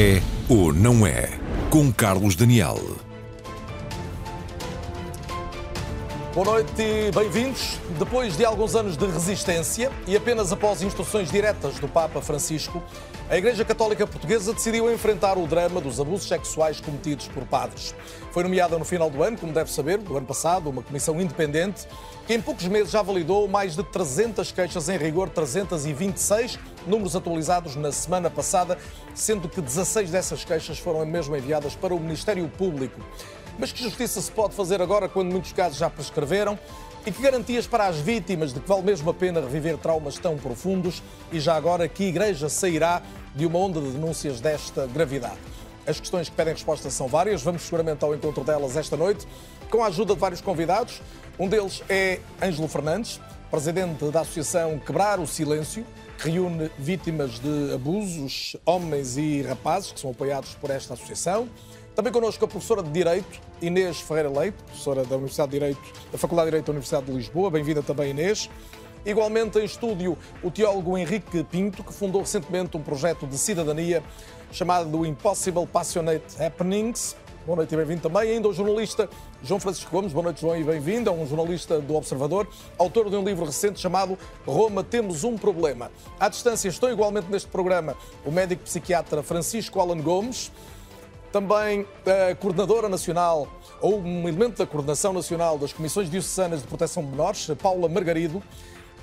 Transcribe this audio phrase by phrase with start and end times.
[0.00, 1.28] É ou não é?
[1.70, 3.07] Com Carlos Daniel.
[6.34, 7.78] Boa noite e bem-vindos.
[7.98, 12.82] Depois de alguns anos de resistência e apenas após instruções diretas do Papa Francisco,
[13.30, 17.94] a Igreja Católica Portuguesa decidiu enfrentar o drama dos abusos sexuais cometidos por padres.
[18.30, 21.88] Foi nomeada no final do ano, como deve saber, do ano passado, uma comissão independente
[22.26, 27.74] que em poucos meses já validou mais de 300 queixas, em rigor 326, números atualizados
[27.74, 28.76] na semana passada,
[29.14, 33.00] sendo que 16 dessas queixas foram mesmo enviadas para o Ministério Público.
[33.58, 36.56] Mas que justiça se pode fazer agora quando muitos casos já prescreveram?
[37.04, 40.36] E que garantias para as vítimas de que vale mesmo a pena reviver traumas tão
[40.36, 41.02] profundos?
[41.32, 43.02] E já agora, que igreja sairá
[43.34, 45.38] de uma onda de denúncias desta gravidade?
[45.86, 49.26] As questões que pedem resposta são várias, vamos seguramente ao encontro delas esta noite,
[49.70, 51.00] com a ajuda de vários convidados.
[51.36, 55.84] Um deles é Ângelo Fernandes, presidente da Associação Quebrar o Silêncio,
[56.18, 61.48] que reúne vítimas de abusos, homens e rapazes, que são apoiados por esta associação.
[61.98, 65.80] Também connosco a professora de Direito, Inês Ferreira Leite, professora da Universidade de Direito,
[66.12, 67.50] da Faculdade de Direito da Universidade de Lisboa.
[67.50, 68.48] Bem-vinda também, Inês.
[69.04, 74.00] Igualmente em estúdio, o teólogo Henrique Pinto, que fundou recentemente um projeto de cidadania
[74.52, 77.16] chamado Impossible Passionate Happenings.
[77.44, 78.30] Boa noite e bem-vindo também.
[78.30, 79.10] Ainda o jornalista
[79.42, 80.12] João Francisco Gomes.
[80.12, 81.10] Boa noite, João, e bem-vindo.
[81.10, 82.46] É um jornalista do Observador,
[82.78, 85.90] autor de um livro recente chamado Roma, Temos um Problema.
[86.20, 90.52] À distância, estou igualmente neste programa o médico psiquiatra Francisco Alan Gomes
[91.32, 91.86] também
[92.30, 93.48] a coordenadora nacional,
[93.80, 98.42] ou um elemento da coordenação nacional das Comissões Diocesanas de Proteção de Menores, Paula Margarido,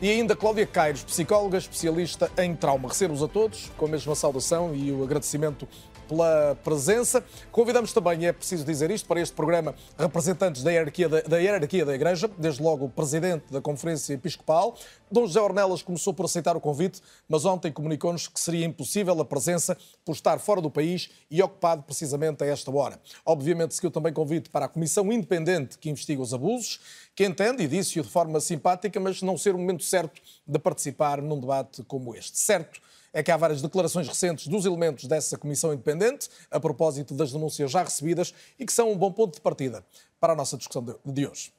[0.01, 2.89] e ainda Cláudia Caires, psicóloga especialista em trauma.
[2.89, 5.67] Recebo-os a todos com a mesma saudação e o agradecimento
[6.07, 7.23] pela presença.
[7.51, 11.85] Convidamos também, é preciso dizer isto, para este programa representantes da hierarquia da, da, hierarquia
[11.85, 14.77] da Igreja, desde logo o Presidente da Conferência Episcopal.
[15.11, 19.25] Dom José Ornelas começou por aceitar o convite, mas ontem comunicou-nos que seria impossível a
[19.25, 22.99] presença por estar fora do país e ocupado precisamente a esta hora.
[23.25, 26.79] Obviamente seguiu também convite para a Comissão Independente que investiga os abusos,
[27.15, 31.21] que entende, e disse-o de forma simpática, mas não ser o momento certo de participar
[31.21, 32.37] num debate como este.
[32.37, 32.81] Certo
[33.15, 37.71] é que há várias declarações recentes dos elementos dessa comissão independente, a propósito das denúncias
[37.71, 39.85] já recebidas, e que são um bom ponto de partida
[40.19, 41.53] para a nossa discussão de hoje.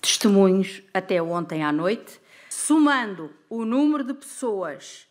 [0.00, 5.06] Testemunhos até ontem à noite, somando o número de pessoas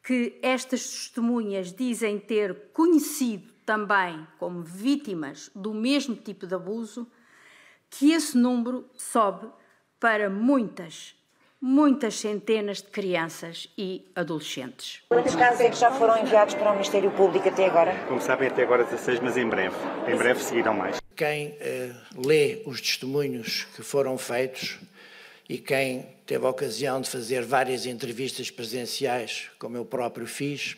[0.00, 7.10] que estas testemunhas dizem ter conhecido também como vítimas do mesmo tipo de abuso,
[7.90, 9.48] que esse número sobe
[9.98, 11.16] para muitas
[11.66, 15.00] muitas centenas de crianças e adolescentes.
[15.08, 18.04] Quantos casos é que já foram enviados para o Ministério Público até agora?
[18.06, 19.74] Como sabem, até agora 16, mas em breve.
[20.06, 21.00] Em breve seguirão mais.
[21.16, 21.90] Quem eh,
[22.22, 24.78] lê os testemunhos que foram feitos
[25.48, 30.76] e quem teve a ocasião de fazer várias entrevistas presenciais, como eu próprio fiz,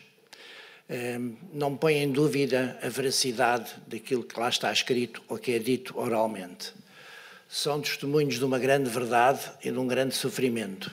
[0.87, 1.19] eh,
[1.51, 5.99] não põe em dúvida a veracidade daquilo que lá está escrito ou que é dito
[5.99, 6.71] oralmente
[7.47, 10.91] são testemunhos de uma grande verdade e de um grande sofrimento.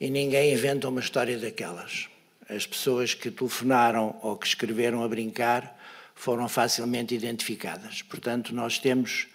[0.00, 2.08] E ninguém inventa uma história daquelas.
[2.48, 5.78] As pessoas que telefonaram ou que escreveram a brincar
[6.14, 8.02] foram facilmente identificadas.
[8.02, 9.26] Portanto, nós temos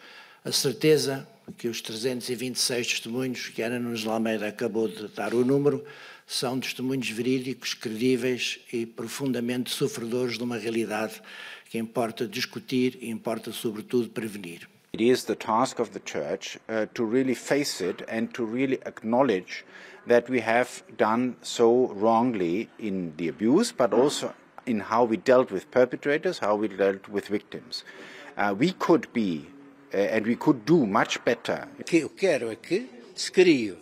[0.43, 1.27] a certeza
[1.57, 5.85] que os 326 testemunhos que Ana Nunes Almeida acabou de dar o número
[6.27, 11.21] são testemunhos verídicos, credíveis e profundamente sofredores de uma realidade
[11.69, 14.67] que importa discutir e importa, sobretudo, prevenir.
[14.95, 18.79] It is the task of the church uh, to really face it and to really
[18.85, 19.65] acknowledge
[20.07, 24.33] that we have done so wrongly in the abuse, but also
[24.65, 27.83] in how we dealt with perpetrators, how we dealt with victims.
[28.37, 29.45] Uh, we could be
[29.93, 31.67] uh, and we could do much better.
[31.77, 33.75] O que eu quero é que se crie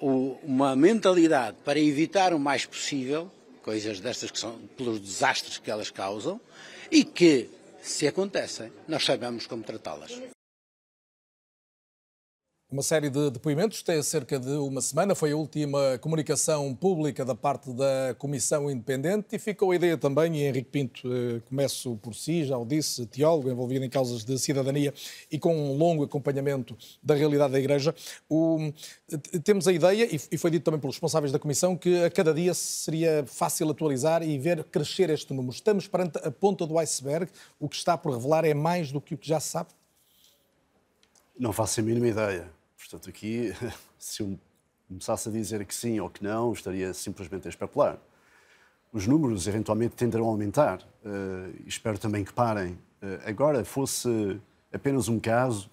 [0.00, 3.30] uma mentalidade para evitar o mais possível
[3.62, 6.40] coisas destas que são pelos desastres que elas causam
[6.90, 7.48] e que
[7.82, 10.12] se acontecem, nós sabemos como tratá-las.
[12.72, 15.14] Uma série de depoimentos tem cerca de uma semana.
[15.14, 20.38] Foi a última comunicação pública da parte da Comissão Independente e ficou a ideia também,
[20.38, 24.38] e Henrique Pinto, eh, começo por si, já o disse, teólogo envolvido em causas de
[24.38, 24.94] cidadania
[25.30, 27.94] e com um longo acompanhamento da realidade da Igreja.
[28.26, 28.72] O,
[29.44, 32.54] temos a ideia, e foi dito também pelos responsáveis da Comissão, que a cada dia
[32.54, 35.54] seria fácil atualizar e ver crescer este número.
[35.54, 37.30] Estamos perante a ponta do iceberg.
[37.60, 39.68] O que está por revelar é mais do que o que já se sabe?
[41.38, 43.52] Não faço a mínima ideia Portanto, aqui,
[43.98, 44.38] se eu
[44.88, 47.98] começasse a dizer que sim ou que não, estaria simplesmente a especular.
[48.92, 50.82] Os números eventualmente tenderão a aumentar.
[51.02, 52.72] Uh, espero também que parem.
[53.02, 54.38] Uh, agora, fosse
[54.70, 55.70] apenas um caso,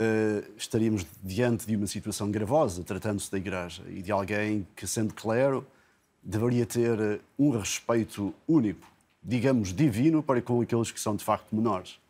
[0.00, 5.14] uh, estaríamos diante de uma situação gravosa, tratando-se da Igreja e de alguém que, sendo
[5.14, 5.64] clero,
[6.20, 8.86] deveria ter um respeito único,
[9.22, 12.00] digamos, divino, para com aqueles que são de facto menores.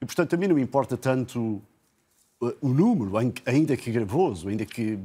[0.00, 1.60] E, portanto, a mim não me importa tanto
[2.60, 3.12] o número,
[3.46, 4.98] ainda que gravoso, ainda que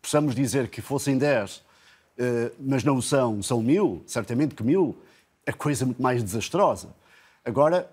[0.00, 1.62] possamos dizer que fossem 10, uh,
[2.58, 4.96] mas não são, são mil, certamente que mil,
[5.46, 6.94] é coisa muito mais desastrosa.
[7.44, 7.90] Agora,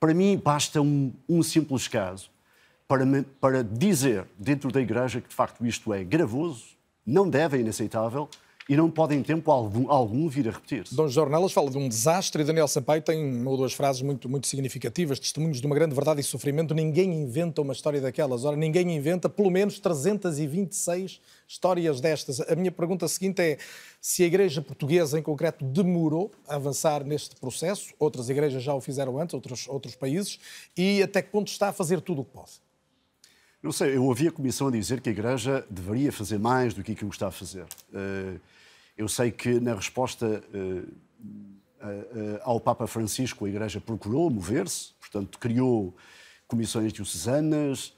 [0.00, 2.30] para mim, basta um, um simples caso
[2.86, 3.04] para,
[3.40, 6.64] para dizer dentro da Igreja que de facto isto é gravoso,
[7.04, 8.28] não deve, é inaceitável
[8.68, 10.94] e não pode em tempo algum, algum vir a repetir-se.
[10.94, 14.28] Dom Jornelas fala de um desastre e Daniel Sampaio tem uma ou duas frases muito,
[14.28, 16.74] muito significativas, testemunhos de uma grande verdade e sofrimento.
[16.74, 18.44] Ninguém inventa uma história daquelas.
[18.44, 21.18] Ora, ninguém inventa pelo menos 326
[21.48, 22.40] histórias destas.
[22.42, 23.56] A minha pergunta seguinte é
[24.02, 28.82] se a Igreja Portuguesa, em concreto, demorou a avançar neste processo, outras igrejas já o
[28.82, 30.38] fizeram antes, outros, outros países,
[30.76, 32.52] e até que ponto está a fazer tudo o que pode?
[33.62, 36.84] Não sei, eu ouvi a Comissão a dizer que a Igreja deveria fazer mais do
[36.84, 37.64] que aquilo que está a fazer.
[37.92, 38.38] Uh,
[38.98, 40.88] eu sei que na resposta uh,
[41.80, 45.96] uh, ao Papa Francisco a Igreja procurou mover-se, portanto criou
[46.48, 47.94] comissões diocesanas,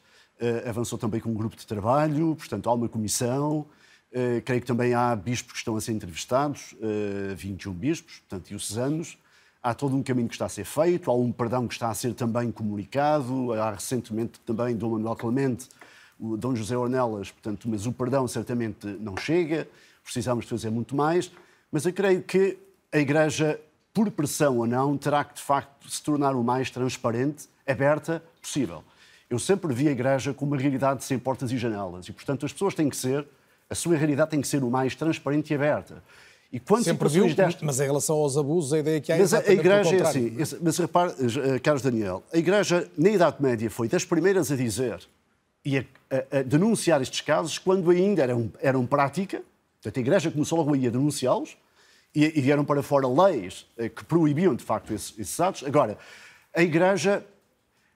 [0.67, 3.67] avançou também com um grupo de trabalho, portanto há uma comissão.
[4.45, 6.75] creio que também há bispos que estão a ser entrevistados,
[7.37, 9.17] 21 bispos, portanto diocesanos.
[9.63, 11.95] Há todo um caminho que está a ser feito, há um perdão que está a
[11.95, 13.53] ser também comunicado.
[13.53, 15.69] Há recentemente também Dom Manuel Clemente,
[16.19, 19.69] o Dom José Ornelas, portanto, mas o perdão certamente não chega
[20.11, 21.31] precisamos fazer muito mais,
[21.71, 22.59] mas eu creio que
[22.93, 23.61] a Igreja,
[23.95, 28.83] por pressão ou não, terá que de facto se tornar o mais transparente, aberta possível.
[29.29, 32.53] Eu sempre vi a Igreja como uma realidade sem portas e janelas e, portanto, as
[32.53, 33.25] pessoas têm que ser,
[33.69, 36.03] a sua realidade tem que ser o mais transparente e aberta.
[36.53, 37.63] E quando Sempre viu, destas...
[37.63, 40.37] mas em relação aos abusos, a ideia que há é mas a Igreja é assim,
[40.61, 44.99] mas repare, eh, Carlos Daniel, a Igreja na Idade Média foi das primeiras a dizer
[45.65, 49.45] e a, a, a denunciar estes casos quando ainda eram, eram prática,
[49.83, 51.57] Portanto, a Igreja começou logo aí a denunciá-los
[52.15, 55.65] e, e, vieram para fora leis eh, que proibiam, de facto, esses, esses atos.
[55.65, 55.97] Agora,
[56.55, 57.25] a Igreja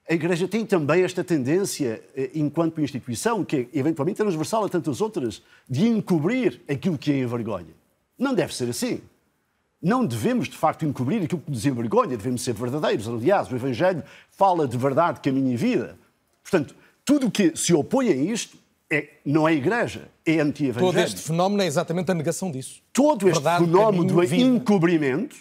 [0.06, 5.00] a Igreja tem também esta tendência, eh, enquanto instituição, que é eventualmente transversal a tantas
[5.00, 7.74] outras, de encobrir aquilo que é envergonha.
[8.18, 9.00] Não deve ser assim.
[9.80, 13.08] Não devemos, de facto, encobrir aquilo que nos envergonha, devemos ser verdadeiros.
[13.08, 15.98] Aliás, o Evangelho fala de verdade, caminho e vida.
[16.42, 18.58] Portanto, tudo o que se opõe a isto
[18.94, 20.92] é, não é igreja, é anti-evangelho.
[20.92, 22.80] Todo este fenómeno é exatamente a negação disso.
[22.92, 25.36] Todo este Verdade, fenómeno do encobrimento,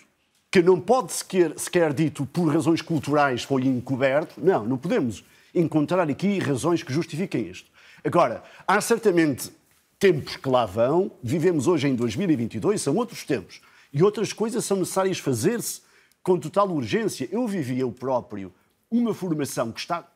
[0.52, 5.24] que não pode sequer, sequer dito por razões culturais foi encoberto, não, não podemos
[5.54, 7.70] encontrar aqui razões que justifiquem isto.
[8.04, 9.52] Agora, há certamente
[10.00, 13.62] tempos que lá vão, vivemos hoje em 2022, são outros tempos,
[13.94, 15.82] e outras coisas são necessárias fazer-se
[16.24, 17.30] com total urgência.
[17.32, 18.52] Eu vivi eu próprio
[18.90, 20.08] uma formação que está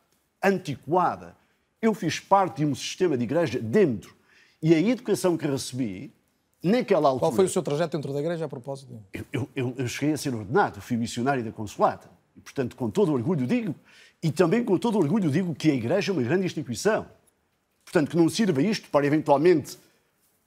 [0.44, 1.37] antiquada,
[1.82, 4.16] eu fiz parte de um sistema de igreja dentro.
[4.62, 6.12] E a educação que recebi,
[6.64, 7.20] naquela altura.
[7.20, 9.00] Qual foi o seu trajeto dentro da igreja a propósito?
[9.32, 12.10] Eu, eu, eu cheguei a ser ordenado, fui missionário da Consolata.
[12.36, 13.76] E, portanto, com todo orgulho digo,
[14.22, 17.06] e também com todo orgulho digo que a igreja é uma grande instituição.
[17.86, 19.78] Portanto, que não sirva isto para eventualmente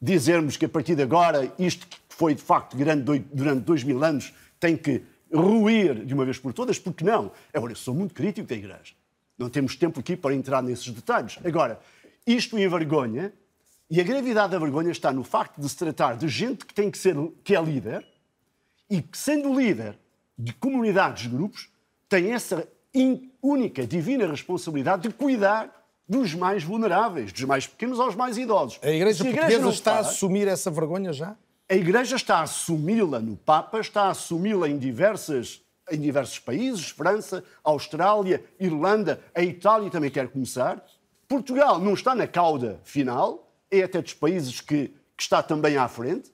[0.00, 4.02] dizermos que a partir de agora isto que foi de facto grande durante dois mil
[4.02, 7.30] anos tem que ruir de uma vez por todas, porque não.
[7.54, 8.99] Agora, eu sou muito crítico da igreja.
[9.40, 11.38] Não temos tempo aqui para entrar nesses detalhes.
[11.42, 11.80] Agora,
[12.26, 13.32] isto envergonha,
[13.88, 16.90] e a gravidade da vergonha está no facto de se tratar de gente que tem
[16.90, 18.06] que ser, que é líder,
[18.90, 19.98] e que, sendo líder
[20.38, 21.70] de comunidades, de grupos,
[22.06, 22.68] tem essa
[23.42, 25.74] única, divina responsabilidade de cuidar
[26.06, 28.78] dos mais vulneráveis, dos mais pequenos aos mais idosos.
[28.82, 31.34] A Igreja, a igreja Portuguesa está faz, a assumir essa vergonha já?
[31.66, 36.90] A Igreja está a assumi-la no Papa, está a assumi-la em diversas em diversos países,
[36.90, 40.84] França, Austrália, Irlanda, a Itália também quer começar.
[41.28, 45.86] Portugal não está na cauda final, é até dos países que, que está também à
[45.88, 46.32] frente,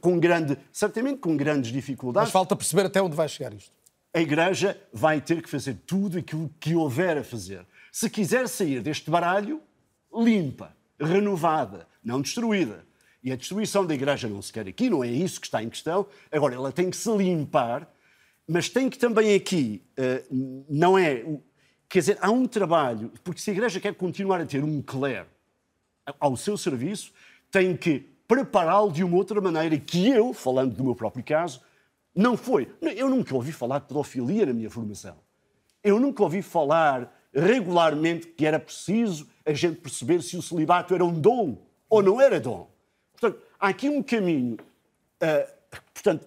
[0.00, 2.28] com grande, certamente com grandes dificuldades.
[2.28, 3.72] Mas falta perceber até onde vai chegar isto.
[4.12, 7.66] A Igreja vai ter que fazer tudo aquilo que houver a fazer.
[7.90, 9.60] Se quiser sair deste baralho,
[10.12, 12.84] limpa, renovada, não destruída.
[13.22, 15.68] E a destruição da Igreja não se quer aqui, não é isso que está em
[15.68, 16.06] questão.
[16.30, 17.90] Agora, ela tem que se limpar
[18.46, 21.24] mas tem que também aqui, uh, não é.
[21.88, 25.28] Quer dizer, há um trabalho, porque se a Igreja quer continuar a ter um clero
[26.18, 27.12] ao seu serviço,
[27.50, 31.60] tem que prepará-lo de uma outra maneira que eu, falando do meu próprio caso,
[32.14, 32.72] não foi.
[32.80, 35.16] Eu nunca ouvi falar de pedofilia na minha formação.
[35.82, 41.04] Eu nunca ouvi falar regularmente que era preciso a gente perceber se o celibato era
[41.04, 41.58] um dom
[41.88, 42.70] ou não era dom.
[43.12, 44.56] Portanto, há aqui um caminho.
[45.22, 46.26] Uh, portanto,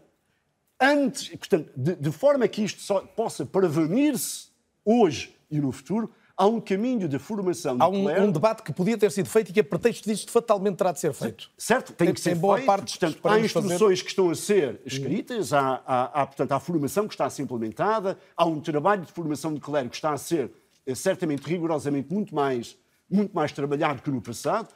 [0.79, 4.47] antes, portanto, de, de forma que isto só possa prevenir-se
[4.85, 8.23] hoje e no futuro, Há um caminho de formação Há um, clero.
[8.25, 10.99] um debate que podia ter sido feito e que, a pretexto disto, fatalmente terá de
[10.99, 11.49] ser feito.
[11.57, 12.67] Certo, tem que ser boa feito.
[12.67, 13.65] parte, portanto, há esperemos fazer.
[13.73, 17.29] instruções que estão a ser escritas, há, há, há, portanto, há formação que está a
[17.31, 20.51] ser implementada, há um trabalho de formação de clero que está a ser
[20.85, 22.77] eh, certamente rigorosamente muito mais,
[23.09, 24.67] muito mais trabalhado que no passado,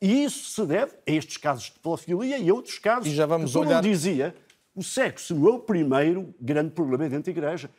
[0.00, 3.26] e isso se deve a estes casos de pedofilia e a outros casos E já
[3.26, 4.34] vamos que, como olhar- dizia,
[4.80, 7.70] o sexo é o primeiro grande problema dentro da Igreja.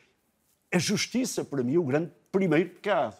[0.74, 3.18] A justiça, para mim, é o grande primeiro pecado.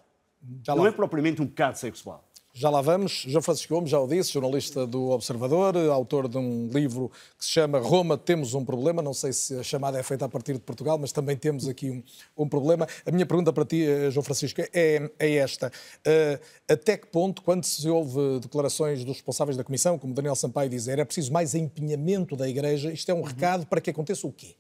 [0.64, 2.24] Já não lá- é propriamente um pecado sexual.
[2.54, 3.24] Já lá vamos.
[3.28, 7.52] João Francisco Gomes, já o disse, jornalista do Observador, autor de um livro que se
[7.52, 9.02] chama Roma, temos um problema.
[9.02, 11.90] Não sei se a chamada é feita a partir de Portugal, mas também temos aqui
[11.90, 12.04] um,
[12.44, 12.86] um problema.
[13.06, 15.72] A minha pergunta para ti, eh, João Francisco, é, é esta.
[16.04, 16.40] Eh,
[16.70, 21.00] até que ponto, quando se ouve declarações dos responsáveis da Comissão, como Daniel Sampaio dizer,
[21.00, 24.56] é preciso mais empenhamento da Igreja, isto é um recado para que aconteça o quê?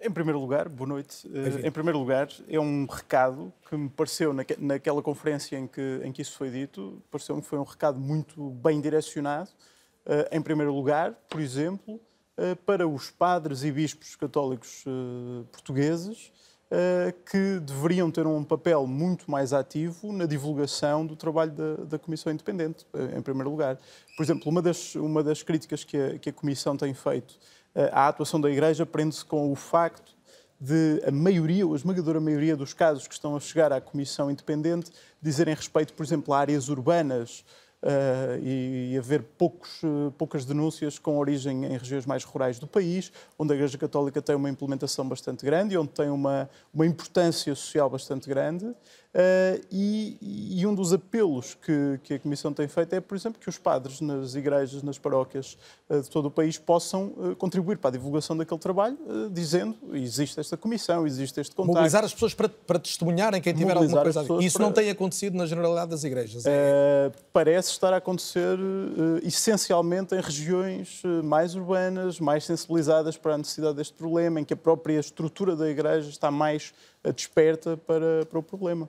[0.00, 1.28] Em primeiro lugar, boa noite.
[1.34, 6.00] Eh, Em primeiro lugar, é um recado que me pareceu, naque- naquela conferência em que,
[6.04, 9.50] em que isso foi dito, pareceu-me que foi um recado muito bem direcionado.
[10.06, 12.00] Eh, Em primeiro lugar, por exemplo,
[12.36, 14.84] eh, para os padres e bispos católicos
[15.50, 16.32] portugueses,
[17.32, 22.30] que deveriam ter um papel muito mais ativo na divulgação do trabalho da, da Comissão
[22.30, 22.86] Independente,
[23.16, 23.78] em primeiro lugar.
[24.18, 27.38] Por exemplo, uma das, uma das críticas que a, que a Comissão tem feito
[27.78, 30.16] eh, à atuação da Igreja prende-se com o facto
[30.60, 34.28] de a maioria, ou a esmagadora maioria dos casos que estão a chegar à Comissão
[34.28, 34.90] Independente
[35.22, 37.44] dizerem respeito, por exemplo, a áreas urbanas
[37.80, 42.66] eh, e, e haver poucos, eh, poucas denúncias com origem em regiões mais rurais do
[42.66, 46.84] país, onde a Igreja Católica tem uma implementação bastante grande e onde tem uma, uma
[46.84, 48.74] importância social bastante grande.
[49.14, 53.40] Eh, e, e um dos apelos que, que a Comissão tem feito é, por exemplo,
[53.40, 55.56] que os padres nas igrejas, nas paróquias
[55.88, 58.98] de todo o país possam contribuir para a divulgação daquele trabalho,
[59.32, 61.72] dizendo existe esta comissão, existe este contacto.
[61.72, 64.46] Mobilizar as pessoas para, para testemunharem quem tiver alguma Mobilizar coisa a dizer.
[64.46, 66.44] Isso para- não tem acontecido na generalidade das igrejas.
[66.44, 67.10] é?
[67.10, 67.22] Uh,
[67.68, 73.38] parece estar a acontecer uh, essencialmente em regiões uh, mais urbanas, mais sensibilizadas para a
[73.38, 76.72] necessidade deste problema, em que a própria estrutura da igreja está mais
[77.04, 78.88] uh, desperta para, para o problema.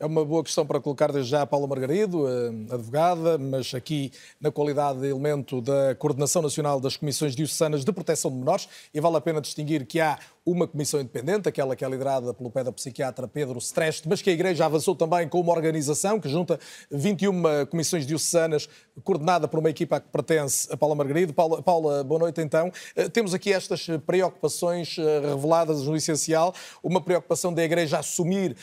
[0.00, 4.12] É uma boa questão para colocar desde já a Paula Margarido, eh, advogada, mas aqui
[4.40, 9.00] na qualidade de elemento da Coordenação Nacional das Comissões Diocesanas de Proteção de Menores, e
[9.00, 10.16] vale a pena distinguir que há
[10.50, 14.64] uma comissão independente, aquela que é liderada pelo pedopsiquiatra Pedro Streste, mas que a Igreja
[14.64, 16.58] avançou também com uma organização que junta
[16.90, 18.68] 21 comissões diocesanas,
[19.04, 21.32] coordenada por uma equipa a que pertence a Paula Margarido.
[21.32, 22.72] Paula, Paula boa noite então.
[22.96, 28.56] Eh, Temos aqui estas preocupações eh, reveladas no essencial, uma preocupação da Igreja assumir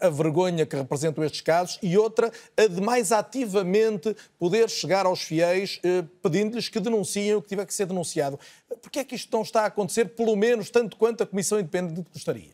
[0.00, 5.22] a, vergonha que representam estes casos e outra, a de mais ativamente poder chegar aos
[5.22, 8.38] fiéis eh, pedindo-lhes que denunciem o que tiver que ser denunciado.
[8.80, 12.06] Porquê é que isto não está a acontecer, pelo menos tanto quanto a Comissão Independente
[12.12, 12.50] gostaria?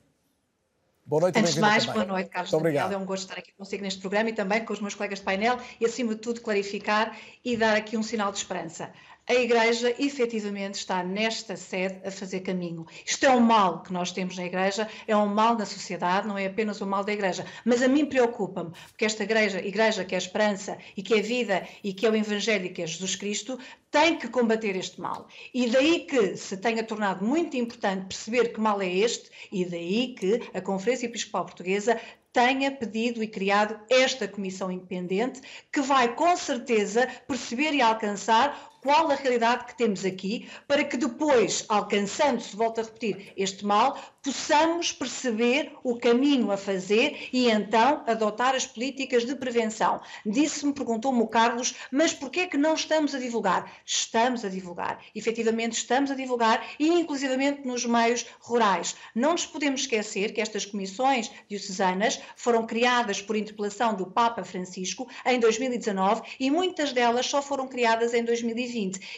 [1.04, 2.02] Boa noite, Antes de mais, também.
[2.02, 2.84] boa noite, Carlos Muito Daniel.
[2.84, 3.00] obrigado.
[3.00, 5.24] É um gosto estar aqui consigo neste programa e também com os meus colegas de
[5.24, 8.92] painel e, acima de tudo, clarificar e dar aqui um sinal de esperança.
[9.28, 12.86] A Igreja, efetivamente, está nesta sede a fazer caminho.
[13.04, 16.38] Isto é um mal que nós temos na Igreja, é um mal na sociedade, não
[16.38, 17.44] é apenas um mal da Igreja.
[17.62, 21.20] Mas a mim preocupa-me, porque esta Igreja, Igreja que é a esperança e que é
[21.20, 23.58] vida e que é o Evangelho e que é Jesus Cristo,
[23.90, 25.28] tem que combater este mal.
[25.52, 30.14] E daí que se tenha tornado muito importante perceber que mal é este, e daí
[30.14, 32.00] que a Conferência Episcopal Portuguesa
[32.32, 35.40] tenha pedido e criado esta comissão independente
[35.72, 40.96] que vai com certeza perceber e alcançar qual a realidade que temos aqui, para que
[40.96, 48.02] depois, alcançando-se, volto a repetir, este mal, possamos perceber o caminho a fazer e então
[48.06, 50.00] adotar as políticas de prevenção.
[50.24, 53.72] Disse-me, perguntou-me o Carlos, mas porquê é que não estamos a divulgar?
[53.86, 55.00] Estamos a divulgar.
[55.14, 58.94] Efetivamente estamos a divulgar e inclusivamente nos meios rurais.
[59.14, 65.08] Não nos podemos esquecer que estas comissões diocesanas foram criadas por interpelação do Papa Francisco
[65.24, 68.67] em 2019 e muitas delas só foram criadas em 2020.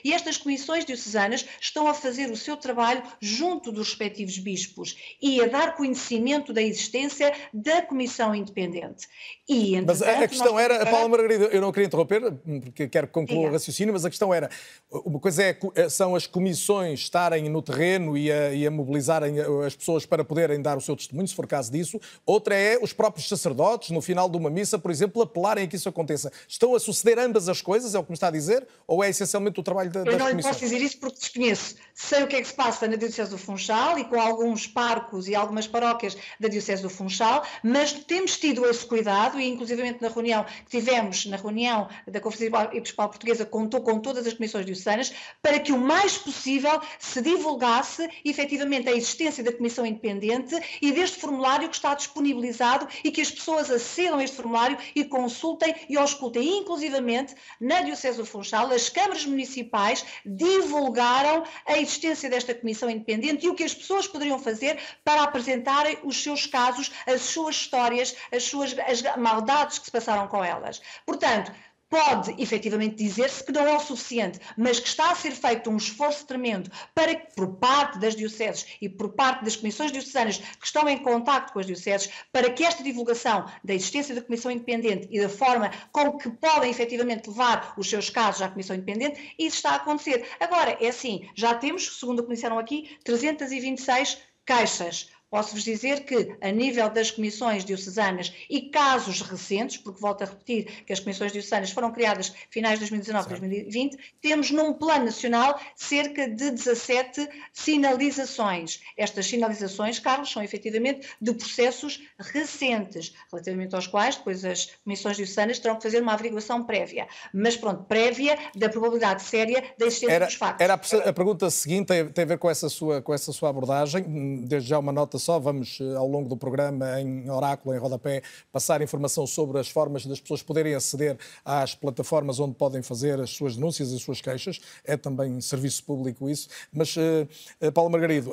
[0.04, 5.40] E estas comissões diocesanas estão a fazer o seu trabalho junto dos respectivos bispos e
[5.42, 9.06] a dar conhecimento da existência da comissão independente.
[9.48, 13.06] E, Mas a- questão nós era, a Paula Margarida, eu não queria interromper, porque quero
[13.06, 14.48] que conclua o raciocínio, mas a questão era,
[14.90, 19.34] uma coisa é, co- são as comissões estarem no terreno e a, e a mobilizarem
[19.66, 22.92] as pessoas para poderem dar o seu testemunho, se for caso disso, outra é os
[22.92, 26.30] próprios sacerdotes, no final de uma missa, por exemplo, apelarem a que isso aconteça.
[26.46, 29.08] Estão a suceder ambas as coisas, é o que me está a dizer, ou é
[29.40, 30.54] essencialmente o trabalho da- Eu das não lhe comissões?
[30.56, 31.74] posso dizer isso porque desconheço.
[31.94, 35.28] Sei o que é que se passa na Diocese do Funchal e com alguns parcos
[35.28, 40.08] e algumas paróquias da Diocese do Funchal, mas temos tido esse cuidado e, inclusivamente, na
[40.08, 45.12] reunião que tivemos, na reunião da Conferência Episcopal Portuguesa, contou com todas as comissões diocesanas
[45.42, 51.18] para que o mais possível se divulgasse efetivamente a existência da Comissão Independente e deste
[51.18, 55.96] formulário que está disponibilizado e que as pessoas acedam a este formulário e consultem e
[55.96, 56.58] auscultem.
[56.58, 63.48] Inclusivamente, na Diocese do Funchal, as câmaras municipais divulgaram a existência desta Comissão Independente e
[63.48, 68.42] o que as pessoas poderiam fazer para apresentarem os seus casos, as suas histórias, as
[68.42, 70.82] suas as maldades que se passaram com elas.
[71.06, 71.52] Portanto,
[71.90, 75.76] pode efetivamente dizer-se que não é o suficiente, mas que está a ser feito um
[75.76, 80.64] esforço tremendo para que, por parte das dioceses e por parte das comissões diocesanas que
[80.64, 85.08] estão em contato com as dioceses, para que esta divulgação da existência da Comissão Independente
[85.10, 89.56] e da forma com que podem efetivamente levar os seus casos à Comissão Independente, isso
[89.56, 90.28] está a acontecer.
[90.38, 96.36] Agora, é assim, já temos, segundo o que disseram aqui, 326 caixas Posso-vos dizer que,
[96.40, 101.30] a nível das comissões diocesanas e casos recentes, porque volto a repetir que as comissões
[101.30, 107.28] diocesanas foram criadas finais de 2019 e 2020, temos num plano nacional cerca de 17
[107.52, 108.80] sinalizações.
[108.96, 115.60] Estas sinalizações, Carlos, são efetivamente de processos recentes, relativamente aos quais depois as comissões diocesanas
[115.60, 117.06] terão que fazer uma averiguação prévia.
[117.32, 120.64] Mas pronto, prévia da probabilidade séria da existência era, dos factos.
[120.64, 123.48] Era a, a pergunta seguinte, tem, tem a ver com essa, sua, com essa sua
[123.50, 124.42] abordagem.
[124.44, 128.22] Desde já uma nota só, vamos eh, ao longo do programa, em oráculo, em rodapé,
[128.50, 133.30] passar informação sobre as formas das pessoas poderem aceder às plataformas onde podem fazer as
[133.30, 134.60] suas denúncias e as suas queixas.
[134.84, 136.48] É também serviço público isso.
[136.72, 138.32] Mas, uh, Paulo Margarido,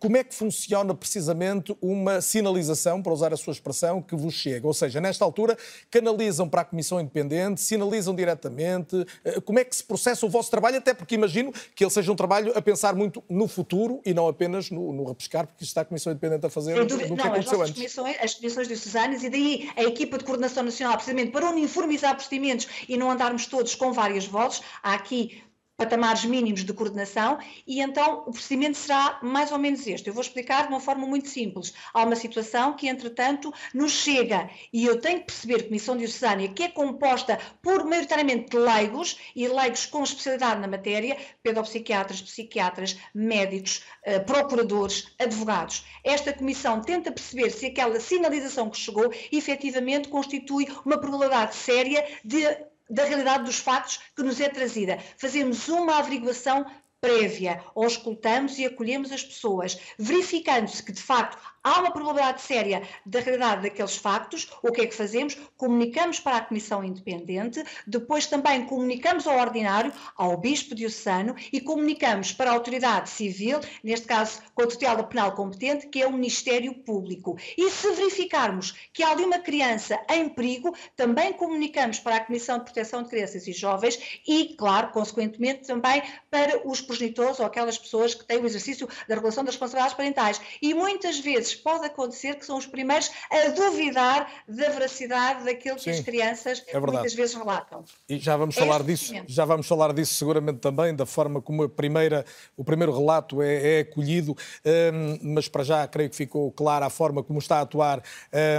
[0.00, 4.66] como é que funciona precisamente uma sinalização, para usar a sua expressão, que vos chega?
[4.66, 5.56] Ou seja, nesta altura,
[5.90, 9.06] canalizam para a Comissão Independente, sinalizam diretamente.
[9.44, 10.78] Como é que se processa o vosso trabalho?
[10.78, 14.28] Até porque imagino que ele seja um trabalho a pensar muito no futuro e não
[14.28, 17.08] apenas no, no repescar, porque está a Comissão Comissão Independente a fazer do, do que
[17.08, 17.74] não, aconteceu as antes.
[17.74, 22.68] Comissões, as comissões diocesanas e daí a equipa de coordenação nacional, precisamente para uniformizar procedimentos
[22.88, 25.42] e não andarmos todos com várias vozes, há aqui
[25.76, 30.08] patamares mínimos de coordenação e então o procedimento será mais ou menos este.
[30.08, 31.74] Eu vou explicar de uma forma muito simples.
[31.92, 36.48] Há uma situação que, entretanto, nos chega e eu tenho que perceber a Comissão Diocesana,
[36.48, 43.82] que é composta por maioritariamente leigos e leigos com especialidade na matéria, pedopsiquiatras, psiquiatras, médicos,
[44.02, 45.84] eh, procuradores, advogados.
[46.02, 52.46] Esta comissão tenta perceber se aquela sinalização que chegou efetivamente constitui uma probabilidade séria de
[52.88, 54.98] da realidade dos factos que nos é trazida.
[55.16, 56.66] Fazemos uma averiguação
[57.00, 63.18] prévia, auscultamos e acolhemos as pessoas, verificando-se que de facto há uma probabilidade séria da
[63.18, 65.36] realidade daqueles factos, o que é que fazemos?
[65.56, 72.32] Comunicamos para a Comissão Independente, depois também comunicamos ao ordinário, ao Bispo Diocesano e comunicamos
[72.32, 76.72] para a autoridade civil, neste caso com a tutela penal competente, que é o Ministério
[76.72, 77.36] Público.
[77.58, 82.58] E se verificarmos que há ali uma criança em perigo, também comunicamos para a Comissão
[82.58, 86.00] de Proteção de Crianças e Jovens e, claro, consequentemente também
[86.30, 90.40] para os progenitores ou aquelas pessoas que têm o exercício da regulação das responsabilidades parentais.
[90.62, 95.82] E muitas vezes pode acontecer que são os primeiros a duvidar da veracidade daquilo que
[95.82, 97.84] Sim, as crianças é muitas vezes relatam.
[98.08, 101.68] E já vamos é falar disso, já vamos falar disso seguramente também, da forma como
[101.68, 102.24] primeira,
[102.56, 106.90] o primeiro relato é, é acolhido, um, mas para já creio que ficou clara a
[106.90, 108.02] forma como está a atuar,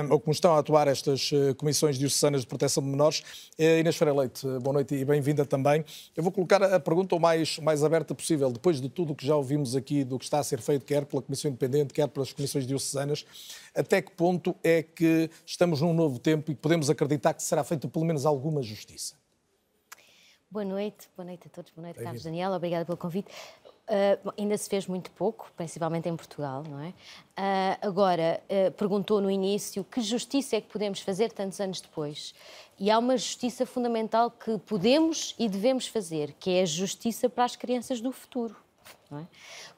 [0.04, 3.20] um, ou como estão a atuar estas uh, comissões diocesanas de proteção de menores.
[3.60, 5.84] Uh, Inês Ferreira Leite, boa noite e bem-vinda também.
[6.16, 9.26] Eu vou colocar a pergunta o mais, mais aberta possível, depois de tudo o que
[9.26, 12.34] já ouvimos aqui, do que está a ser feito, quer pela Comissão Independente, quer pelas
[12.34, 13.26] comissões diocesanas diocesanas,
[13.76, 17.88] até que ponto é que estamos num novo tempo e podemos acreditar que será feita
[17.88, 19.16] pelo menos alguma justiça?
[20.50, 23.30] Boa noite, boa noite a todos, boa noite, Carlos Daniel, obrigada pelo convite.
[23.90, 26.90] Uh, ainda se fez muito pouco, principalmente em Portugal, não é?
[26.90, 32.36] Uh, agora, uh, perguntou no início que justiça é que podemos fazer tantos anos depois.
[32.78, 37.46] E há uma justiça fundamental que podemos e devemos fazer, que é a justiça para
[37.46, 38.58] as crianças do futuro.
[39.12, 39.24] É?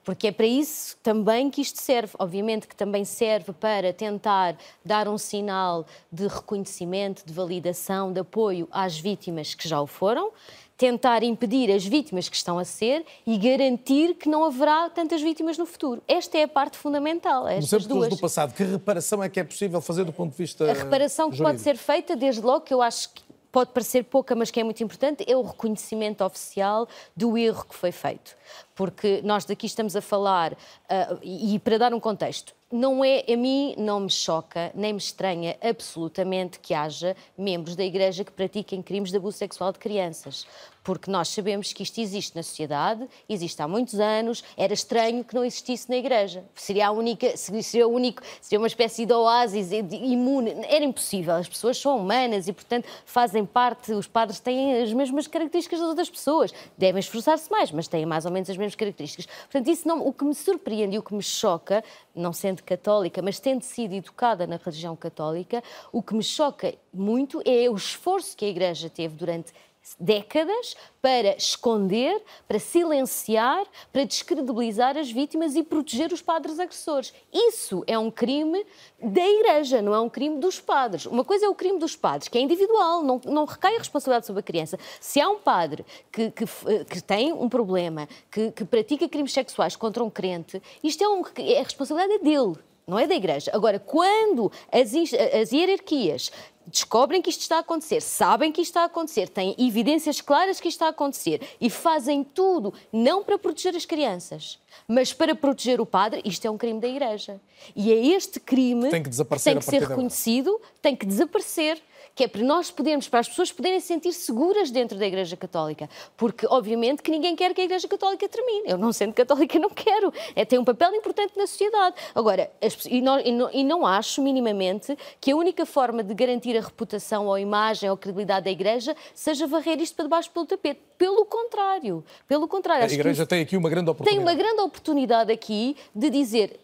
[0.04, 2.14] Porque é para isso também que isto serve.
[2.18, 8.68] Obviamente que também serve para tentar dar um sinal de reconhecimento, de validação, de apoio
[8.72, 10.32] às vítimas que já o foram,
[10.80, 15.58] tentar impedir as vítimas que estão a ser e garantir que não haverá tantas vítimas
[15.58, 16.02] no futuro.
[16.08, 17.48] Esta é a parte fundamental.
[17.48, 18.10] Estas duas.
[18.10, 21.26] do passado, que reparação é que é possível fazer do ponto de vista A reparação
[21.26, 21.46] jurídico?
[21.46, 24.60] que pode ser feita, desde logo, que eu acho que pode parecer pouca, mas que
[24.60, 28.38] é muito importante, é o reconhecimento oficial do erro que foi feito.
[28.76, 33.36] porque nós daqui estamos a falar, uh, e, para dar um contexto, não é, a
[33.36, 38.82] mim não me choca, nem me estranha absolutamente que haja membros da Igreja que pratiquem
[38.82, 40.48] crimes de abuso sexual de crianças
[40.90, 45.36] porque nós sabemos que isto existe na sociedade, existe há muitos anos, era estranho que
[45.36, 46.44] não existisse na Igreja.
[46.56, 50.50] Seria a única, seria, o único, seria uma espécie de oásis imune.
[50.68, 51.36] Era impossível.
[51.36, 55.90] As pessoas são humanas e, portanto, fazem parte, os padres têm as mesmas características das
[55.90, 56.52] outras pessoas.
[56.76, 59.28] Devem esforçar-se mais, mas têm mais ou menos as mesmas características.
[59.44, 61.84] Portanto, isso não, o que me surpreende e o que me choca,
[62.16, 67.44] não sendo católica, mas tendo sido educada na religião católica, o que me choca muito
[67.46, 69.54] é o esforço que a Igreja teve durante
[70.00, 77.14] décadas para esconder, para silenciar, para descredibilizar as vítimas e proteger os padres agressores.
[77.32, 78.66] Isso é um crime
[79.02, 81.06] da Igreja, não é um crime dos padres.
[81.06, 84.26] Uma coisa é o crime dos padres, que é individual, não, não recai a responsabilidade
[84.26, 84.78] sobre a criança.
[85.00, 86.46] Se há um padre que, que,
[86.86, 91.24] que tem um problema, que, que, pratica crimes sexuais contra um crente, isto é, um,
[91.38, 92.56] é a responsabilidade dele.
[92.90, 93.52] Não é da Igreja.
[93.54, 96.32] Agora, quando as, as hierarquias
[96.72, 100.60] descobrem que isto está a acontecer, sabem que isto está a acontecer, têm evidências claras
[100.60, 105.36] que isto está a acontecer e fazem tudo, não para proteger as crianças, mas para
[105.36, 107.40] proteger o padre, isto é um crime da Igreja.
[107.76, 109.10] E é este crime tem que,
[109.44, 111.82] tem que ser reconhecido, tem que desaparecer
[112.20, 115.90] que é para nós podermos, para as pessoas poderem sentir seguras dentro da Igreja Católica.
[116.18, 118.72] Porque, obviamente, que ninguém quer que a Igreja Católica termine.
[118.72, 120.12] Eu, não sendo católica, não quero.
[120.36, 121.96] É, tem um papel importante na sociedade.
[122.14, 126.14] Agora, as, e, não, e, não, e não acho minimamente que a única forma de
[126.14, 130.04] garantir a reputação ou a imagem ou a credibilidade da Igreja seja varrer isto para
[130.04, 130.82] debaixo pelo tapete.
[130.98, 132.04] Pelo contrário.
[132.28, 132.84] Pelo contrário.
[132.84, 134.26] A Igreja tem aqui uma grande oportunidade.
[134.26, 136.60] Tem uma grande oportunidade aqui de dizer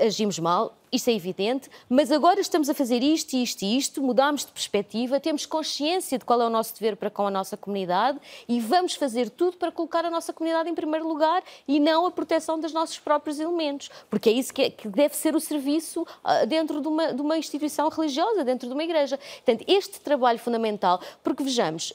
[0.00, 4.44] agimos mal, isso é evidente, mas agora estamos a fazer isto, isto e isto, mudámos
[4.44, 8.18] de perspectiva, temos consciência de qual é o nosso dever para com a nossa comunidade
[8.48, 12.10] e vamos fazer tudo para colocar a nossa comunidade em primeiro lugar e não a
[12.10, 16.02] proteção dos nossos próprios elementos, porque é isso que, é, que deve ser o serviço
[16.02, 19.18] uh, dentro de uma, de uma instituição religiosa, dentro de uma igreja.
[19.44, 21.92] Portanto, este trabalho fundamental, porque vejamos,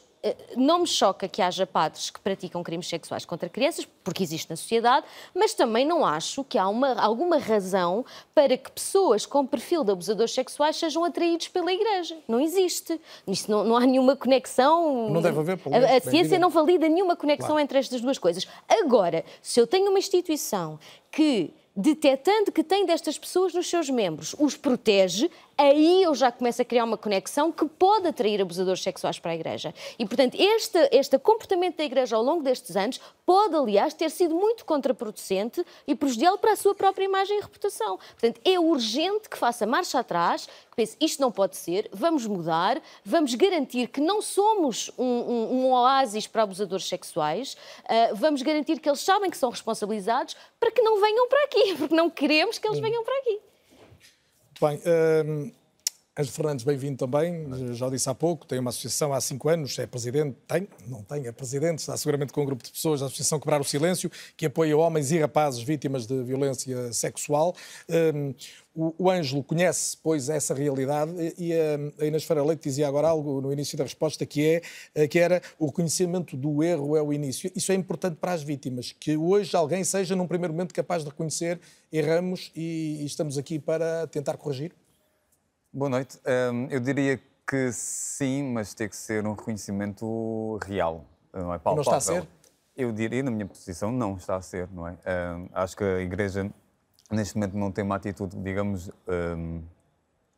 [0.55, 4.55] não me choca que haja padres que praticam crimes sexuais contra crianças, porque existe na
[4.55, 5.05] sociedade,
[5.35, 9.91] mas também não acho que há uma, alguma razão para que pessoas com perfil de
[9.91, 12.17] abusadores sexuais sejam atraídos pela Igreja.
[12.27, 12.99] Não existe.
[13.27, 15.09] Isso não, não há nenhuma conexão.
[15.09, 15.59] Não deve haver.
[15.71, 17.61] A, a ciência não valida nenhuma conexão claro.
[17.61, 18.47] entre estas duas coisas.
[18.69, 20.79] Agora, se eu tenho uma instituição
[21.11, 26.61] que detectando que tem destas pessoas nos seus membros, os protege, aí eu já começo
[26.61, 29.73] a criar uma conexão que pode atrair abusadores sexuais para a Igreja.
[29.97, 34.35] E, portanto, este, este comportamento da Igreja ao longo destes anos pode, aliás, ter sido
[34.35, 37.97] muito contraproducente e prejudicial para a sua própria imagem e reputação.
[37.97, 42.81] Portanto, é urgente que faça marcha atrás, que pense, isto não pode ser, vamos mudar,
[43.03, 48.79] vamos garantir que não somos um, um, um oásis para abusadores sexuais, uh, vamos garantir
[48.79, 52.57] que eles sabem que são responsabilizados para que não venham para aqui, porque não queremos
[52.57, 53.52] que eles venham para aqui.
[54.63, 55.53] Bem,
[56.15, 57.73] Ângelo Fernandes, bem-vindo também.
[57.73, 61.25] Já disse há pouco, tem uma associação há cinco anos, é presidente, tem, não tem,
[61.25, 64.45] é presidente, está seguramente com um grupo de pessoas da Associação Quebrar o Silêncio, que
[64.45, 67.55] apoia homens e rapazes vítimas de violência sexual.
[67.89, 68.31] Um,
[68.75, 73.41] o, o Ângelo conhece, pois, essa realidade e a, a Inês Ferreira dizia agora algo
[73.41, 74.61] no início da resposta que, é,
[74.93, 77.51] eh, que era o reconhecimento do erro é o início.
[77.55, 81.09] Isso é importante para as vítimas, que hoje alguém seja, num primeiro momento, capaz de
[81.09, 81.59] reconhecer
[81.91, 84.73] erramos e, e estamos aqui para tentar corrigir?
[85.75, 86.19] Boa noite.
[86.53, 91.75] Um, eu diria que sim, mas tem que ser um reconhecimento real, não é palpável.
[91.77, 92.27] Não está a ser?
[92.77, 94.91] Eu diria, na minha posição, não está a ser, não é?
[94.91, 96.47] Um, acho que a Igreja
[97.09, 98.91] neste momento não tem uma atitude, digamos,
[99.35, 99.63] um,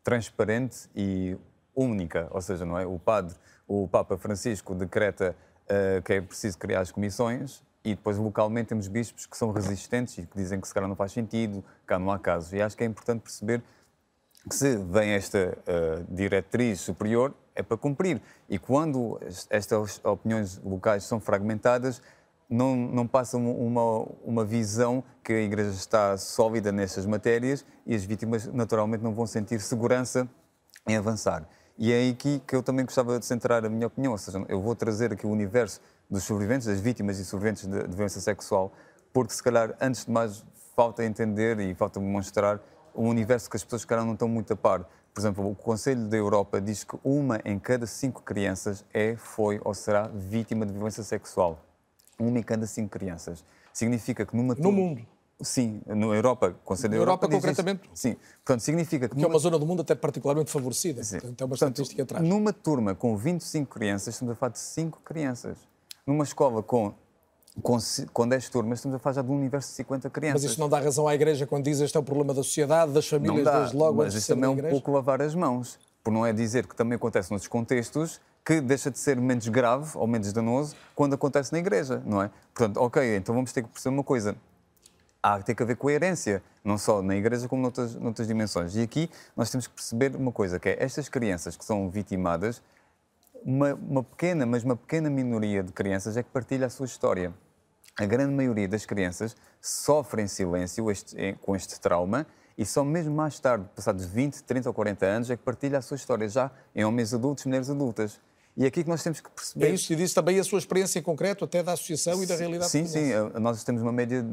[0.05, 1.35] transparente e
[1.75, 2.85] única, ou seja, não é?
[2.85, 3.35] O padre,
[3.67, 8.87] o Papa Francisco decreta uh, que é preciso criar as comissões e depois localmente temos
[8.87, 12.09] bispos que são resistentes e que dizem que se calhar não faz sentido, cá não
[12.09, 12.53] há casos.
[12.53, 13.61] E acho que é importante perceber
[14.49, 18.21] que se vem esta uh, diretriz superior é para cumprir.
[18.49, 22.01] E quando estas opiniões locais são fragmentadas,
[22.49, 28.03] não, não passa uma, uma visão que a Igreja está sólida nestas matérias e as
[28.03, 30.27] vítimas naturalmente não vão sentir segurança
[30.87, 31.47] em avançar.
[31.77, 34.61] E é aqui que eu também gostava de centrar a minha opinião, ou seja, eu
[34.61, 38.71] vou trazer aqui o universo dos sobreviventes, das vítimas e sobreviventes de, de violência sexual,
[39.11, 42.61] porque se calhar, antes de mais, falta entender e falta demonstrar
[42.95, 44.89] um universo que as pessoas, calhar, não estão muito a par.
[45.13, 49.59] Por exemplo, o Conselho da Europa diz que uma em cada cinco crianças é, foi
[49.63, 51.61] ou será vítima de violência sexual
[52.19, 53.43] uma em cada cinco crianças.
[53.73, 54.55] Significa que numa...
[54.55, 55.05] No mundo?
[55.41, 57.89] Sim, na Europa, Conselho da Europa, Europa concretamente?
[57.93, 59.15] Sim, portanto, significa que...
[59.15, 59.27] Que numa...
[59.27, 61.19] é uma zona do mundo até particularmente favorecida, Sim.
[61.19, 62.25] portanto, é uma portanto, estatística atrás.
[62.25, 65.57] Numa turma com 25 crianças, estamos a falar de 5 crianças.
[66.07, 66.93] Numa escola com
[67.61, 67.77] com,
[68.11, 70.43] com 10 turmas, estamos a falar já de um universo de 50 crianças.
[70.43, 72.91] Mas isso não dá razão à Igreja quando diz este é o problema da sociedade,
[72.91, 75.79] das famílias, não dá, desde logo Mas isso também é um pouco lavar as mãos.
[76.03, 79.97] Por não é dizer que também acontece noutros contextos que deixa de ser menos grave
[79.97, 82.29] ou menos danoso quando acontece na Igreja, não é?
[82.53, 84.35] Portanto, ok, então vamos ter que perceber uma coisa.
[85.23, 88.75] Há que ter que haver coerência, não só na Igreja como noutras, noutras dimensões.
[88.75, 92.61] E aqui nós temos que perceber uma coisa, que é estas crianças que são vitimadas,
[93.43, 97.33] uma, uma pequena, mas uma pequena minoria de crianças é que partilha a sua história.
[97.97, 102.27] A grande maioria das crianças sofre em silêncio este, com este trauma
[102.57, 105.81] e só mesmo mais tarde, passados 20, 30 ou 40 anos, é que partilha a
[105.81, 108.19] sua história, já em homens adultos, mulheres adultas.
[108.57, 109.65] E é aqui que nós temos que perceber.
[109.65, 112.37] É isso, e disse também a sua experiência em concreto, até da associação e da
[112.37, 114.25] realidade Sim, sim, nós temos uma média,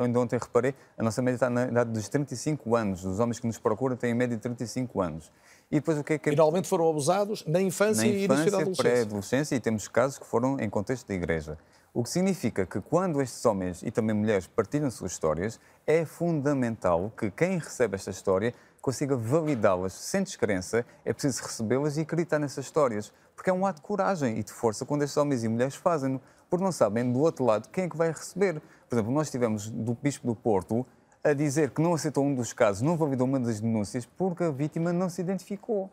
[0.00, 3.04] ainda ontem reparei, a nossa média está na idade dos 35 anos.
[3.04, 5.30] Os homens que nos procuram têm a média de 35 anos.
[5.70, 6.30] E depois o que é que.
[6.30, 8.90] Finalmente foram abusados na infância, na infância e início da adolescência.
[8.90, 11.58] pré-adolescência, e temos casos que foram em contexto da igreja.
[11.94, 17.12] O que significa que quando estes homens e também mulheres partilham suas histórias, é fundamental
[17.14, 22.64] que quem recebe esta história consiga validá-las sem descrença, é preciso recebê-las e acreditar nessas
[22.64, 23.12] histórias.
[23.36, 26.18] Porque é um ato de coragem e de força quando estes homens e mulheres fazem-no,
[26.48, 28.62] porque não sabem do outro lado quem é que vai receber.
[28.88, 30.86] Por exemplo, nós tivemos do Bispo do Porto
[31.22, 34.50] a dizer que não aceitou um dos casos, não validou uma das denúncias porque a
[34.50, 35.90] vítima não se identificou.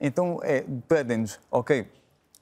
[0.00, 1.90] Então, é, pedem-nos, ok,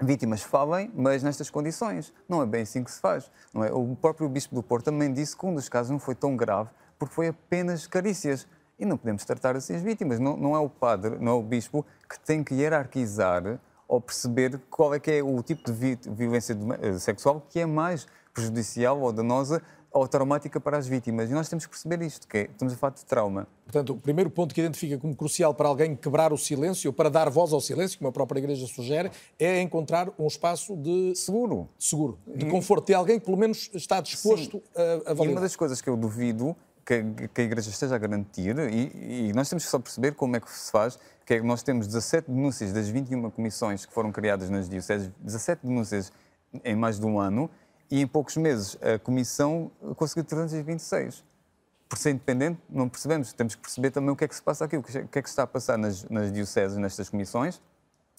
[0.00, 2.12] vítimas falem, mas nestas condições.
[2.28, 3.30] Não é bem assim que se faz.
[3.52, 3.72] Não é?
[3.72, 6.70] O próprio Bispo do Porto também disse que um dos casos não foi tão grave
[6.98, 8.46] porque foi apenas carícias.
[8.78, 10.18] E não podemos tratar assim as vítimas.
[10.18, 14.60] Não, não é o padre, não é o bispo que tem que hierarquizar ou perceber
[14.68, 19.12] qual é que é o tipo de violência eh, sexual que é mais prejudicial ou
[19.12, 19.62] danosa
[19.96, 21.30] ou traumática para as vítimas.
[21.30, 23.48] E nós temos que perceber isto, que é, estamos a falar de trauma.
[23.64, 27.30] Portanto, o primeiro ponto que identifica como crucial para alguém quebrar o silêncio, para dar
[27.30, 31.14] voz ao silêncio, como a própria Igreja sugere, é encontrar um espaço de...
[31.14, 31.68] Seguro.
[31.78, 32.18] Seguro.
[32.26, 32.50] De e...
[32.50, 32.86] conforto.
[32.86, 34.82] De alguém que, pelo menos, está disposto Sim.
[35.06, 35.26] a, a validar.
[35.26, 36.54] E uma das coisas que eu duvido
[36.84, 40.36] que, que a Igreja esteja a garantir, e, e, nós temos que só perceber como
[40.36, 43.92] é que se faz, que é que nós temos 17 denúncias das 21 comissões que
[43.92, 46.12] foram criadas nas dioceses, 17 denúncias
[46.64, 47.50] em mais de um ano,
[47.90, 51.24] e em poucos meses a Comissão conseguiu 326.
[51.88, 53.32] Por ser independente, não percebemos.
[53.32, 55.28] Temos que perceber também o que é que se passa aqui, o que é que
[55.28, 57.62] se está a passar nas, nas dioceses, nestas comissões,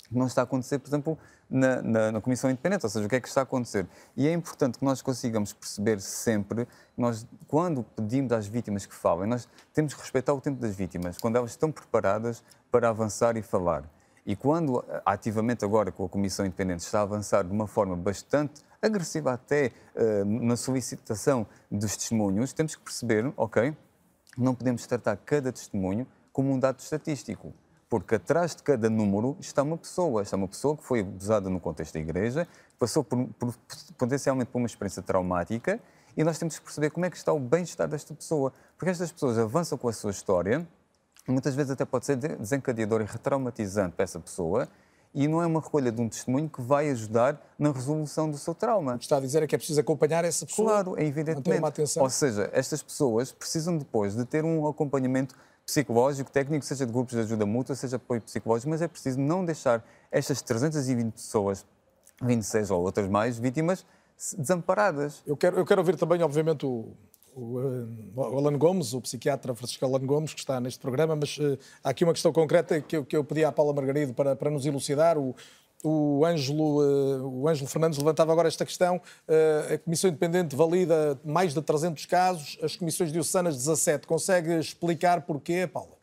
[0.07, 1.17] que não está a acontecer, por exemplo,
[1.49, 3.85] na, na, na, Comissão Independente, ou seja, o que é que está a acontecer.
[4.15, 9.29] E é importante que nós consigamos perceber sempre, nós, quando pedimos às vítimas que falem,
[9.29, 13.41] nós temos que respeitar o tempo das vítimas, quando elas estão preparadas para avançar e
[13.41, 13.83] falar.
[14.25, 18.61] E quando ativamente agora com a Comissão Independente está a avançar de uma forma bastante
[18.81, 23.75] agressiva até uh, na solicitação dos testemunhos, temos que perceber, ok,
[24.37, 27.53] não podemos tratar cada testemunho como um dado estatístico,
[27.89, 31.59] porque atrás de cada número está uma pessoa, está uma pessoa que foi abusada no
[31.59, 33.55] contexto da igreja, passou por, por,
[33.97, 35.79] potencialmente por uma experiência traumática
[36.15, 39.11] e nós temos que perceber como é que está o bem-estar desta pessoa, porque estas
[39.11, 40.67] pessoas avançam com a sua história
[41.27, 44.67] muitas vezes até pode ser desencadeador e retraumatizante para essa pessoa
[45.13, 48.53] e não é uma recolha de um testemunho que vai ajudar na resolução do seu
[48.53, 48.95] trauma.
[48.95, 50.69] O que está a dizer é que é preciso acompanhar essa pessoa.
[50.69, 51.81] Claro, é evidentemente.
[51.99, 57.13] Ou seja, estas pessoas precisam depois de ter um acompanhamento psicológico, técnico, seja de grupos
[57.13, 61.65] de ajuda mútua, seja apoio psicológico, mas é preciso não deixar estas 320 pessoas,
[62.21, 63.85] 26 ou outras mais, vítimas,
[64.37, 65.21] desamparadas.
[65.25, 66.93] Eu quero, eu quero ouvir também, obviamente, o,
[67.37, 71.91] o, Alan Gomes, o psiquiatra Francisco Alan Gomes, que está neste programa, mas uh, há
[71.91, 74.65] aqui uma questão concreta que eu, que eu pedi à Paula Margarido para, para nos
[74.65, 75.17] elucidar.
[75.17, 75.35] O,
[75.83, 78.97] o Ângelo, uh, o Ângelo Fernandes levantava agora esta questão.
[79.27, 84.07] Uh, a Comissão Independente valida mais de 300 casos, as comissões diocesanas 17.
[84.07, 85.95] Consegue explicar porquê, Paula?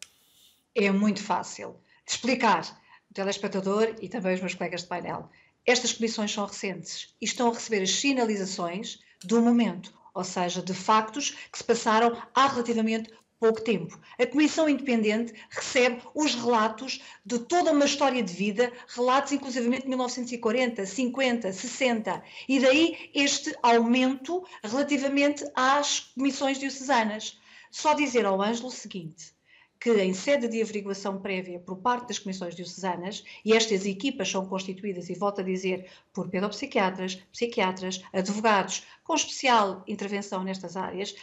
[0.75, 2.65] É muito fácil de explicar.
[3.11, 5.29] O telespectador e também os meus colegas de painel.
[5.67, 10.73] Estas comissões são recentes e estão a receber as sinalizações do momento ou seja, de
[10.73, 14.01] factos que se passaram há relativamente pouco tempo.
[14.19, 19.89] A Comissão Independente recebe os relatos de toda uma história de vida, relatos inclusivamente de
[19.89, 27.39] 1940, 50, 60, e daí este aumento relativamente às comissões diocesanas.
[27.71, 29.34] Só dizer ao Ângelo o seguinte,
[29.85, 34.47] que em sede de averiguação prévia por parte das comissões diocesanas, e estas equipas são
[34.47, 41.15] constituídas, e volto a dizer, por pedopsiquiatras, psiquiatras, advogados, com especial intervenção nestas áreas,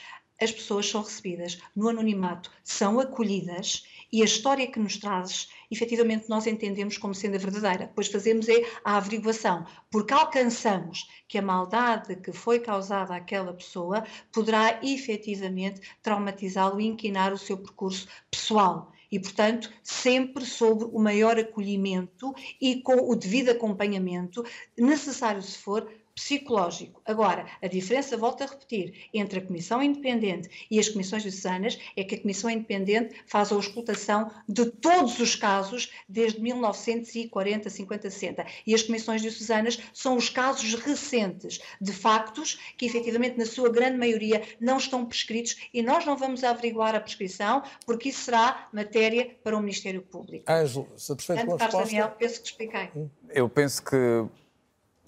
[0.42, 6.28] as pessoas são recebidas no anonimato, são acolhidas e a história que nos trazes, efetivamente
[6.28, 11.42] nós entendemos como sendo a verdadeira, pois fazemos é a averiguação, porque alcançamos que a
[11.42, 18.92] maldade que foi causada àquela pessoa poderá efetivamente traumatizá-lo e inquinar o seu percurso pessoal.
[19.10, 24.44] E, portanto, sempre sobre o maior acolhimento e com o devido acompanhamento,
[24.78, 27.02] necessário se for, psicológico.
[27.06, 32.04] Agora, a diferença, volto a repetir, entre a Comissão Independente e as Comissões Diocesanas é
[32.04, 38.46] que a Comissão Independente faz a auscultação de todos os casos desde 1940, 50, 60.
[38.66, 43.98] E as Comissões Diocesanas são os casos recentes de factos que, efetivamente, na sua grande
[43.98, 49.36] maioria, não estão prescritos e nós não vamos averiguar a prescrição porque isso será matéria
[49.44, 50.52] para o Ministério Público.
[50.52, 51.86] Ângelo, satisfeito com a resposta?
[51.86, 52.90] Daniel, penso que expliquei.
[53.30, 54.26] Eu penso que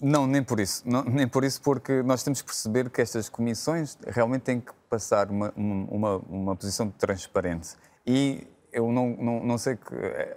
[0.04, 0.82] não, nem por isso.
[0.84, 4.70] Não, nem por isso, porque nós temos que perceber que estas comissões realmente têm que
[4.90, 7.70] passar uma, uma, uma posição transparente.
[8.06, 10.36] E eu não, não, não sei que, eh,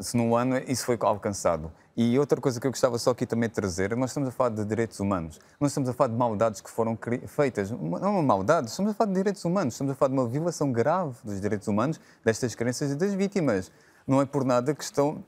[0.00, 1.70] se no ano isso foi alcançado.
[1.96, 4.50] E outra coisa que eu gostava só aqui também de trazer, nós estamos a falar
[4.50, 5.38] de direitos humanos.
[5.60, 6.98] Nós estamos a falar de maldades que foram
[7.28, 7.70] feitas.
[7.70, 9.74] Não maldades, estamos a falar de direitos humanos.
[9.74, 13.70] Estamos a falar de uma violação grave dos direitos humanos, destas crenças e das vítimas.
[14.08, 15.22] Não é por nada que estão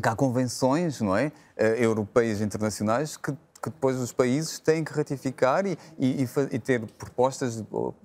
[0.00, 4.84] que há convenções não é, eh, europeias e internacionais que, que depois os países têm
[4.84, 7.64] que ratificar e, e, e ter propostas de,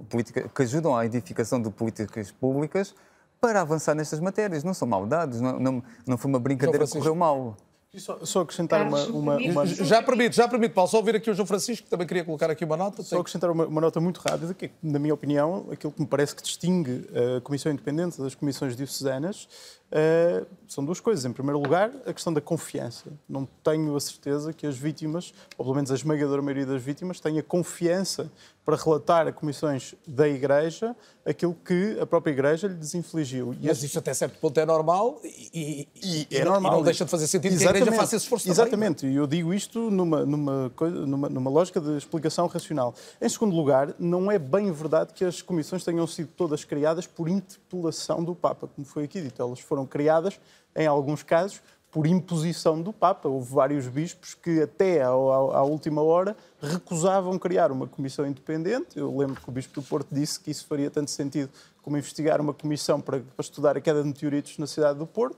[0.10, 2.96] política, que ajudam à edificação de políticas públicas
[3.40, 4.64] para avançar nestas matérias.
[4.64, 7.56] Não são maldades, não, não, não foi uma brincadeira que correu mal.
[7.98, 10.90] Só, só, acrescentar uma, uma, uma, Já permite, já permite, Paulo.
[10.90, 13.02] Só ouvir aqui o João Francisco, que também queria colocar aqui uma nota.
[13.04, 16.36] Só acrescentar uma, uma, nota muito rápida, que, na minha opinião, aquilo que me parece
[16.36, 19.48] que distingue a Comissão Independente das comissões diocesanas
[19.96, 21.24] uh, são duas coisas.
[21.26, 23.06] Em primeiro lugar, a questão da confiança.
[23.28, 27.20] Não tenho a certeza que as vítimas, ou pelo menos a esmagadora maioria das vítimas,
[27.20, 28.30] tenha confiança
[28.66, 33.54] para relatar a comissões da Igreja aquilo que a própria Igreja lhe desinfligiu.
[33.62, 36.74] E Mas isto até certo ponto é normal e, e, e é normal.
[36.74, 37.74] Não deixa de fazer sentido Exatamente.
[37.74, 40.72] que a Igreja faça esse esforço Exatamente, e eu digo isto numa, numa,
[41.06, 42.94] numa, numa lógica de explicação racional.
[43.22, 47.30] Em segundo lugar, não é bem verdade que as comissões tenham sido todas criadas por
[47.30, 49.42] interpelação do Papa, como foi aqui dito.
[49.42, 50.40] Elas foram criadas,
[50.76, 51.62] em alguns casos,
[51.96, 53.30] por imposição do Papa.
[53.30, 59.00] Houve vários bispos que, até à, à, última hora, recusavam criar uma comissão independente.
[59.00, 61.50] Eu lembro que o Bispo do Porto disse que isso faria tanto sentido
[61.82, 65.38] como investigar uma comissão para, para estudar a queda de meteoritos na cidade do Porto.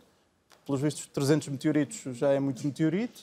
[0.65, 3.21] Pelos vistos, 300 meteoritos já é muito meteorito.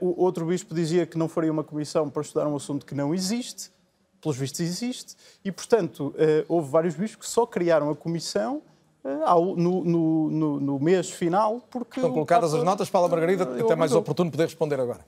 [0.00, 2.94] Uh, o outro bispo dizia que não faria uma comissão para estudar um assunto que
[2.94, 3.72] não existe.
[4.20, 5.16] Pelos vistos, existe.
[5.44, 8.62] E, portanto, uh, houve vários bispos que só criaram a comissão
[9.04, 12.00] eh, ao, no, no, no, mês final, porque...
[12.00, 12.58] Estão colocadas Papa...
[12.58, 15.04] as notas, Paula Margarida, é até mais oportuno poder responder agora.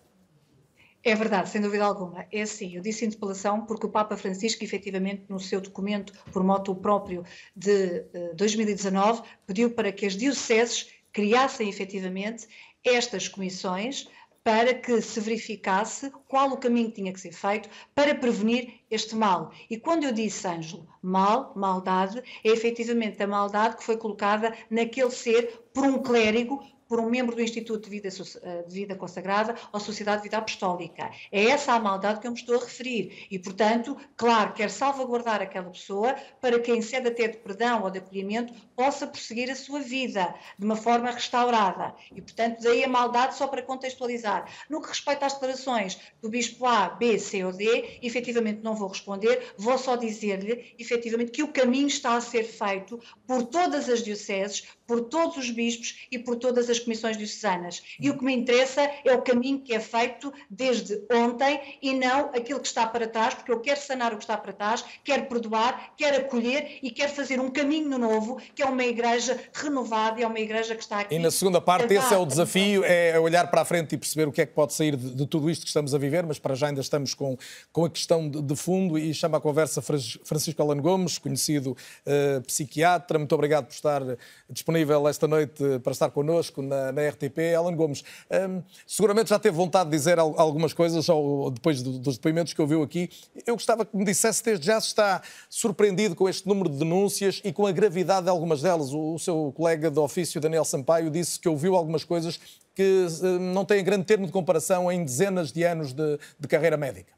[1.03, 2.27] É verdade, sem dúvida alguma.
[2.33, 6.75] É assim, eu disse interpelação porque o Papa Francisco, efetivamente, no seu documento, por moto
[6.75, 12.49] próprio de uh, eh, 2019, pediu para que as dioceses criassem efetivamente
[12.85, 14.09] estas comissões
[14.47, 19.17] para que se verificasse qual o caminho que tinha que ser feito para prevenir este
[19.17, 19.51] mal.
[19.69, 25.11] E quando eu disse, Ângelo, mal, maldade, é efetivamente a maldade que foi colocada naquele
[25.11, 29.55] ser por um clérigo, por um membro do Instituto de Vida, eh, de Vida Consagrada
[29.73, 31.11] ou Sociedade de Vida Apostólica.
[31.31, 33.27] É essa a maldade que eu me estou a referir.
[33.31, 37.91] E, portanto, claro, quero salvaguardar aquela pessoa para que, em sede até de perdão ou
[37.91, 41.95] de acolhimento, possa prosseguir a sua vida de uma forma restaurada.
[42.15, 44.49] E, portanto, daí a maldade só para contextualizar.
[44.69, 48.89] No que respeita às declarações do Bispo A, B, C ou D, efetivamente não vou
[48.89, 54.03] responder, vou só dizer-lhe, efetivamente, que o caminho está a ser feito por todas as
[54.03, 57.83] dioceses, por todos os bispos e por todas as comissões diocesanas.
[58.01, 62.31] E o que me interessa é o caminho que é feito desde ontem e não
[62.31, 65.27] aquilo que está para trás, porque eu quero sanar o que está para trás, quero
[65.27, 70.23] perdoar, quero acolher e quero fazer um caminho novo, que é uma igreja renovada e
[70.23, 71.15] é uma igreja que está aqui.
[71.15, 74.29] E na segunda parte, esse é o desafio, é olhar para a frente e perceber
[74.29, 76.39] o que é que pode sair de, de tudo isto que estamos a viver, mas
[76.39, 77.37] para já ainda estamos com,
[77.73, 82.41] com a questão de, de fundo e chama a conversa Francisco Alan Gomes, conhecido uh,
[82.43, 83.19] psiquiatra.
[83.19, 84.03] Muito obrigado por estar
[84.49, 87.55] disponível disponível esta noite para estar connosco na, na RTP.
[87.57, 92.17] Alan Gomes, hum, seguramente já teve vontade de dizer algumas coisas ou, depois do, dos
[92.17, 93.09] depoimentos que ouviu aqui.
[93.47, 97.41] Eu gostava que me dissesse desde já se está surpreendido com este número de denúncias
[97.43, 98.93] e com a gravidade de algumas delas.
[98.93, 102.39] O, o seu colega de ofício, Daniel Sampaio, disse que ouviu algumas coisas
[102.75, 106.77] que hum, não têm grande termo de comparação em dezenas de anos de, de carreira
[106.77, 107.15] médica.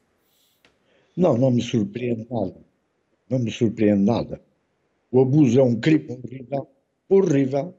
[1.15, 2.55] Não, não me surpreende nada.
[3.29, 4.41] Não me surpreende nada.
[5.11, 6.67] O abuso é um crime horrível
[7.09, 7.75] horrível.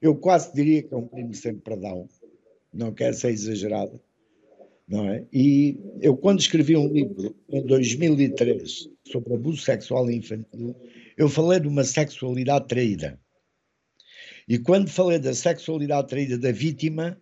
[0.00, 2.08] Eu quase diria que é um crime sem perdão.
[2.72, 4.00] Não quero ser exagerado.
[4.86, 5.24] Não é?
[5.32, 10.76] E eu, quando escrevi um livro em 2003 sobre abuso sexual infantil,
[11.16, 13.18] eu falei de uma sexualidade traída.
[14.46, 17.18] E quando falei da sexualidade traída da vítima,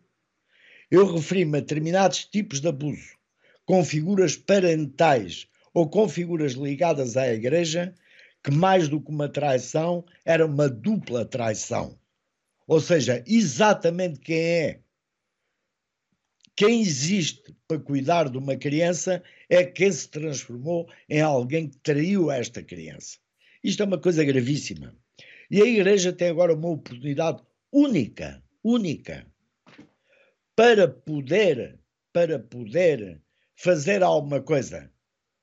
[0.91, 3.17] eu referi-me a determinados tipos de abuso,
[3.65, 7.95] com figuras parentais ou com figuras ligadas à igreja,
[8.43, 11.99] que mais do que uma traição era uma dupla traição.
[12.67, 14.81] Ou seja, exatamente quem é
[16.61, 22.31] quem existe para cuidar de uma criança é quem se transformou em alguém que traiu
[22.31, 23.17] esta criança.
[23.65, 24.95] Isto é uma coisa gravíssima.
[25.51, 29.27] E a Igreja tem agora uma oportunidade única, única,
[30.55, 31.79] para poder,
[32.13, 33.23] para poder
[33.57, 34.93] fazer alguma coisa.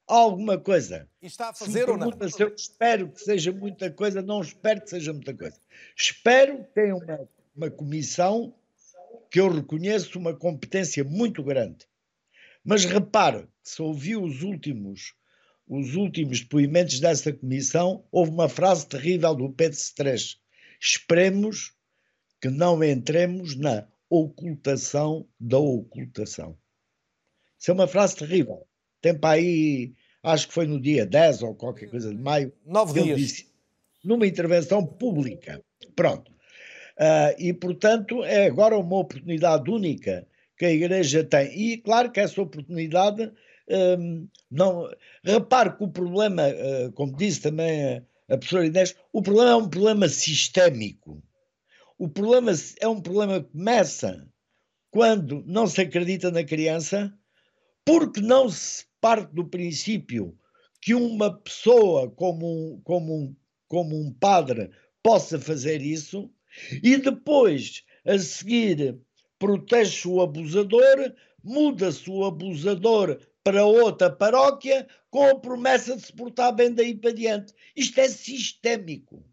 [0.07, 1.09] Alguma coisa.
[1.21, 2.11] E está a fazer ou não?
[2.39, 5.59] Eu espero que seja muita coisa, não espero que seja muita coisa.
[5.95, 8.55] Espero que tenha uma, uma comissão
[9.29, 11.85] que eu reconheço uma competência muito grande.
[12.63, 15.13] Mas repare, se ouviu os últimos
[15.67, 20.37] os últimos depoimentos dessa comissão, houve uma frase terrível do Pedro Stresch.
[20.79, 21.73] Esperemos
[22.41, 26.57] que não entremos na ocultação da ocultação.
[27.59, 28.65] Isso é uma frase terrível.
[29.01, 29.93] Tem para aí,
[30.23, 32.51] acho que foi no dia 10 ou qualquer coisa de maio.
[32.65, 33.19] Nove dias.
[33.19, 33.47] Disse,
[34.03, 35.61] numa intervenção pública.
[35.95, 36.31] Pronto.
[36.31, 40.27] Uh, e, portanto, é agora uma oportunidade única
[40.57, 41.47] que a Igreja tem.
[41.55, 43.31] E, claro que essa oportunidade
[43.69, 44.89] um, não.
[45.23, 47.83] Repare que o problema, uh, como disse também
[48.29, 51.21] a, a professora Inês, o problema é um problema sistémico.
[51.97, 54.27] O problema é um problema que começa
[54.89, 57.13] quando não se acredita na criança,
[57.87, 60.37] porque não se parte do princípio
[60.81, 63.33] que uma pessoa como um, como
[63.65, 64.69] como um padre
[65.01, 66.29] possa fazer isso,
[66.83, 68.97] e depois, a seguir,
[69.39, 76.53] protege o abusador, muda-se o abusador para outra paróquia com a promessa de se portar
[76.53, 77.53] bem daí para diante.
[77.73, 79.23] Isto é sistémico,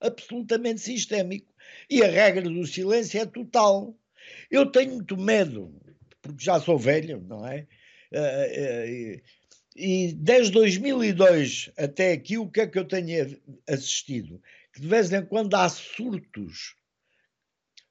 [0.00, 1.52] absolutamente sistémico.
[1.90, 3.96] E a regra do silêncio é total.
[4.48, 5.74] Eu tenho muito medo,
[6.22, 7.66] porque já sou velho, não é?
[8.16, 9.22] Eh, eh,
[9.76, 13.38] e desde 2002 até aqui, o que é que eu tenho
[13.68, 14.40] assistido?
[14.76, 16.76] que de vez em quando há surtos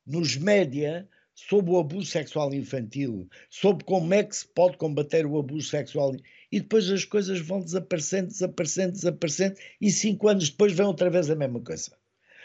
[0.06, 5.40] nos média sobre o abuso sexual infantil, sobre como é que se pode combater o
[5.40, 6.16] abuso sexual
[6.52, 11.28] e depois as coisas vão desaparecendo, desaparecendo, desaparecendo e cinco anos depois vem outra vez
[11.28, 11.92] a mesma coisa.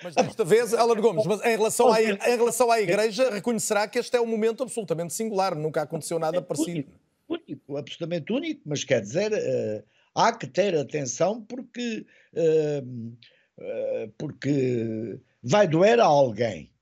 [0.03, 3.99] Mas desta vez, Alan Gomes, mas em relação, à, em relação à Igreja, reconhecerá que
[3.99, 6.91] este é um momento absolutamente singular, nunca aconteceu nada parecido.
[7.31, 12.05] Único, absolutamente único, mas quer dizer, uh, há que ter atenção porque
[12.35, 13.16] uh,
[13.61, 16.72] eh, porque vai doer a alguém.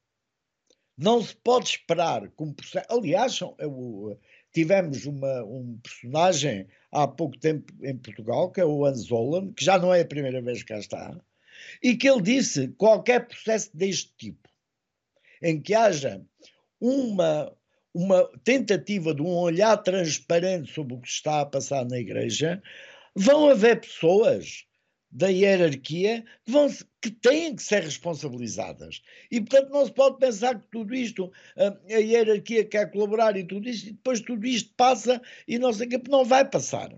[0.96, 2.54] Não se pode esperar como
[2.88, 4.18] Aliás, eu,
[4.52, 9.78] tivemos uma, um personagem há pouco tempo em Portugal, que é o Anzolan, que já
[9.78, 11.20] não é a primeira vez que cá está,
[11.82, 14.48] e que ele disse qualquer processo deste tipo,
[15.42, 16.24] em que haja
[16.80, 17.52] uma,
[17.94, 22.62] uma tentativa de um olhar transparente sobre o que está a passar na igreja,
[23.14, 24.66] vão haver pessoas
[25.10, 26.68] da hierarquia que, vão,
[27.00, 29.02] que têm que ser responsabilizadas.
[29.30, 33.44] E, portanto, não se pode pensar que tudo isto, a, a hierarquia quer colaborar e
[33.44, 36.94] tudo isto, e depois tudo isto passa e não sei o que, não vai passar.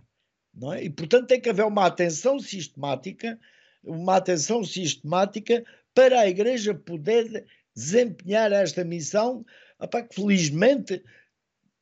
[0.53, 0.85] Não é?
[0.85, 3.39] E, portanto, tem que haver uma atenção sistemática,
[3.85, 5.65] uma atenção sistemática
[5.95, 9.45] para a Igreja poder desempenhar esta missão,
[9.81, 11.03] opa, que felizmente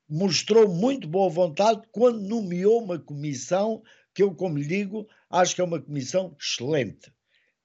[0.08, 3.82] mostrou muito boa vontade quando nomeou uma comissão
[4.14, 7.12] que eu, como lhe digo, acho que é uma comissão excelente,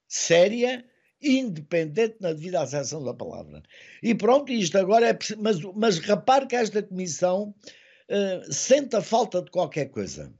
[0.07, 0.85] séria,
[1.21, 3.63] independente na devida acessão da palavra.
[4.01, 5.17] E pronto, isto agora é.
[5.39, 7.55] Mas, mas repare que esta comissão
[8.09, 10.33] uh, sente a falta de qualquer coisa.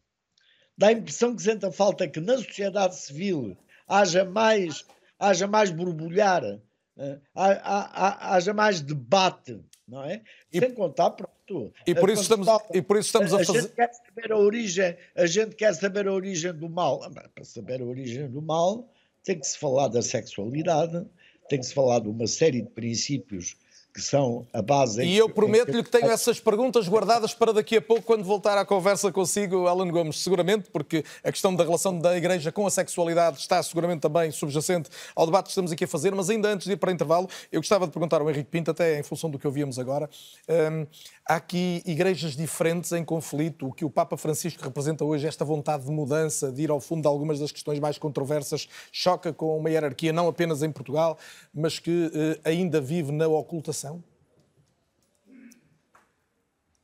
[0.78, 4.86] Dá a impressão que sente a falta que na sociedade civil haja mais,
[5.18, 9.60] haja mais borbulhar, uh, haja mais debate,
[9.94, 10.22] não é?
[10.52, 13.62] E, Sem contar, pronto, e por, isso estamos, e por isso estamos a, a fazer.
[13.62, 17.04] Gente quer saber a, origem, a gente quer saber a origem do mal.
[17.04, 18.90] Ah, para saber a origem do mal,
[19.24, 21.06] tem que se falar da sexualidade,
[21.48, 23.56] tem que se falar de uma série de princípios
[23.94, 25.04] que são a base.
[25.04, 28.66] E eu prometo-lhe que tenho essas perguntas guardadas para daqui a pouco, quando voltar à
[28.66, 33.38] conversa consigo, Alan Gomes, seguramente, porque a questão da relação da Igreja com a sexualidade
[33.38, 36.74] está seguramente também subjacente ao debate que estamos aqui a fazer, mas ainda antes de
[36.74, 39.38] ir para o intervalo, eu gostava de perguntar ao Henrique Pinto, até em função do
[39.38, 40.10] que ouvíamos agora,
[40.50, 40.88] hum,
[41.28, 45.86] há aqui igrejas diferentes em conflito, o que o Papa Francisco representa hoje, esta vontade
[45.86, 49.70] de mudança, de ir ao fundo de algumas das questões mais controversas, choca com uma
[49.70, 51.16] hierarquia não apenas em Portugal,
[51.54, 53.83] mas que eh, ainda vive na ocultação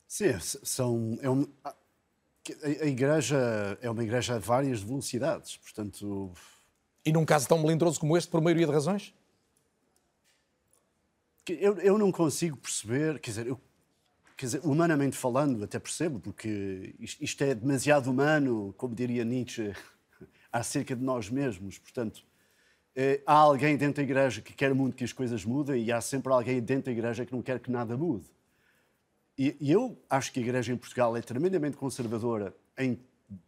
[0.07, 6.33] Sim, são, é um, a, igreja é uma igreja a várias velocidades, portanto...
[7.05, 9.13] E num caso tão melindroso como este, por maioria de razões?
[11.47, 13.59] Eu, eu não consigo perceber, quer dizer, eu,
[14.35, 19.73] quer dizer, humanamente falando, até percebo, porque isto, isto é demasiado humano, como diria Nietzsche,
[20.51, 22.23] acerca de nós mesmos, portanto
[23.25, 26.31] há alguém dentro da igreja que quer muito que as coisas mudem e há sempre
[26.33, 28.25] alguém dentro da igreja que não quer que nada mude.
[29.39, 32.99] E, e eu acho que a Igreja em Portugal é tremendamente conservadora em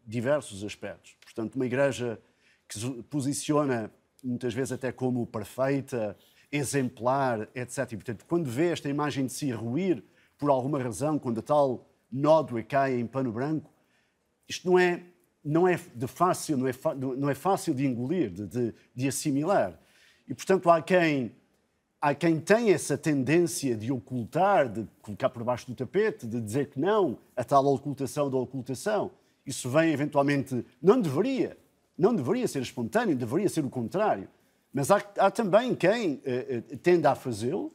[0.07, 1.17] diversos aspectos.
[1.21, 2.17] Portanto, uma Igreja
[2.65, 3.91] que se posiciona
[4.23, 6.17] muitas vezes até como perfeita,
[6.49, 7.91] exemplar, etc.
[7.91, 10.01] E, portanto, quando vê esta imagem de si ruir
[10.37, 13.69] por alguma razão, quando a tal nódoa cai em pano branco,
[14.47, 15.03] isto não é,
[15.43, 16.73] não é de fácil, não é,
[17.17, 19.79] não é fácil de engolir, de, de, de assimilar.
[20.27, 21.35] E, portanto, há quem
[22.01, 26.69] há quem tem essa tendência de ocultar, de colocar por baixo do tapete, de dizer
[26.69, 29.11] que não, a tal ocultação da ocultação.
[29.45, 30.65] Isso vem eventualmente.
[30.81, 31.55] Não deveria.
[31.95, 34.27] Não deveria ser espontâneo, deveria ser o contrário.
[34.73, 37.71] Mas há, há também quem uh, tende a fazê-lo.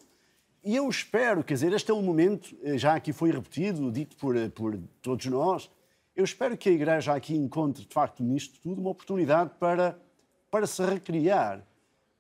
[0.65, 4.35] E eu espero, quer dizer, este é um momento, já aqui foi repetido, dito por,
[4.51, 5.71] por todos nós,
[6.17, 10.01] eu espero que a Igreja aqui encontre, de facto, nisto tudo, uma oportunidade para,
[10.51, 11.63] para se recriar,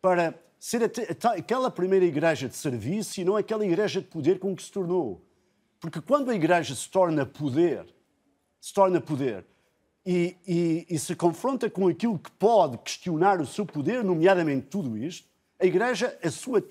[0.00, 0.82] para ser
[1.36, 5.24] aquela primeira igreja de serviço e não aquela igreja de poder com que se tornou.
[5.80, 7.86] Porque quando a igreja se torna poder,
[8.60, 9.46] se torna poder,
[10.04, 14.96] e, e, e, se confronta com aquilo que pode questionar o seu poder, nomeadamente tudo
[14.96, 15.28] isto,
[15.58, 16.62] a igreja, a sua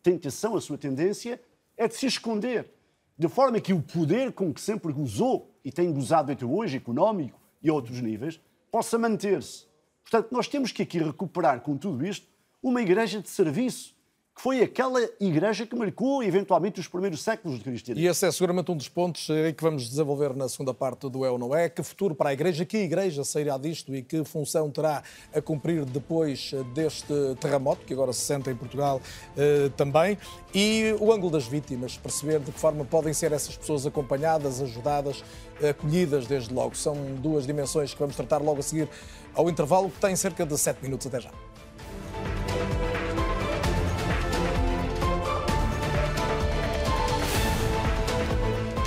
[0.00, 1.40] tentação, a sua tendência
[1.76, 2.70] é de se esconder.
[3.16, 7.40] De forma que o poder com que sempre gozou e tem gozado até hoje, económico
[7.62, 8.40] e outros níveis,
[8.70, 9.66] possa manter-se.
[10.02, 12.26] Portanto, nós temos que aqui recuperar com tudo isto
[12.62, 13.93] uma igreja de serviço,
[14.34, 18.04] que foi aquela igreja que marcou eventualmente os primeiros séculos do cristianismo.
[18.04, 21.24] E esse é seguramente um dos pontos eh, que vamos desenvolver na segunda parte do
[21.24, 21.68] É ou Não É.
[21.68, 25.84] Que futuro para a igreja, que igreja sairá disto e que função terá a cumprir
[25.84, 29.00] depois eh, deste terremoto, que agora se sente em Portugal
[29.36, 30.18] eh, também.
[30.52, 35.22] E o ângulo das vítimas, perceber de que forma podem ser essas pessoas acompanhadas, ajudadas,
[35.62, 36.74] acolhidas desde logo.
[36.76, 38.88] São duas dimensões que vamos tratar logo a seguir
[39.32, 41.30] ao intervalo, que tem cerca de sete minutos até já.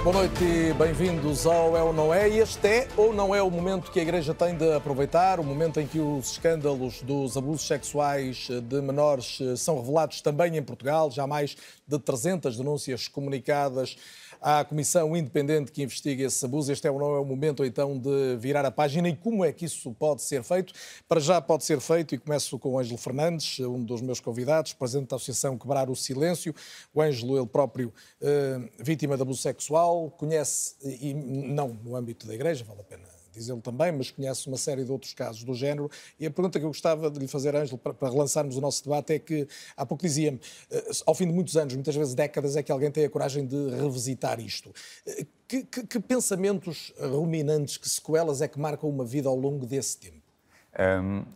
[0.07, 2.29] Boa noite e bem-vindos ao É ou Não É.
[2.29, 5.81] Este é ou não é o momento que a Igreja tem de aproveitar, o momento
[5.81, 11.27] em que os escândalos dos abusos sexuais de menores são revelados também em Portugal, já
[11.27, 13.97] mais de 300 denúncias comunicadas
[14.41, 16.71] à Comissão Independente que investiga esse abuso.
[16.71, 19.51] Este é ou não é o momento, então, de virar a página e como é
[19.51, 20.73] que isso pode ser feito.
[21.07, 24.73] Para já pode ser feito, e começo com o Ângelo Fernandes, um dos meus convidados,
[24.73, 26.53] presidente da Associação Quebrar o Silêncio.
[26.93, 32.33] O Ângelo, ele próprio, eh, vítima de abuso sexual, conhece, e não no âmbito da
[32.33, 35.89] Igreja, vale a pena dizê-lo também, mas conhece uma série de outros casos do género.
[36.19, 39.13] E a pergunta que eu gostava de lhe fazer, Ângelo, para, relançarmos o nosso debate,
[39.13, 40.39] é que há pouco dizia-me,
[40.71, 43.45] eh, ao fim de muitos anos, muitas vezes décadas, é que alguém tem a coragem
[43.45, 44.73] de revisitar isto.
[45.05, 49.65] Eh, que, que, que pensamentos ruminantes, que sequelas é que marcam uma vida ao longo
[49.65, 50.27] desse tempo?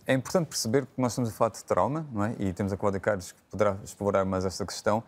[0.06, 2.36] É importante perceber que nós estamos a falar de trauma, não é?
[2.38, 5.04] E temos a Cláudia Carlos que poderá explorar mais esta questão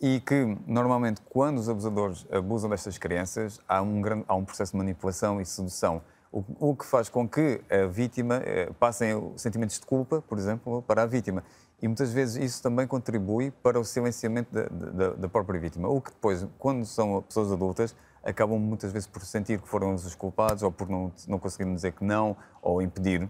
[0.00, 4.72] e que, normalmente, quando os abusadores abusam destas crianças, há um, grande, há um processo
[4.72, 9.78] de manipulação e sedução o, o, que faz com que a vítima eh, passem sentimentos
[9.78, 11.42] de culpa, por exemplo, para a vítima.
[11.80, 15.88] E muitas vezes isso também contribui para o silenciamento da, da, da, própria vítima.
[15.88, 20.14] O que depois, quando são pessoas adultas, acabam muitas vezes por sentir que foram os
[20.14, 23.28] culpados ou por não, não conseguirem dizer que não ou impedir.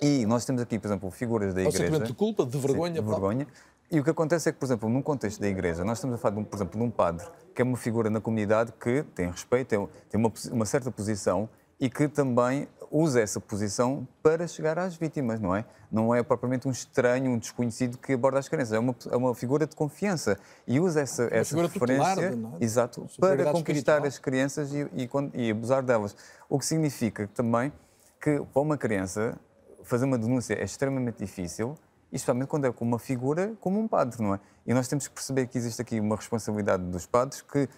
[0.00, 1.76] E nós temos aqui, por exemplo, figuras da igreja.
[1.76, 2.94] O sentimento de culpa, de vergonha.
[2.94, 3.46] Sim, de vergonha.
[3.90, 6.18] E o que acontece é que, por exemplo, num contexto da igreja, nós estamos a
[6.18, 9.28] falar, de, por exemplo, de um padre que é uma figura na comunidade que tem
[9.28, 11.48] respeito, tem, tem uma, uma certa posição
[11.80, 15.64] e que também usa essa posição para chegar às vítimas, não é?
[15.90, 19.34] Não é propriamente um estranho, um desconhecido que aborda as crianças, é uma, é uma
[19.34, 22.64] figura de confiança e usa essa, uma essa referência tutelar, é?
[22.64, 26.16] exato, para conquistar as crianças e, e, e abusar delas.
[26.48, 27.72] O que significa também
[28.20, 29.38] que para uma criança
[29.84, 31.76] fazer uma denúncia é extremamente difícil,
[32.12, 34.40] especialmente quando é com uma figura como um padre, não é?
[34.66, 37.68] E nós temos que perceber que existe aqui uma responsabilidade dos padres que,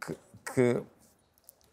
[0.00, 0.16] que,
[0.54, 0.82] que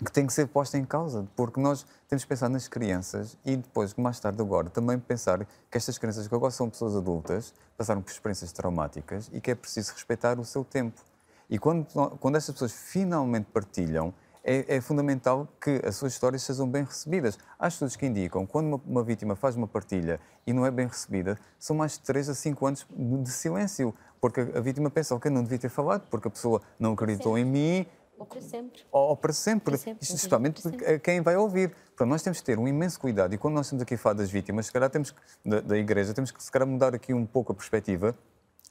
[0.03, 3.55] que tem que ser posta em causa, porque nós temos que pensar nas crianças e
[3.55, 8.01] depois, mais tarde agora, também pensar que estas crianças que agora são pessoas adultas, passaram
[8.01, 11.01] por experiências traumáticas e que é preciso respeitar o seu tempo.
[11.49, 11.85] E quando,
[12.19, 14.13] quando estas pessoas finalmente partilham,
[14.47, 17.37] é, é, fundamental que as suas histórias sejam bem recebidas.
[17.59, 20.71] Há estudos que indicam que quando uma, uma, vítima faz uma partilha e não é
[20.71, 24.89] bem recebida, são mais de 3 a 5 anos de silêncio, porque a, a vítima
[24.89, 27.41] pensa, ok, não devia ter falado, porque a pessoa não acreditou Sim.
[27.41, 27.85] em mim,
[28.17, 28.81] ou para sempre.
[28.91, 29.71] Ou, para sempre.
[29.71, 30.03] Para sempre.
[30.03, 30.61] Especialmente
[31.03, 31.69] quem vai ouvir.
[31.69, 33.33] Portanto, nós temos que ter um imenso cuidado.
[33.33, 35.77] E quando nós estamos aqui a falar das vítimas, se calhar temos que, da, da
[35.77, 38.15] Igreja, temos que se calhar mudar aqui um pouco a perspectiva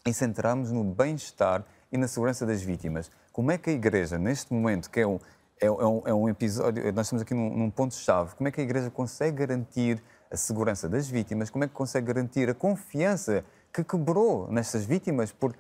[0.07, 3.11] e centrarmos no bem-estar e na segurança das vítimas.
[3.33, 5.19] Como é que a Igreja, neste momento, que é um,
[5.61, 8.61] é, é um, é um episódio, nós estamos aqui num, num ponto-chave, como é que
[8.61, 13.45] a Igreja consegue garantir a segurança das vítimas, como é que consegue garantir a confiança
[13.77, 15.59] que quebrou nestas vítimas, porque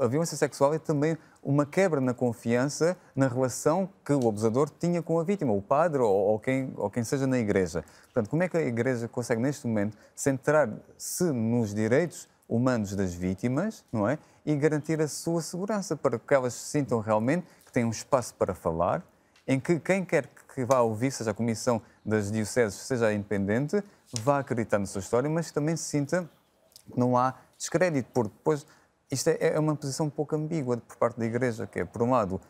[0.00, 5.02] a violência sexual é também uma quebra na confiança na relação que o abusador tinha
[5.02, 7.84] com a vítima, o padre ou, ou quem, ou quem seja na igreja.
[8.04, 13.84] Portanto, como é que a igreja consegue, neste momento, centrar-se nos direitos humanos das vítimas,
[13.92, 14.18] não é?
[14.46, 18.34] E garantir a sua segurança para que elas se sintam realmente que têm um espaço
[18.34, 19.04] para falar,
[19.46, 23.84] em que quem quer que vá ouvir, seja a Comissão das Dioceses, seja independente,
[24.22, 26.28] vá acreditar na sua história, mas também se sinta
[26.90, 28.66] que não há descrédito, porque depois
[29.10, 32.02] isto é, é uma posição um pouco ambígua por parte da Igreja, que é, por
[32.02, 32.40] um lado,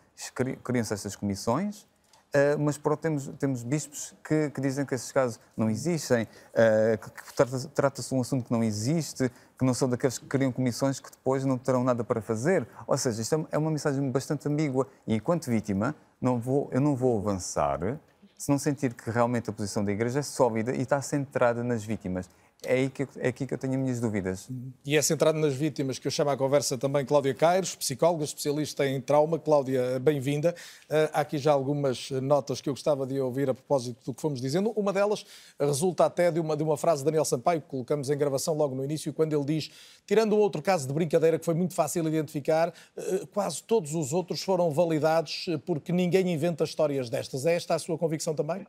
[0.62, 1.86] criam-se estas comissões,
[2.28, 6.24] Uh, mas por outro temos, temos bispos que, que, dizem que esses casos não existem,
[6.24, 10.26] uh, que, que trata-se trata um assunto que não existe, que não são daqueles que
[10.26, 12.68] criam comissões que depois não terão nada para fazer.
[12.86, 14.86] Ou seja, isto é, é uma mensagem bastante ambígua.
[15.06, 17.98] E enquanto vítima, não vou, eu não vou avançar
[18.36, 21.82] se não sentir que realmente a posição da Igreja é sólida e está centrada nas
[21.82, 22.30] vítimas
[22.64, 24.48] é, aí que, é aqui que eu tenho as minhas dúvidas.
[24.84, 28.84] E é centrado nas vítimas que eu chamo à conversa também Cláudia Caires, psicóloga, especialista
[28.84, 29.38] em trauma.
[29.38, 30.54] Cláudia, bem-vinda.
[30.90, 34.20] Uh, há aqui já algumas notas que eu gostava de ouvir a propósito do que
[34.20, 34.70] fomos dizendo.
[34.70, 35.24] Uma delas
[35.59, 38.74] resulta até de uma, de uma frase de Daniel Sampaio, que colocamos em gravação logo
[38.74, 39.70] no início, quando ele diz,
[40.04, 44.12] tirando um outro caso de brincadeira que foi muito fácil identificar, uh, quase todos os
[44.12, 47.46] outros foram validados porque ninguém inventa histórias destas.
[47.46, 48.66] É esta a sua convicção também?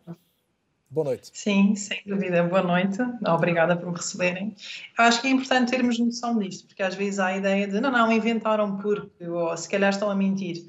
[0.91, 1.29] Boa noite.
[1.33, 2.43] Sim, sem dúvida.
[2.43, 2.97] Boa noite.
[3.27, 4.55] Obrigada por me receberem.
[4.97, 7.79] Eu acho que é importante termos noção disto, porque às vezes há a ideia de
[7.79, 10.65] não, não, inventaram porque, ou se calhar estão a mentir.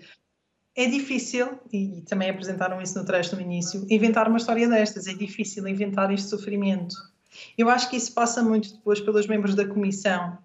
[0.77, 5.07] É difícil, e também apresentaram isso no trecho no início, inventar uma história destas.
[5.07, 6.95] É difícil inventar este sofrimento.
[7.57, 10.37] Eu acho que isso passa muito depois pelos membros da comissão,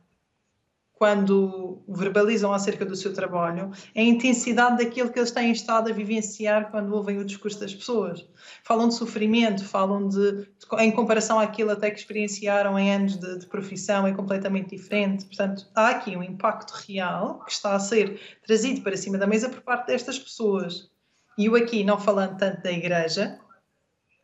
[0.95, 5.93] quando verbalizam acerca do seu trabalho, é a intensidade daquilo que eles têm estado a
[5.93, 8.25] vivenciar quando ouvem o discurso das pessoas.
[8.63, 10.47] Falam de sofrimento, falam de, de
[10.79, 15.25] em comparação àquilo até que experienciaram em anos de, de, profissão, é completamente diferente.
[15.25, 19.49] Portanto, há aqui um impacto real que está a ser trazido para cima da mesa
[19.49, 20.89] por parte destas pessoas.
[21.37, 23.37] E eu aqui, não falando tanto da igreja,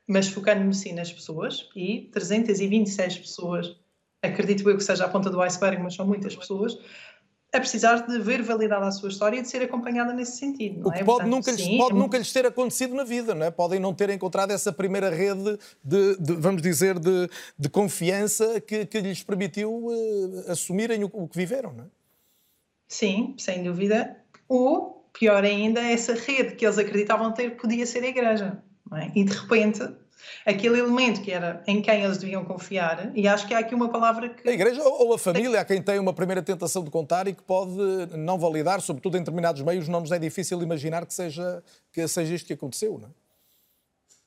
[0.08, 3.81] mas focando-me sim nas pessoas, e 326 pessoas
[4.22, 6.78] acredito eu que seja a ponta do iceberg, mas são muitas pessoas,
[7.54, 10.80] a precisar de ver validada a sua história e de ser acompanhada nesse sentido.
[10.94, 11.04] é?
[11.04, 13.52] pode, Portanto, nunca, lhes, sim, pode é nunca lhes ter acontecido na vida, não é?
[13.52, 18.86] Podem não ter encontrado essa primeira rede de, de vamos dizer, de, de confiança que,
[18.86, 21.88] que, lhes permitiu uh, assumirem o, o, que viveram, não é?
[22.88, 24.18] Sim, sem dúvida.
[24.48, 28.64] Ou, pior ainda, essa rede que eles acreditavam ter podia ser a igreja.
[28.94, 29.12] É?
[29.16, 29.82] E de repente
[30.46, 33.90] aquele elemento que era em quem eles deviam confiar, e acho que há aqui uma
[33.90, 34.48] palavra que.
[34.48, 37.44] A igreja ou a família, há quem tem uma primeira tentação de contar e que
[37.44, 37.72] pode
[38.18, 42.34] não validar, sobretudo em determinados meios, não nos é difícil imaginar que seja, que seja
[42.34, 43.12] isto que aconteceu, não é?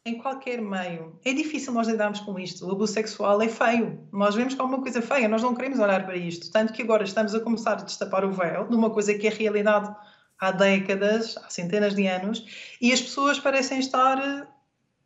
[0.06, 1.18] Em qualquer meio.
[1.24, 2.66] É difícil nós lidarmos com isto.
[2.66, 4.06] O abuso sexual é feio.
[4.12, 6.52] Nós vemos como uma coisa feia, nós não queremos olhar para isto.
[6.52, 9.30] Tanto que agora estamos a começar a destapar o véu de uma coisa que é
[9.30, 9.94] realidade
[10.38, 12.44] há décadas, há centenas de anos,
[12.82, 14.46] e as pessoas parecem estar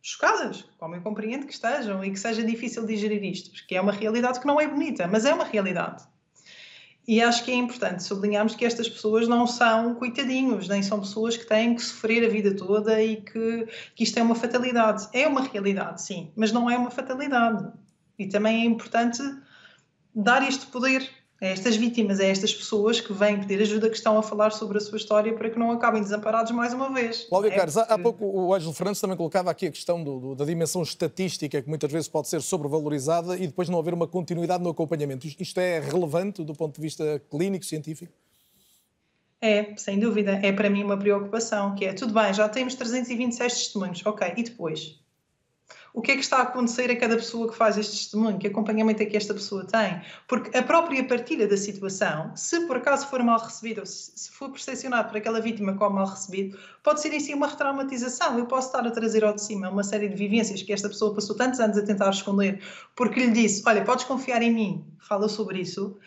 [0.02, 3.92] chocadas, como eu compreendo que estejam e que seja difícil digerir isto, porque é uma
[3.92, 6.04] realidade que não é bonita, mas é uma realidade.
[7.06, 11.38] E acho que é importante sublinharmos que estas pessoas não são coitadinhos, nem são pessoas
[11.38, 15.08] que têm que sofrer a vida toda e que, que isto é uma fatalidade.
[15.14, 17.72] É uma realidade, sim, mas não é uma fatalidade.
[18.18, 19.22] E também é importante
[20.14, 21.08] dar este poder
[21.40, 24.78] a estas vítimas, a estas pessoas que vêm pedir ajuda, que estão a falar sobre
[24.78, 27.26] a sua história para que não acabem desamparados mais uma vez.
[27.28, 27.92] Cláudia é Carlos, porque...
[27.92, 31.62] há pouco o Ângelo Fernandes também colocava aqui a questão do, do, da dimensão estatística,
[31.62, 35.26] que muitas vezes pode ser sobrevalorizada e depois não haver uma continuidade no acompanhamento.
[35.26, 38.12] Isto é relevante do ponto de vista clínico, científico?
[39.40, 40.40] É, sem dúvida.
[40.42, 44.42] É para mim uma preocupação, que é, tudo bem, já temos 326 testemunhos, ok, e
[44.42, 44.98] depois?
[45.92, 48.46] O que é que está a acontecer a cada pessoa que faz este testemunho, que
[48.46, 50.00] acompanhamento é que esta pessoa tem.
[50.26, 54.50] Porque a própria partilha da situação, se por acaso for mal recebido, ou se for
[54.50, 58.38] percepcionado por aquela vítima como mal recebido, pode ser em si uma retraumatização.
[58.38, 61.14] Eu posso estar a trazer ao de cima uma série de vivências que esta pessoa
[61.14, 62.62] passou tantos anos a tentar esconder,
[62.94, 65.98] porque lhe disse: Olha, podes confiar em mim, fala sobre isso,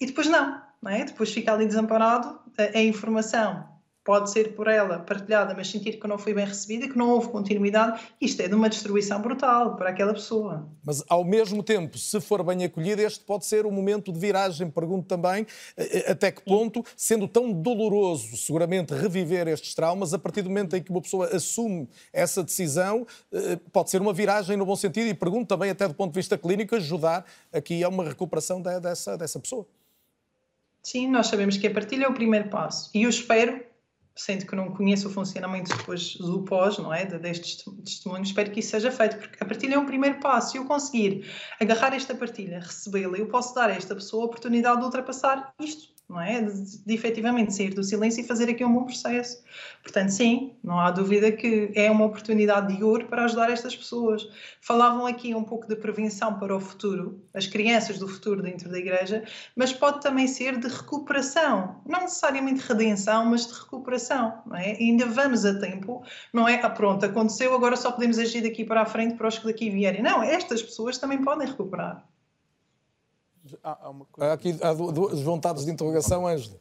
[0.00, 0.60] e depois não.
[0.82, 1.04] não é?
[1.04, 3.67] Depois fica ali desamparado a informação
[4.08, 7.28] pode ser por ela partilhada, mas sentir que não foi bem recebida, que não houve
[7.28, 10.66] continuidade, isto é de uma destruição brutal para aquela pessoa.
[10.82, 14.70] Mas, ao mesmo tempo, se for bem acolhida, este pode ser um momento de viragem.
[14.70, 15.46] Pergunto também
[15.76, 20.48] eh, eh, até que ponto, sendo tão doloroso, seguramente, reviver estes traumas, a partir do
[20.48, 24.74] momento em que uma pessoa assume essa decisão, eh, pode ser uma viragem no bom
[24.74, 28.62] sentido e pergunto também, até do ponto de vista clínico, ajudar aqui a uma recuperação
[28.62, 29.66] dessa, dessa pessoa.
[30.82, 33.67] Sim, nós sabemos que a partilha é o primeiro passo e eu espero
[34.18, 38.58] sendo que não conheço o funcionamento depois do pós, não é, destes testemunhos, espero que
[38.58, 40.52] isso seja feito, porque a partilha é um primeiro passo.
[40.52, 41.24] Se eu conseguir
[41.60, 45.97] agarrar esta partilha, recebê-la, eu posso dar a esta pessoa a oportunidade de ultrapassar isto
[46.08, 46.40] não é?
[46.40, 49.42] De, de, efetivamente sair do silêncio e fazer aqui um bom processo.
[49.82, 54.26] Portanto, sim, não há dúvida que é uma oportunidade de ouro para ajudar estas pessoas.
[54.60, 58.78] Falavam aqui um pouco de prevenção para o futuro, as crianças do futuro dentro da
[58.78, 59.22] igreja,
[59.54, 64.80] mas pode também ser de recuperação, não necessariamente redenção, mas de recuperação, não é?
[64.80, 66.02] E ainda vamos a tempo,
[66.32, 66.60] não é?
[66.62, 69.68] Ah, pronto, aconteceu, agora só podemos agir daqui para a frente para os que daqui
[69.68, 70.02] vierem.
[70.02, 72.04] Não, estas pessoas também podem recuperar.
[73.62, 76.58] Há, há, há aqui há duas vontades de interrogação, Ângelo.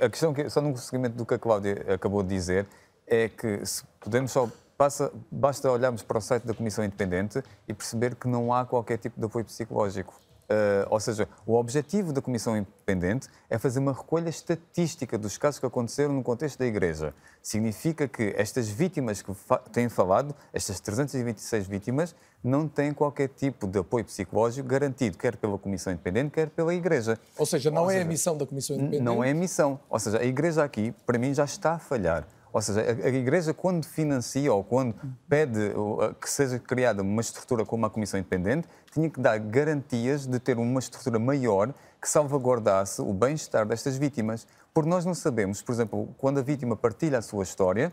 [0.00, 2.66] A questão, que, só no seguimento do que a Cláudia acabou de dizer,
[3.06, 4.48] é que se podemos só.
[4.76, 8.98] Passa, basta olharmos para o site da Comissão Independente e perceber que não há qualquer
[8.98, 10.12] tipo de apoio psicológico.
[10.44, 15.58] Uh, ou seja, o objetivo da Comissão Independente é fazer uma recolha estatística dos casos
[15.58, 17.14] que aconteceram no contexto da Igreja.
[17.42, 23.66] Significa que estas vítimas que fa têm falado, estas 326 vítimas, não têm qualquer tipo
[23.66, 27.18] de apoio psicológico garantido, quer pela Comissão Independente, quer pela Igreja.
[27.38, 29.02] Ou seja, não ou é seja, a missão da Comissão Independente?
[29.02, 29.80] Não é a missão.
[29.88, 32.26] Ou seja, a Igreja aqui, para mim, já está a falhar.
[32.54, 34.94] Ou seja, a, Igreja, quando financia ou quando
[35.28, 35.72] pede
[36.20, 40.56] que seja criada uma estrutura como a Comissão Independente, tinha que dar garantias de ter
[40.56, 44.46] uma estrutura maior que salvaguardasse o bem-estar destas vítimas.
[44.72, 47.92] Porque nós não sabemos, por exemplo, quando a vítima partilha a sua história,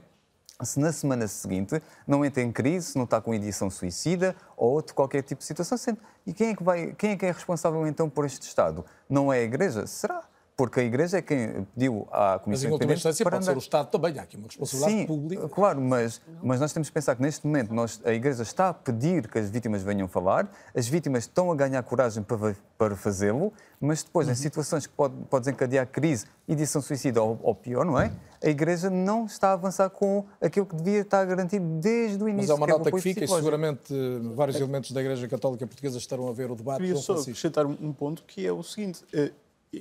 [0.61, 4.73] se na semana seguinte não entra em crise, se não está com edição suicida ou
[4.73, 5.97] outro qualquer tipo de situação.
[6.23, 8.85] E quem é que, vai, quem é, que é responsável então por este Estado?
[9.09, 9.87] Não é a Igreja?
[9.87, 10.21] Será?
[10.55, 13.45] Porque a Igreja é quem pediu à Comissão mas, em última instância, pode andar...
[13.45, 15.49] ser o Estado também, há aqui uma responsabilidade Sim, pública.
[15.49, 18.73] claro, mas, mas nós temos que pensar que neste momento nós, a Igreja está a
[18.73, 23.51] pedir que as vítimas venham falar, as vítimas estão a ganhar coragem para, para fazê-lo,
[23.79, 24.33] mas depois, uhum.
[24.33, 28.11] em situações que pode, pode desencadear crise, edição suicida ou, ou pior, não é?
[28.43, 32.49] A Igreja não está a avançar com aquilo que devia estar garantido desde o início.
[32.49, 33.93] Mas há uma que é nota é que fica e seguramente
[34.35, 36.81] vários elementos da Igreja Católica Portuguesa estarão a ver o debate.
[36.81, 39.31] Queria só acrescentar um ponto que é o seguinte eh,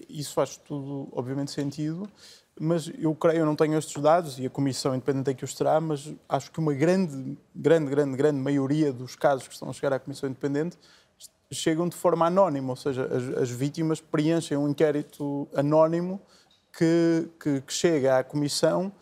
[0.08, 2.08] isso faz tudo, obviamente, sentido,
[2.58, 5.54] mas eu creio, eu não tenho estes dados e a Comissão Independente é que os
[5.54, 9.72] terá, mas acho que uma grande, grande, grande, grande maioria dos casos que estão a
[9.72, 10.78] chegar à Comissão Independente
[11.50, 16.20] chegam de forma anónima, ou seja, as, as vítimas preenchem um inquérito anónimo
[16.76, 18.92] que, que, que chega à Comissão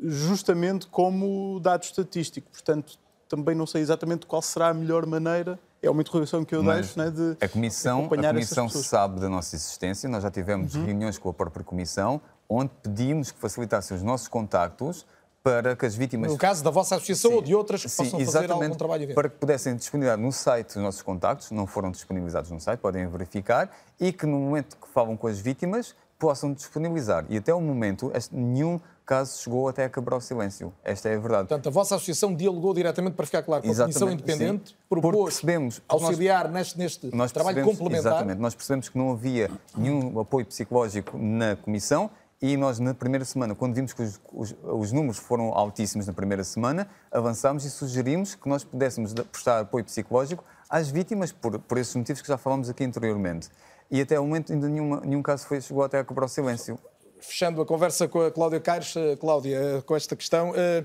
[0.00, 2.48] justamente como dado estatístico.
[2.50, 6.62] Portanto, também não sei exatamente qual será a melhor maneira é uma interrogação que eu
[6.62, 10.30] Mas deixo né, de a comissão, acompanhar A comissão sabe da nossa existência, nós já
[10.30, 10.84] tivemos uhum.
[10.84, 15.06] reuniões com a própria comissão, onde pedimos que facilitassem os nossos contactos
[15.42, 16.32] para que as vítimas...
[16.32, 19.00] No caso da vossa associação sim, ou de outras que sim, possam fazer algum trabalho
[19.00, 19.14] dentro.
[19.14, 23.06] para que pudessem disponibilizar no site os nossos contactos, não foram disponibilizados no site, podem
[23.08, 23.70] verificar,
[24.00, 27.24] e que no momento que falam com as vítimas possam disponibilizar.
[27.28, 30.70] E até o momento, este, nenhum caso chegou até a quebrar o silêncio.
[30.84, 31.48] Esta é a verdade.
[31.48, 35.42] Portanto, a vossa associação dialogou diretamente para ficar claro com a Comissão Independente, sim, propôs
[35.88, 38.12] auxiliar nós, neste, neste nós trabalho complementar.
[38.12, 38.38] Exatamente.
[38.38, 43.54] Nós percebemos que não havia nenhum apoio psicológico na Comissão e nós, na primeira semana,
[43.54, 48.34] quando vimos que os, os, os, números foram altíssimos na primeira semana, avançámos e sugerimos
[48.34, 52.68] que nós pudéssemos prestar apoio psicológico às vítimas, por, por esses motivos que já falamos
[52.68, 53.48] aqui anteriormente.
[53.90, 56.78] E até o momento ainda nenhuma, nenhum caso foi, chegou até a quebrar o silêncio
[57.20, 60.84] fechando a conversa com a Cláudia Caires, eh, Cláudia, eh, com esta questão, eh,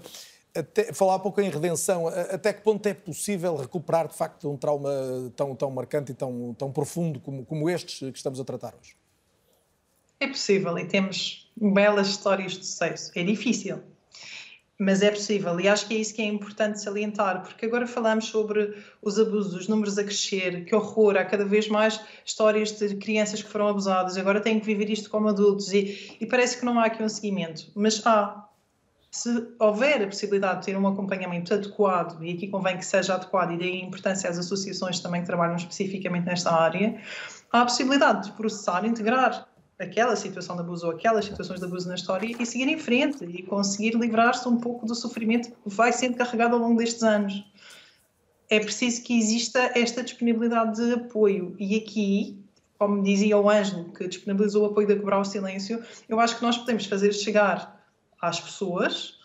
[0.55, 4.57] até, falar um pouco em redenção, até que ponto é possível recuperar de facto um
[4.57, 4.91] trauma
[5.35, 8.95] tão, tão marcante e tão, tão profundo como, como estes que estamos a tratar hoje?
[10.19, 13.11] É possível e temos belas histórias de sucesso.
[13.15, 13.81] É difícil,
[14.79, 18.25] mas é possível e acho que é isso que é importante salientar, porque agora falamos
[18.25, 22.95] sobre os abusos, os números a crescer, que horror, há cada vez mais histórias de
[22.95, 26.65] crianças que foram abusadas, agora têm que viver isto como adultos e, e parece que
[26.65, 28.39] não há aqui um seguimento, mas há.
[29.11, 33.51] Se houver a possibilidade de ter um acompanhamento adequado, e aqui convém que seja adequado,
[33.51, 36.99] e daí a importância às associações também que trabalham especificamente nesta área,
[37.51, 39.47] há a possibilidade de processar, integrar
[39.83, 43.23] aquela situação de abuso ou aquelas situações de abuso na história e seguir em frente
[43.25, 47.43] e conseguir livrar-se um pouco do sofrimento que vai sendo carregado ao longo destes anos.
[48.49, 52.43] É preciso que exista esta disponibilidade de apoio e aqui,
[52.77, 56.43] como dizia o Ângelo, que disponibilizou o apoio de quebrar o silêncio, eu acho que
[56.43, 57.83] nós podemos fazer chegar
[58.21, 59.22] às pessoas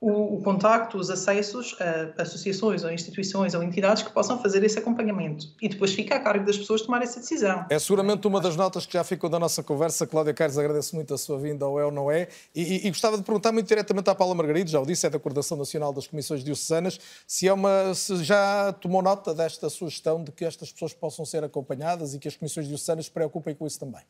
[0.00, 4.78] o, o contacto, os acessos a associações ou instituições ou entidades que possam fazer esse
[4.78, 5.46] acompanhamento.
[5.60, 7.66] E depois fica a cargo das pessoas tomar essa decisão.
[7.68, 10.06] É seguramente uma das notas que já ficou da nossa conversa.
[10.06, 12.28] Cláudia Carlos, agradeço muito a sua vinda ao É ou Não É.
[12.54, 15.10] E, e, e, gostava de perguntar muito diretamente à Paula Margarido, já o disse, é
[15.10, 20.22] da Coordenação Nacional das Comissões Diocesanas, se, é uma, se já tomou nota desta sugestão
[20.22, 23.66] de que estas pessoas possam ser acompanhadas e que as Comissões Diocesanas se preocupem com
[23.66, 24.02] isso também.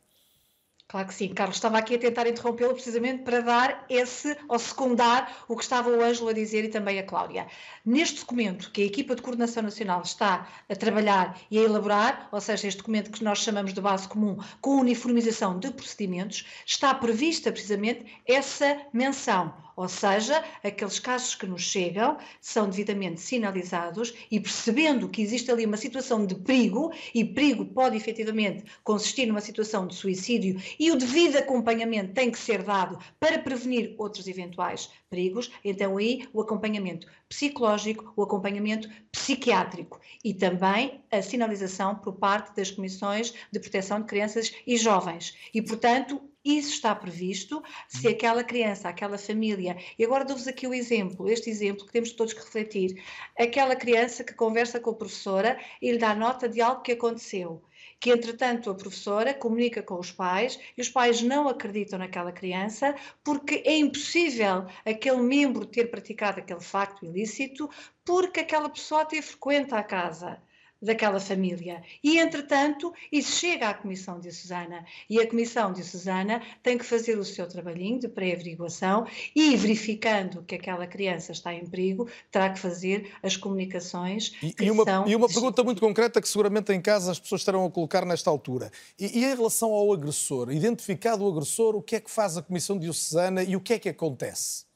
[0.89, 1.35] Claro que sim.
[1.35, 5.91] Carlos estava aqui a tentar interrompê-lo precisamente para dar esse, ou secundar o que estava
[5.91, 7.47] o Ângelo a dizer e também a Cláudia.
[7.85, 12.41] Neste documento que a equipa de coordenação nacional está a trabalhar e a elaborar, ou
[12.41, 17.53] seja, este documento que nós chamamos de base comum com uniformização de procedimentos, está prevista
[17.53, 25.09] precisamente essa menção ou seja, aqueles casos que nos chegam são devidamente sinalizados e percebendo
[25.09, 29.95] que existe ali uma situação de perigo, e perigo pode efetivamente consistir numa situação de
[29.95, 35.97] suicídio, e o devido acompanhamento tem que ser dado para prevenir outros eventuais perigos, então
[35.97, 43.33] aí o acompanhamento psicológico, o acompanhamento psiquiátrico e também a sinalização por parte das comissões
[43.53, 45.37] de proteção de crianças e jovens.
[45.55, 46.21] E, portanto,
[46.57, 48.13] isso está previsto se uhum.
[48.13, 52.33] aquela criança, aquela família, e agora dou-vos aqui o exemplo, este exemplo que temos todos
[52.33, 53.03] que refletir,
[53.39, 57.63] aquela criança que conversa com a professora e lhe dá nota de algo que aconteceu
[58.01, 62.95] que entretanto a professora comunica com os pais e os pais não acreditam naquela criança
[63.25, 67.69] porque é impossível aquele membro ter praticado aquele facto ilícito
[68.05, 70.41] porque aquela pessoa até frequenta a casa
[70.81, 71.83] daquela família.
[72.03, 74.85] E, entretanto, isso chega à Comissão de Susana.
[75.09, 80.43] E a Comissão de Susana tem que fazer o seu trabalhinho de pré-averiguação e, verificando
[80.45, 84.33] que aquela criança está em perigo, terá que fazer as comunicações.
[84.43, 85.09] E, e uma, são...
[85.09, 88.31] e uma pergunta muito concreta que seguramente em casa as pessoas estarão a colocar nesta
[88.31, 88.71] altura.
[88.99, 92.43] E, e em relação ao agressor, identificado o agressor, o que é que faz a
[92.43, 94.68] Comissão de Susana e o que é que acontece?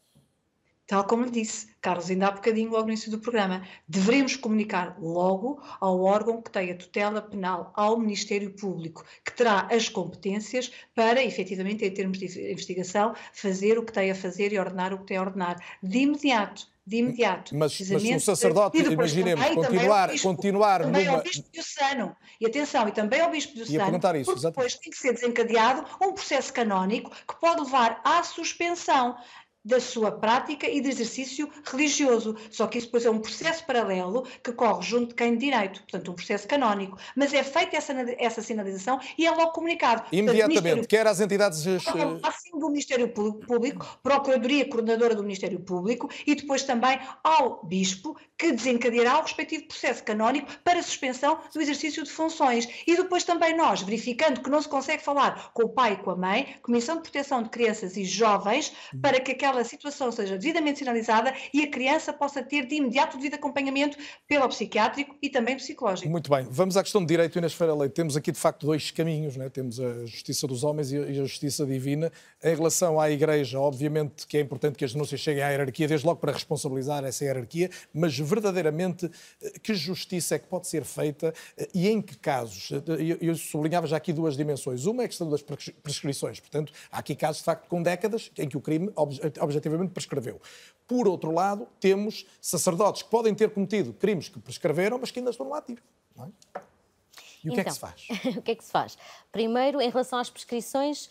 [0.86, 4.96] Tal como lhe disse, Carlos, ainda há bocadinho, logo no início do programa, devemos comunicar
[5.00, 10.70] logo ao órgão que tem a tutela penal, ao Ministério Público, que terá as competências
[10.94, 14.98] para, efetivamente, em termos de investigação, fazer o que tem a fazer e ordenar o
[14.98, 15.56] que tem a ordenar.
[15.82, 17.56] De imediato, de imediato.
[17.56, 21.18] Mas, mas um sacerdote, imaginemos, também, continuar, também continuar também numa...
[21.18, 22.16] ao Bispo Diocesano.
[22.40, 26.12] E atenção, e também ao Bispo Diocesano, isso, porque depois tem que ser desencadeado um
[26.12, 29.16] processo canónico que pode levar à suspensão
[29.64, 32.36] da sua prática e de exercício religioso.
[32.50, 35.80] Só que isso depois é um processo paralelo que corre junto de quem de direito,
[35.82, 36.98] portanto, um processo canónico.
[37.16, 40.04] Mas é feita essa, essa sinalização e é logo comunicado.
[40.12, 41.64] Imediatamente, portanto, quer às entidades.
[42.22, 48.52] Assim do Ministério Público, Procuradoria Coordenadora do Ministério Público e depois também ao Bispo, que
[48.52, 52.68] desencadeará o respectivo processo canónico para suspensão do exercício de funções.
[52.86, 56.10] E depois também nós, verificando que não se consegue falar com o pai e com
[56.10, 60.78] a mãe, Comissão de Proteção de Crianças e Jovens, para que aquela situação seja devidamente
[60.78, 63.96] sinalizada e a criança possa ter de imediato devido acompanhamento
[64.26, 66.08] pelo psiquiátrico e também psicológico.
[66.08, 66.46] Muito bem.
[66.50, 67.92] Vamos à questão de direito, Inês Feira Leite.
[67.92, 69.36] Temos aqui, de facto, dois caminhos.
[69.36, 69.48] Né?
[69.48, 72.10] Temos a justiça dos homens e a justiça divina.
[72.42, 76.06] Em relação à Igreja, obviamente que é importante que as denúncias cheguem à hierarquia, desde
[76.06, 79.10] logo para responsabilizar essa hierarquia, mas verdadeiramente
[79.42, 82.70] eh, que justiça é que pode ser feita eh, e em que casos?
[82.72, 84.86] Eh, eu sublinhava já aqui duas dimensões.
[84.86, 86.40] Uma é a questão das prescrições.
[86.40, 88.90] Portanto, há aqui casos, de facto, com décadas em que o crime
[89.42, 90.40] objetivamente prescreveu.
[90.86, 95.30] Por outro lado, temos sacerdotes que podem ter cometido crimes que prescreveram, mas que ainda
[95.30, 95.80] estão no ativo.
[96.18, 96.60] É?
[97.44, 98.36] E o então, que é que então, se faz?
[98.36, 98.98] o que é que se faz?
[99.32, 101.10] Primeiro, em relação às prescrições,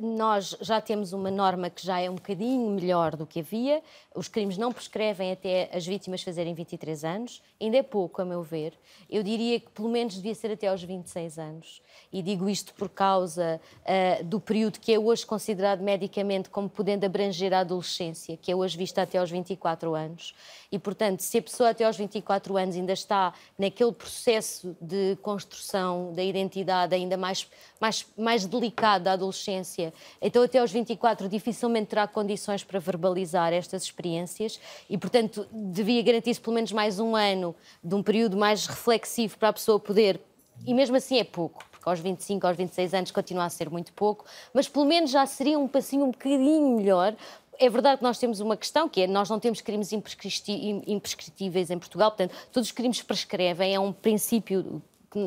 [0.00, 3.82] nós já temos uma norma que já é um bocadinho melhor do que havia.
[4.14, 7.42] Os crimes não prescrevem até as vítimas fazerem 23 anos.
[7.60, 8.74] Ainda é pouco, a meu ver.
[9.08, 11.82] Eu diria que pelo menos devia ser até aos 26 anos.
[12.12, 17.04] E digo isto por causa uh, do período que é hoje considerado medicamente como podendo
[17.04, 20.34] abranger a adolescência, que é hoje vista até aos 24 anos.
[20.70, 26.12] E, portanto, se a pessoa até aos 24 anos ainda está naquele processo de construção
[26.12, 27.48] da identidade ainda mais,
[27.80, 33.52] mais, mais delicado da adolescência, adolescência, então até aos 24 dificilmente terá condições para verbalizar
[33.52, 38.66] estas experiências e, portanto, devia garantir-se pelo menos mais um ano de um período mais
[38.66, 40.20] reflexivo para a pessoa poder.
[40.66, 43.92] E mesmo assim é pouco, porque aos 25, aos 26 anos continua a ser muito
[43.92, 47.14] pouco, mas pelo menos já seria um passinho um bocadinho melhor,
[47.58, 51.78] é verdade que nós temos uma questão, que é nós não temos crimes imprescritíveis em
[51.78, 54.82] Portugal, portanto, todos os crimes prescrevem, é um princípio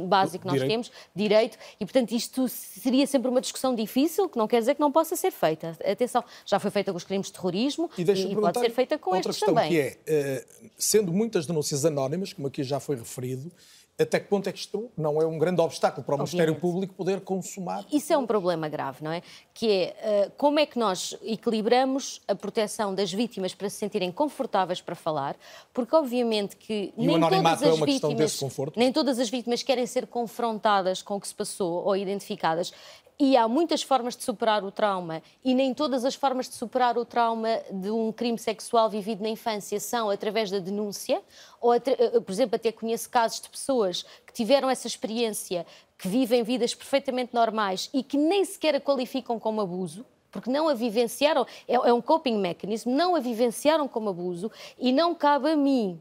[0.08, 0.72] básico que nós direito.
[0.72, 4.82] temos, direito, e portanto isto seria sempre uma discussão difícil, que não quer dizer que
[4.82, 5.78] não possa ser feita.
[5.86, 9.16] Atenção, já foi feita com os crimes de terrorismo e, e pode ser feita com
[9.16, 9.66] estes também.
[9.66, 13.52] Outra questão que é, uh, sendo muitas denúncias anónimas, como aqui já foi referido,
[14.00, 16.36] até que ponto é que isto não é um grande obstáculo para o Obviamente.
[16.36, 17.84] Ministério Público poder consumar?
[17.92, 19.24] Isso é um problema grave, não é?
[19.54, 24.12] Que é uh, como é que nós equilibramos a proteção das vítimas para se sentirem
[24.12, 25.36] confortáveis para falar,
[25.74, 28.40] porque obviamente que e nem todas é as é vítimas,
[28.76, 32.72] nem todas as vítimas querem ser confrontadas com o que se passou ou identificadas.
[33.20, 37.00] E há muitas formas de superar o trauma, e nem todas as formas de superar
[37.00, 41.20] o trauma de um crime sexual vivido na infância são através da denúncia,
[41.60, 45.66] ou, eh, por exemplo, até conheço casos de pessoas que tiveram essa experiência
[45.98, 50.68] que vivem vidas perfeitamente normais e que nem sequer a qualificam como abuso, porque não
[50.68, 55.50] a vivenciaram, é, é um coping mechanism, não a vivenciaram como abuso e não cabe
[55.50, 56.00] a mim,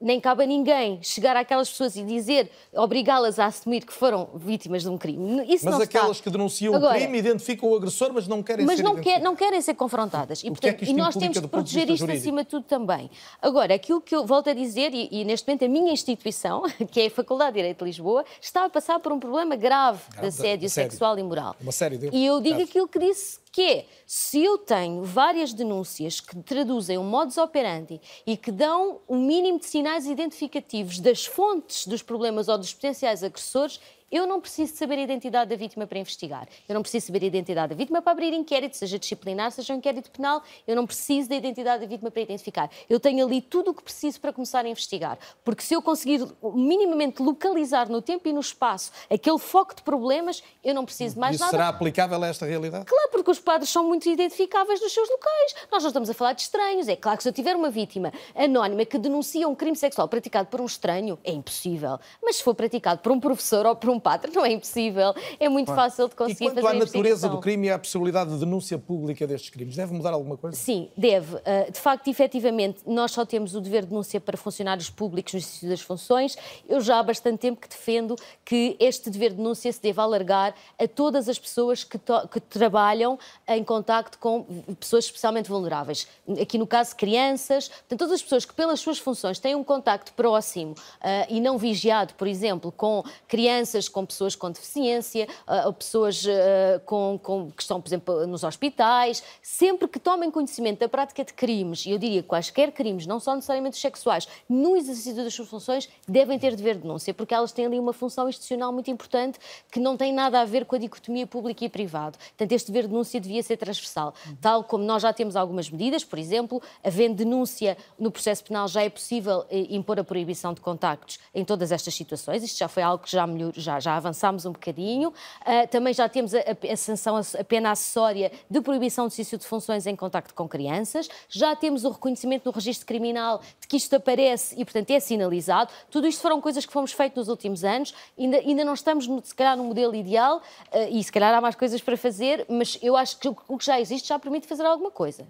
[0.00, 4.82] nem cabe a ninguém chegar àquelas pessoas e dizer, obrigá-las a assumir que foram vítimas
[4.82, 5.42] de um crime.
[5.52, 6.24] Isso mas não aquelas está.
[6.24, 9.20] que denunciam Agora, o crime identificam o agressor, mas não querem mas ser não, quer,
[9.20, 10.42] não querem ser confrontadas.
[10.44, 12.22] E, é portanto, isto e nós temos que de proteger isto jurídico?
[12.22, 13.10] acima de tudo também.
[13.42, 17.00] Agora, aquilo que eu volto a dizer, e, e neste momento a minha instituição, que
[17.00, 20.12] é a Faculdade de Direito de Lisboa, está a passar por um problema grave de
[20.12, 20.90] Grave, assédio assédio.
[20.90, 21.56] sexual e moral.
[21.60, 22.14] Uma série deles.
[22.14, 26.96] E eu digo aquilo que disse, que é, se eu tenho várias denúncias que traduzem
[26.96, 32.46] um modus operandi e que dão um mínimo de sinais identificativos das fontes dos problemas
[32.46, 33.80] ou dos potenciais agressores,
[34.10, 36.48] eu não preciso saber a identidade da vítima para investigar.
[36.68, 39.76] Eu não preciso saber a identidade da vítima para abrir inquérito, seja disciplinar, seja um
[39.76, 40.42] inquérito penal.
[40.66, 42.70] Eu não preciso da identidade da vítima para identificar.
[42.88, 45.18] Eu tenho ali tudo o que preciso para começar a investigar.
[45.44, 50.42] Porque se eu conseguir minimamente localizar no tempo e no espaço aquele foco de problemas,
[50.64, 51.50] eu não preciso de mais Isso nada.
[51.50, 52.86] será aplicável a esta realidade?
[52.86, 55.54] Claro, porque os padres são muito identificáveis nos seus locais.
[55.70, 56.88] Nós não estamos a falar de estranhos.
[56.88, 60.48] É claro que se eu tiver uma vítima anónima que denuncia um crime sexual praticado
[60.48, 61.98] por um estranho, é impossível.
[62.22, 65.14] Mas se for praticado por um professor ou por um padre, não é impossível.
[65.38, 65.82] É muito Claro.
[65.82, 68.38] fácil de E conseguir quanto fazer à a natureza do crime e à possibilidade de
[68.38, 70.56] denúncia pública destes crimes, deve mudar alguma coisa?
[70.56, 71.36] Sim, deve.
[71.36, 75.38] Uh, De facto, efetivamente, nós só temos o dever de denúncia para funcionários públicos no
[75.38, 76.36] exercício das funções.
[76.68, 80.54] Eu já há bastante tempo que defendo que este dever de denúncia se deve alargar
[80.78, 84.44] a todas as pessoas que, que trabalham em contacto com
[84.78, 86.06] pessoas especialmente vulneráveis.
[86.40, 90.12] Aqui no caso, crianças, portanto, todas as pessoas que pelas suas funções têm um contacto
[90.12, 96.24] próximo uh, e não vigiado, por exemplo, com crianças, com pessoas com deficiência, uh, pessoas
[96.24, 101.24] uh, com, com- que estão, por exemplo, nos hospitais, sempre que tomem conhecimento da prática
[101.24, 105.34] de crimes, e eu diria quaisquer crimes, não só necessariamente os sexuais, no exercício das
[105.34, 108.90] suas funções, devem ter dever de denúncia, porque elas têm ali uma função institucional muito
[108.90, 109.38] importante
[109.70, 112.18] que não tem nada a ver com a dicotomia público e privado.
[112.18, 116.04] Portanto, este dever de denúncia devia ser transversal, tal como nós já temos algumas medidas,
[116.04, 120.60] por exemplo, havendo denúncia no processo penal, já é possível eh, impor a proibição de
[120.60, 122.42] contactos em todas estas situações.
[122.42, 125.12] Isto já foi algo que já, melhor, já, já avançámos um bocadinho.
[125.44, 129.38] Ah, também já temos a, a- a sanção, a pena acessória de proibição de exercício
[129.38, 131.08] de funções em contacto com crianças.
[131.28, 135.70] Já temos o reconhecimento no registro criminal de que isto aparece e, portanto, é sinalizado.
[135.90, 137.94] Tudo isto foram coisas que fomos feitas nos últimos anos.
[138.18, 140.40] Ainda, ainda não estamos, se calhar, no modelo ideal
[140.72, 143.56] ah, e, se calhar, há mais coisas para fazer, mas eu acho que o o
[143.56, 145.26] que já existe já permite fazer alguma coisa.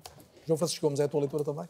[0.47, 1.67] João Francisco Gomes, é a tua leitura também?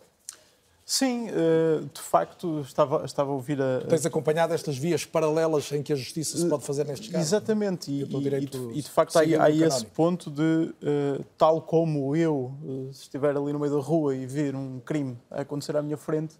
[0.90, 3.82] Sim, eh, de facto, estava, estava a ouvir a.
[3.82, 7.26] Tens acompanhado estas vias paralelas em que a justiça se pode fazer nestes casos?
[7.28, 8.06] Exatamente, e, e-
[8.46, 13.02] de- e de facto há, há esse ponto de, eh, tal como eu, eh, se
[13.02, 16.36] estiver ali no meio da rua e vir um crime a acontecer à minha frente,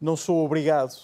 [0.00, 0.96] não sou obrigado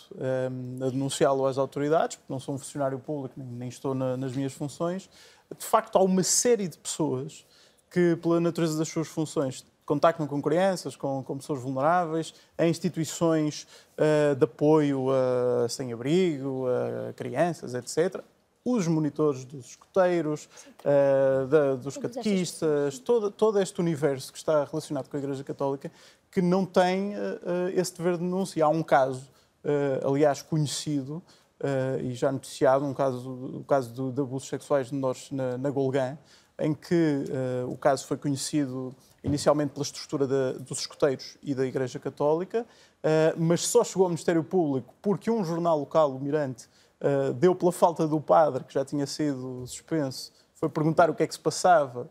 [0.84, 4.52] a denunciá-lo às autoridades, porque não sou um funcionário público, nem, estou na- nas minhas
[4.52, 5.08] funções.
[5.56, 7.46] De facto, há uma série de pessoas
[7.92, 13.66] que, pela natureza das suas funções, contactam com crianças, com, com pessoas vulneráveis, em instituições
[13.96, 16.66] eh, de apoio a sem-abrigo,
[17.08, 18.22] a crianças, etc.
[18.64, 20.46] Os monitores dos escoteiros,
[20.84, 25.90] eh, da- dos catequistas, todo, todo este universo que está relacionado com a Igreja Católica,
[26.30, 28.62] que não tem eh, eh, esse dever de denúncia.
[28.64, 29.22] Há um caso,
[29.64, 31.22] eh, aliás, conhecido
[31.60, 35.56] eh, e já noticiado, um caso, o caso do- de abusos sexuais de menores na,
[35.56, 36.18] na Golgã,
[36.60, 41.98] em que eh, o caso foi conhecido inicialmente pela estrutura dos escoteiros e da Igreja
[41.98, 42.66] Católica,
[43.02, 46.68] eh, mas só chegou ao Ministério Público porque um jornal local, o Mirante,
[47.00, 51.22] eh, deu pela falta do padre, que já tinha sido suspenso, foi perguntar o que
[51.22, 52.10] é que se passava.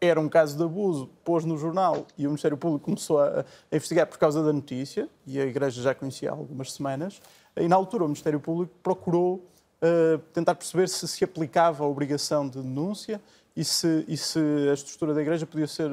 [0.00, 3.76] Era um caso de abuso, pôs no jornal e o Ministério Público começou a, a
[3.76, 7.20] investigar por causa da notícia, e a Igreja já conhecia há algumas semanas,
[7.56, 9.42] e na altura o Ministério Público procurou
[9.80, 13.20] eh, tentar perceber se se aplicava a obrigação de denúncia
[13.56, 14.38] e se, e se
[14.70, 15.90] a estrutura da Igreja podia ser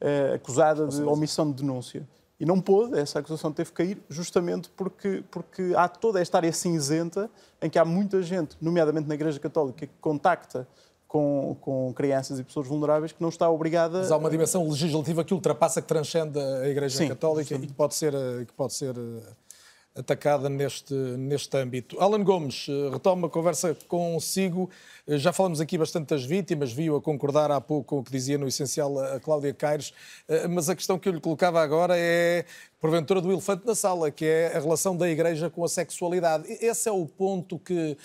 [0.00, 2.06] eh, acusada de omissão de denúncia.
[2.38, 6.52] E não pôde, essa acusação teve que cair justamente porque, porque há toda esta área
[6.52, 7.30] cinzenta
[7.62, 10.68] em que há muita gente, nomeadamente na Igreja Católica, que contacta
[11.06, 14.00] com, com crianças e pessoas vulneráveis que não está obrigada.
[14.00, 17.72] Mas há uma dimensão legislativa que ultrapassa, que transcende a Igreja Sim, Católica e que
[17.72, 18.12] pode ser,
[18.46, 21.98] que pode ser eh, atacada neste, neste âmbito.
[21.98, 24.68] Alan Gomes, eh, retomo a conversa consigo.
[25.06, 28.10] Eh, Já falamos aqui bastante das vítimas, viu a concordar há pouco com o que
[28.10, 29.92] dizia no essencial a Cláudia Caires,
[30.28, 32.44] eh, mas a questão que eu lhe colocava agora é,
[32.80, 36.46] porventura, do elefante na sala, que é a relação da Igreja com a sexualidade.
[36.60, 37.96] Esse é o ponto que,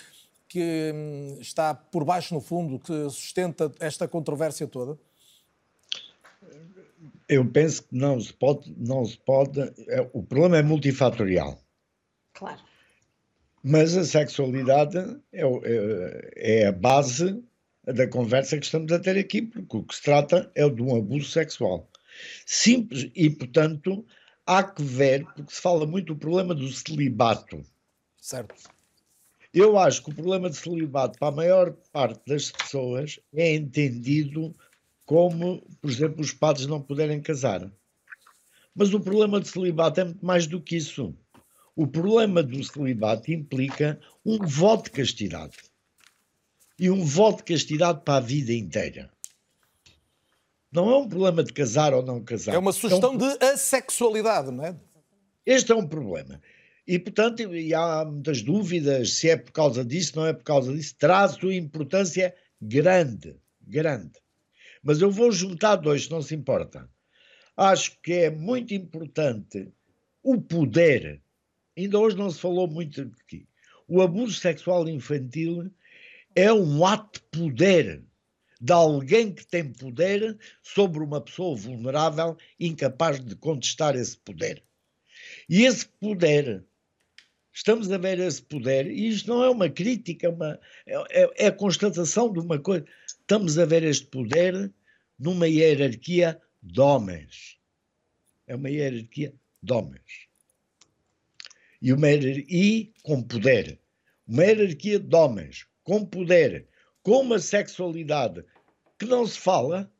[0.48, 4.98] que hum, está por baixo, no fundo, que sustenta esta controvérsia toda?
[7.28, 9.60] Eu penso que não se pode, não se pode.
[9.88, 11.58] é, o problema é multifatorial.
[12.34, 12.60] Claro.
[13.62, 14.98] Mas a sexualidade
[15.32, 17.42] é, é, é, a base
[17.84, 20.96] da conversa que estamos a ter aqui, porque o que se trata é de um
[20.96, 21.88] abuso sexual.
[22.44, 24.04] Simples, e portanto
[24.46, 27.62] há que ver, porque se fala muito do problema do celibato.
[28.20, 28.54] Certo.
[29.54, 34.54] Eu acho que o problema de celibato, para a maior parte das pessoas, é entendido
[35.04, 37.70] como, por exemplo, os padres não poderem casar.
[38.74, 41.14] Mas o problema de celibato é muito mais do que isso.
[41.74, 45.56] O problema do celibato implica um voto de castidade.
[46.78, 49.10] E um voto de castidade para a vida inteira.
[50.70, 52.54] Não é um problema de casar ou não casar.
[52.54, 53.18] É uma sugestão é um...
[53.18, 54.76] de assexualidade, não é?
[55.44, 56.40] Este é um problema.
[56.86, 60.72] E, portanto, e há muitas dúvidas se é por causa disso, não é por causa
[60.72, 60.94] disso.
[60.98, 64.20] Traz sua importância grande, grande.
[64.82, 66.88] Mas eu vou juntar dois, não se importa.
[67.56, 69.72] Acho que é muito importante
[70.22, 71.22] o poder.
[71.76, 73.46] Ainda hoje não se falou muito aqui.
[73.88, 75.70] O abuso sexual infantil
[76.34, 78.02] é um ato de poder
[78.62, 84.62] de alguém que tem poder sobre uma pessoa vulnerável, incapaz de contestar esse poder.
[85.48, 86.64] E esse poder,
[87.52, 91.46] estamos a ver esse poder, e isto não é uma crítica, é uma, é, é
[91.48, 92.86] a constatação de uma coisa.
[93.04, 94.72] Estamos a ver este poder
[95.18, 97.58] numa hierarquia de homens.
[98.46, 100.31] É uma hierarquia de homens.
[101.82, 103.78] E, uma hierarquia com poder.
[104.26, 106.68] Uma hierarquia de homens com poder,
[107.02, 108.44] com uma sexualidade
[108.98, 109.90] que não se fala,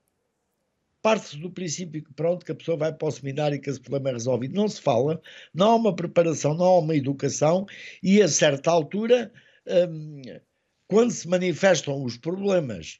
[1.02, 3.80] parte-se do princípio que pronto, que a pessoa vai para o seminário e que esse
[3.80, 4.54] problema é resolvido.
[4.54, 5.20] Não se fala,
[5.52, 7.66] não há uma preparação, não há uma educação
[8.00, 9.32] e a certa altura,
[9.66, 10.22] hum,
[10.86, 12.98] quando se manifestam os problemas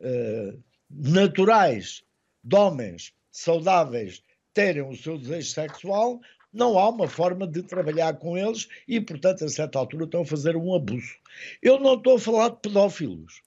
[0.00, 0.58] uh,
[0.88, 2.02] naturais
[2.42, 4.22] de homens saudáveis
[4.54, 6.20] terem o seu desejo sexual,
[6.56, 10.26] não há uma forma de trabalhar com eles e, portanto, a certa altura estão a
[10.26, 11.14] fazer um abuso.
[11.62, 13.42] Eu não estou a falar de pedófilos.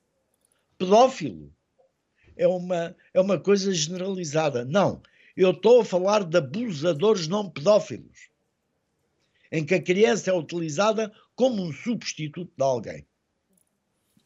[0.78, 1.52] Pedófilo
[2.38, 4.64] é uma, é uma coisa generalizada.
[4.64, 5.02] Não.
[5.36, 8.30] Eu estou a falar de abusadores não pedófilos,
[9.52, 13.06] em que a criança é utilizada como um substituto de alguém.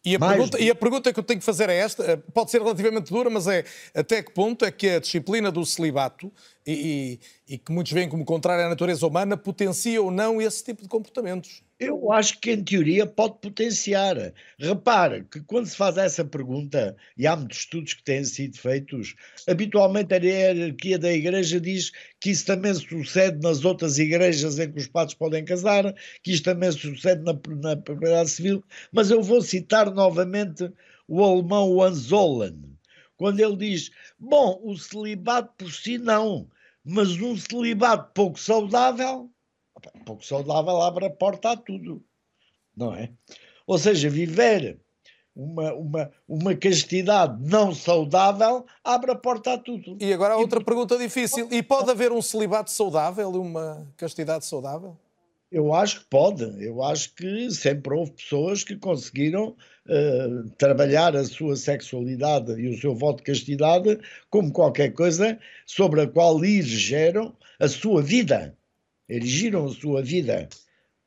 [0.06, 2.52] E a, pergunta, e a, pergunta, que eu tenho que fazer é esta: eh, pode
[2.52, 6.30] ser relativamente dura, mas é até que ponto é que a disciplina do celibato,
[6.68, 10.62] e, e, e que muitos veem como contrária à natureza humana, potencia ou não esse
[10.62, 11.64] tipo de comportamentos?
[11.86, 14.16] Eu acho que, em teoria, pode potenciar.
[14.58, 19.16] Repare que, quando se faz essa pergunta, e há muitos estudos que têm sido feitos,
[19.46, 24.80] habitualmente a hierarquia da Igreja diz que isso também sucede nas outras igrejas em que
[24.80, 28.64] os padres podem casar, que isto também sucede na, na propriedade civil.
[28.90, 30.72] Mas eu vou citar novamente
[31.06, 32.58] o alemão Anzolan,
[33.18, 36.50] quando ele diz: bom, o celibato por si não,
[36.86, 39.33] mas um celibato pouco saudável
[39.96, 42.04] um pouco saudável abre a porta a tudo,
[42.76, 43.10] não é?
[43.66, 44.80] Ou seja, viver
[45.36, 49.98] uma, uma, uma castidade não saudável abre a porta a tudo.
[50.00, 51.48] E agora outra e, pergunta difícil.
[51.52, 54.98] E pode haver um celibato saudável e uma castidade saudável?
[55.52, 56.44] Eu acho que pode.
[56.64, 59.56] Eu acho que sempre houve pessoas que conseguiram
[59.88, 66.02] uh, trabalhar a sua sexualidade e o seu voto de castidade como qualquer coisa sobre
[66.02, 68.56] a qual lhes geram a sua vida
[69.10, 70.48] erigiram a sua vida.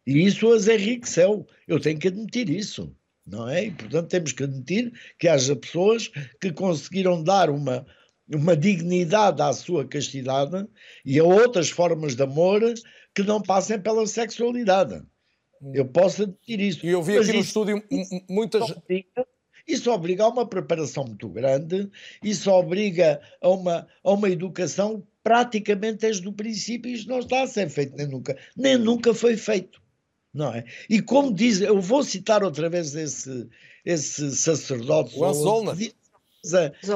[0.07, 1.47] E isso as enriqueceu.
[1.67, 2.95] Eu tenho que admitir isso,
[3.27, 3.65] não é?
[3.65, 7.85] E, portanto, temos que admitir que haja pessoas que conseguiram dar uma,
[8.33, 10.67] uma dignidade à sua castidade
[11.05, 12.63] e a outras formas de amor
[13.15, 15.03] que não passem pela sexualidade.
[15.73, 16.87] Eu posso admitir isso.
[16.87, 17.83] E eu vi aqui no estúdio
[18.29, 18.75] muitas.
[19.67, 21.91] Isso obriga a uma preparação muito grande,
[22.23, 27.49] isso obriga a uma, a uma educação praticamente desde o princípio isto não está a
[27.49, 29.83] ser feito nem nunca, nem nunca foi feito,
[30.33, 30.65] não é?
[30.89, 33.49] E como diz, eu vou citar outra vez esse,
[33.85, 35.95] esse sacerdote que diz,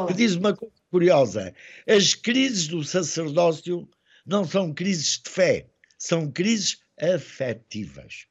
[0.06, 1.52] que diz uma coisa curiosa,
[1.88, 3.88] as crises do sacerdócio
[4.24, 5.66] não são crises de fé,
[5.98, 8.26] são crises afetivas.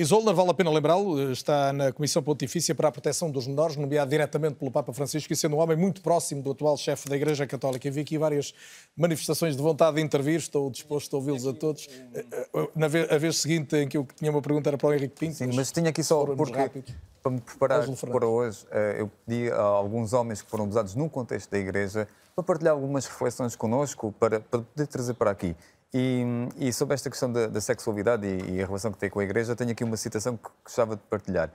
[0.00, 4.08] Isolda, vale a pena lembrá-lo, está na Comissão Pontifícia para a Proteção dos Menores, nomeado
[4.08, 7.48] diretamente pelo Papa Francisco e sendo um homem muito próximo do atual chefe da Igreja
[7.48, 7.88] Católica.
[7.88, 8.54] Eu vi aqui várias
[8.96, 11.88] manifestações de vontade de intervir, estou disposto a ouvi-los a todos.
[12.14, 14.88] Eh, eh, na vez, a vez seguinte em que eu tinha uma pergunta era para
[14.88, 15.34] o Henrique Pinto.
[15.34, 16.84] Sim, mas tinha aqui só porque,
[17.20, 21.08] para me preparar para hoje, eh, eu pedi a alguns homens que foram abusados num
[21.08, 22.06] contexto da Igreja
[22.36, 25.56] para partilhar algumas reflexões connosco, para, para poder trazer para aqui.
[25.92, 26.22] E,
[26.58, 29.24] e, sobre esta questão da, da sexualidade e, e, a relação que tem com a
[29.24, 31.50] Igreja, tenho aqui uma citação que gostava de partilhar,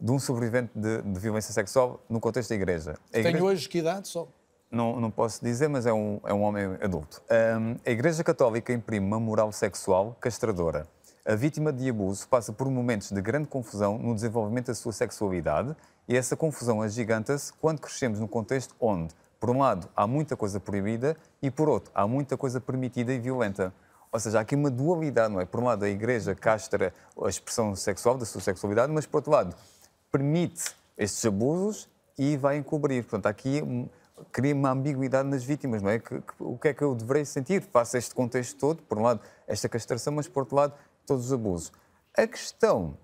[0.00, 2.94] de um sobrevivente de, de violência sexual no contexto da Igreja.
[3.12, 3.38] A igreja...
[3.38, 4.26] Tem hoje que idade só?
[4.70, 7.22] Não, não posso dizer, mas é um, é um homem adulto.
[7.30, 10.88] Um, a Igreja Católica imprime uma moral sexual castradora.
[11.24, 15.74] A vítima de abuso passa por momentos de grande confusão no desenvolvimento da sua sexualidade
[16.08, 20.58] e essa confusão agiganta-se quando crescemos num contexto onde, por um lado, há muita coisa
[20.58, 23.72] proibida e, por outro, há muita coisa permitida e violenta.
[24.10, 25.44] Ou seja, há aqui uma dualidade, não é?
[25.44, 26.92] Por um lado, a Igreja castra
[27.22, 29.54] a expressão sexual da sua sexualidade, mas, por outro lado,
[30.10, 31.88] permite estes abusos
[32.18, 33.02] e vai encobrir.
[33.02, 33.62] Portanto, aqui
[34.32, 35.98] cria uma ambiguidade nas vítimas, não é?
[35.98, 38.82] Que, que, o que é que eu deverei sentir face a este contexto todo?
[38.82, 40.72] Por um lado, esta castração, mas, por outro lado,
[41.06, 41.72] todos os abusos.
[42.16, 42.96] A questão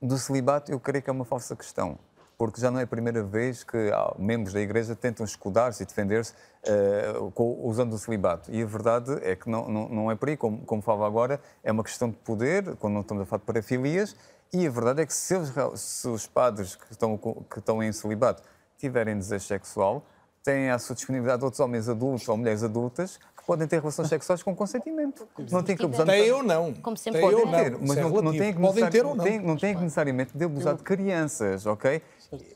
[0.00, 1.98] do celibato, eu creio que é uma falsa questão,
[2.36, 3.76] porque já não é a primeira vez que
[4.18, 6.34] membros da Igreja tentam escudar-se e defender-se
[6.66, 8.50] uh, usando o celibato.
[8.50, 11.40] E a verdade é que não, não, não é por aí, como, como falava agora,
[11.62, 14.16] é uma questão de poder, quando não estamos a falar de parafilias,
[14.52, 17.90] e a verdade é que se os, se os padres que estão, que estão em
[17.92, 18.42] celibato
[18.78, 20.04] tiverem desejo sexual,
[20.42, 24.42] têm à sua disponibilidade outros homens adultos ou mulheres adultas que podem ter relações sexuais
[24.42, 25.26] com consentimento.
[25.50, 26.06] Não tem que abusar.
[26.06, 26.72] Tem eu não.
[26.74, 29.24] Como sempre eu ter, mas é não, não tem que podem ter ou não.
[29.24, 32.02] Tem, não tem que necessariamente de abusar de crianças, ok?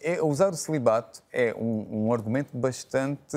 [0.01, 3.37] É, usar o celibato é um, um, argumento bastante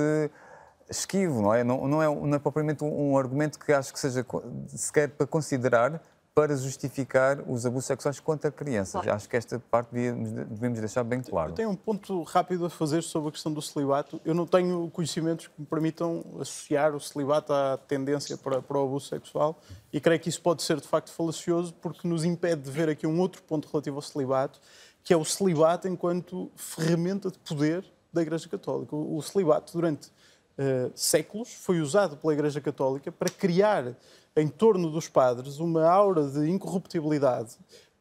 [0.89, 1.63] esquivo, não é?
[1.63, 2.07] Não, não, é?
[2.07, 4.25] não é propriamente um, um argumento que acho que seja
[4.67, 6.01] sequer para considerar
[6.39, 8.93] para justificar os abusos sexuais contra crianças.
[8.93, 9.11] Claro.
[9.11, 11.51] Acho que esta parte devemos deixar bem claro.
[11.51, 14.21] Eu tenho um ponto rápido a fazer sobre a questão do celibato.
[14.23, 18.83] Eu não tenho conhecimentos que me permitam associar o celibato à tendência para, para o
[18.83, 19.59] abuso sexual
[19.91, 23.05] e creio que isso pode ser de facto falacioso porque nos impede de ver aqui
[23.05, 24.61] um outro ponto relativo ao celibato,
[25.03, 28.95] que é o celibato enquanto ferramenta de poder da Igreja Católica.
[28.95, 33.95] O celibato, durante uh, séculos, foi usado pela Igreja Católica para criar
[34.35, 37.57] em torno dos padres uma aura de incorruptibilidade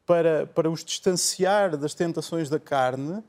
[0.07, 3.23] para, para os distanciar das tentações da carne,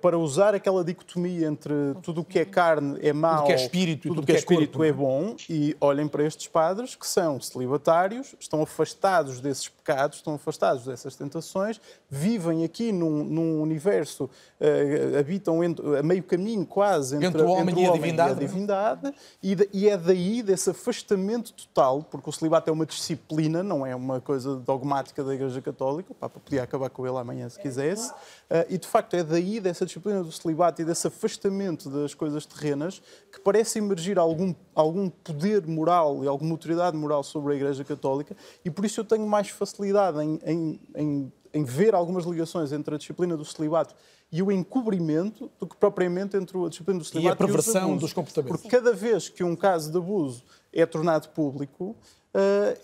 [0.00, 1.72] para usar aquela dicotomia entre
[2.02, 4.36] tudo o que é carne é mau, tudo que é espírito, tudo o que é,
[4.36, 4.92] espírito é, é?
[4.92, 10.84] bom, e olhem para estes padres que são celibatários, estão afastados desses pecados, estão afastados
[10.84, 17.28] dessas tentações, vivem aqui num, num universo, uh, habitam entre, a meio caminho quase entre,
[17.28, 20.42] entre o homem, entre o e, a divindade, e a divindade, e, e é daí,
[20.42, 25.34] desse afastamento total, porque o celibato é uma disciplina, não é uma coisa dogmática da
[25.34, 29.14] Igreja Católica, o Papa podia acabar com ele amanhã se quisesse, uh, e de facto
[29.14, 33.02] é daí dessa disciplina do celibato e desse afastamento das coisas terrenas
[33.32, 38.36] que parece emergir algum, algum poder moral e alguma autoridade moral sobre a Igreja Católica
[38.64, 42.94] e por isso eu tenho mais facilidade em, em, em, em ver algumas ligações entre
[42.94, 43.94] a disciplina do celibato
[44.30, 47.98] e o encobrimento do que propriamente entre a disciplina do celibato e a perversão e
[47.98, 48.60] dos comportamentos.
[48.60, 51.96] Porque cada vez que um caso de abuso é tornado público,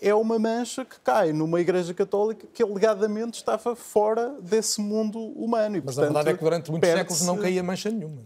[0.01, 5.77] é uma mancha que cai numa Igreja Católica que alegadamente estava fora desse mundo humano.
[5.77, 8.21] E, Mas portanto, a verdade é que durante muitos séculos não caía mancha nenhuma.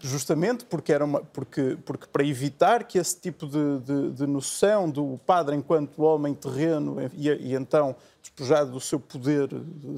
[0.00, 4.90] Justamente porque, era uma, porque, porque para evitar que esse tipo de, de, de noção
[4.90, 9.48] do padre enquanto homem terreno e, e então despojado do seu poder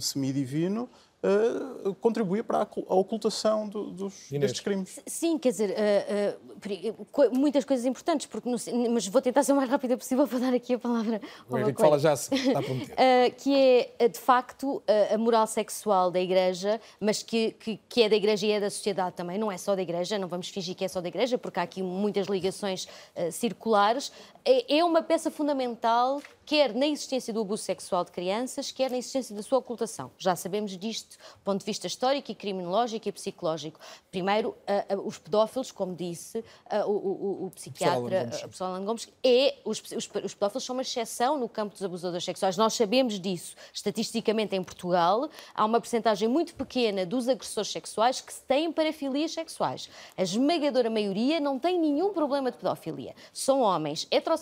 [0.01, 0.88] semidivino,
[1.24, 5.01] uh, contribuía para a ocultação do, dos, destes crimes.
[5.06, 8.56] Sim, quer dizer, uh, uh, muitas coisas importantes, porque no,
[8.90, 11.20] mas vou tentar ser o mais rápida possível para dar aqui a palavra
[11.51, 12.32] ao Henrique fala já, está
[13.36, 14.82] que é, de facto,
[15.12, 18.70] a moral sexual da Igreja, mas que, que, que, é da Igreja e é da
[18.70, 21.38] sociedade também, não é só da Igreja, não vamos fingir que é só da Igreja,
[21.38, 22.88] porque há aqui muitas ligações
[23.30, 24.12] circulares,
[24.44, 28.98] é, é uma peça fundamental quer na existência do abuso sexual de crianças, quer na
[28.98, 30.10] existência da sua ocultação.
[30.18, 33.80] Já sabemos disto do ponto de vista histórico e criminológico e psicológico.
[34.10, 34.50] Primeiro,
[34.90, 38.30] uh, uh, os pedófilos, como disse uh, o, o, o, psiquiatra
[38.60, 42.56] Alan Gomes, é, os, os, os, pedófilos são uma exceção no campo dos abusadores sexuais.
[42.56, 43.56] Nós sabemos disso.
[43.72, 49.88] Estatisticamente, em Portugal, há uma percentagem muito pequena dos agressores sexuais que têm parafilias sexuais.
[50.16, 53.14] A esmagadora maioria não tem nenhum problema de pedofilia.
[53.32, 54.34] São homens heterossexuais,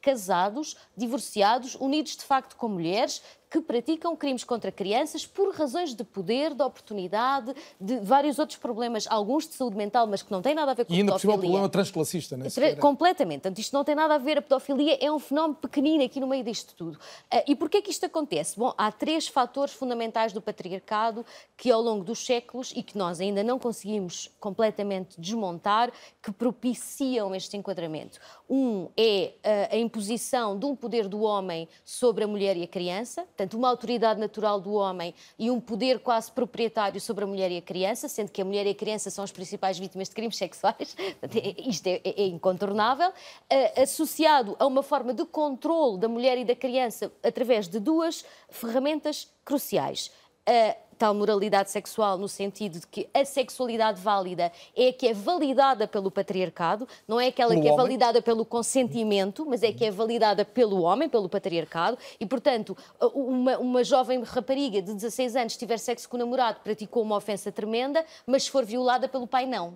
[0.00, 3.22] casados, divorciados, unidos de facto com mulheres
[3.54, 9.06] que praticam crimes contra crianças por razões de poder, de oportunidade, de vários outros problemas,
[9.08, 10.98] alguns de saúde mental, mas que não têm nada a ver com a pedofilia.
[10.98, 12.74] E ainda por cima o problema transclassista, não é?
[12.74, 13.42] Completamente.
[13.42, 16.26] Portanto, isto não tem nada a ver, a pedofilia é um fenómeno pequenino aqui no
[16.26, 16.96] meio disto tudo.
[17.32, 18.58] Uh, e porquê é que isto acontece?
[18.58, 21.24] Bom, há três fatores fundamentais do patriarcado
[21.56, 27.32] que ao longo dos séculos e que nós ainda não conseguimos completamente desmontar, que propiciam
[27.36, 28.18] este enquadramento.
[28.50, 32.66] Um é uh, a imposição de um poder do homem sobre a mulher e a
[32.66, 37.50] criança, portanto, uma autoridade natural do homem e um poder quase proprietário sobre a mulher
[37.50, 40.14] e a criança, sendo que a mulher e a criança são as principais vítimas de
[40.14, 46.08] crimes sexuais, é, isto é, é incontornável, uh, associado a uma forma de controle da
[46.08, 50.10] mulher e da criança através de duas ferramentas cruciais.
[50.48, 55.14] Uh, tal moralidade sexual no sentido de que a sexualidade válida é a que é
[55.14, 57.84] validada pelo patriarcado, não é aquela Pelo que é homem.
[57.84, 62.76] validada pelo consentimento, mas é que é validada pelo homem, pelo patriarcado, e portanto,
[63.12, 67.50] uma, uma jovem rapariga de 16 anos, tiver sexo com o namorado, praticou uma ofensa
[67.50, 69.74] tremenda, mas se for violada pelo pai, não.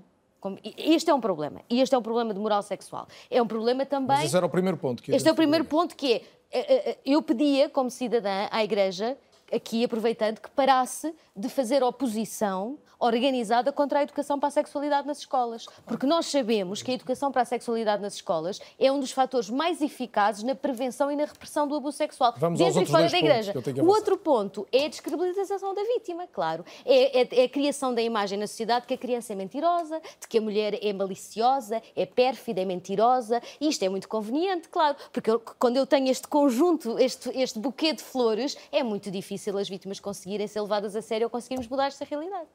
[0.77, 1.63] Este é um problema.
[1.69, 3.09] E este é um problema de moral sexual.
[3.29, 4.19] É um problema também.
[4.19, 5.03] Mas esse era o primeiro ponto.
[5.03, 6.23] Que Este é o primeiro ponto que é,
[6.53, 9.19] eh, eh, eu pedia, como cidadã, à Igreja,
[9.53, 15.19] aqui aproveitando, que parasse de fazer oposição organizada contra a educação para a sexualidade nas
[15.19, 15.67] escolas.
[15.87, 19.49] Porque nós sabemos que a educação para a sexualidade nas escolas é um dos fatores
[19.49, 23.19] mais eficazes na prevenção e na repressão do abuso sexual, Vamos e fora dois da
[23.19, 23.53] Igreja.
[23.81, 26.65] O outro ponto é a descredibilização da vítima, claro.
[26.85, 30.27] É, é- é a criação da imagem na sociedade que a criança é mentirosa, de
[30.27, 33.41] que a mulher é maliciosa, é pérfida, é mentirosa.
[33.61, 37.61] E isto é muito conveniente, claro, porque eu- quando eu tenho este conjunto, este, este
[37.61, 41.69] buquê de flores, é muito difícil as vítimas conseguirem ser levadas a sério ou conseguirmos
[41.69, 42.49] mudar esta realidade.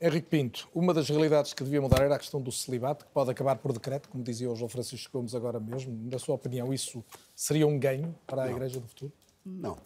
[0.00, 3.30] Henrique Pinto, uma das realidades que devia mudar era a questão do celibato, que pode
[3.30, 5.92] acabar por decreto, como dizia o João Francisco Gomes agora mesmo.
[6.10, 7.04] Na sua opinião, isso
[7.36, 8.52] seria um ganho para a Não.
[8.52, 9.12] Igreja do futuro?
[9.44, 9.76] Não.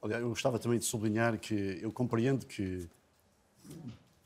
[0.00, 2.88] Aliás, eu gostava também de sublinhar que eu compreendo que,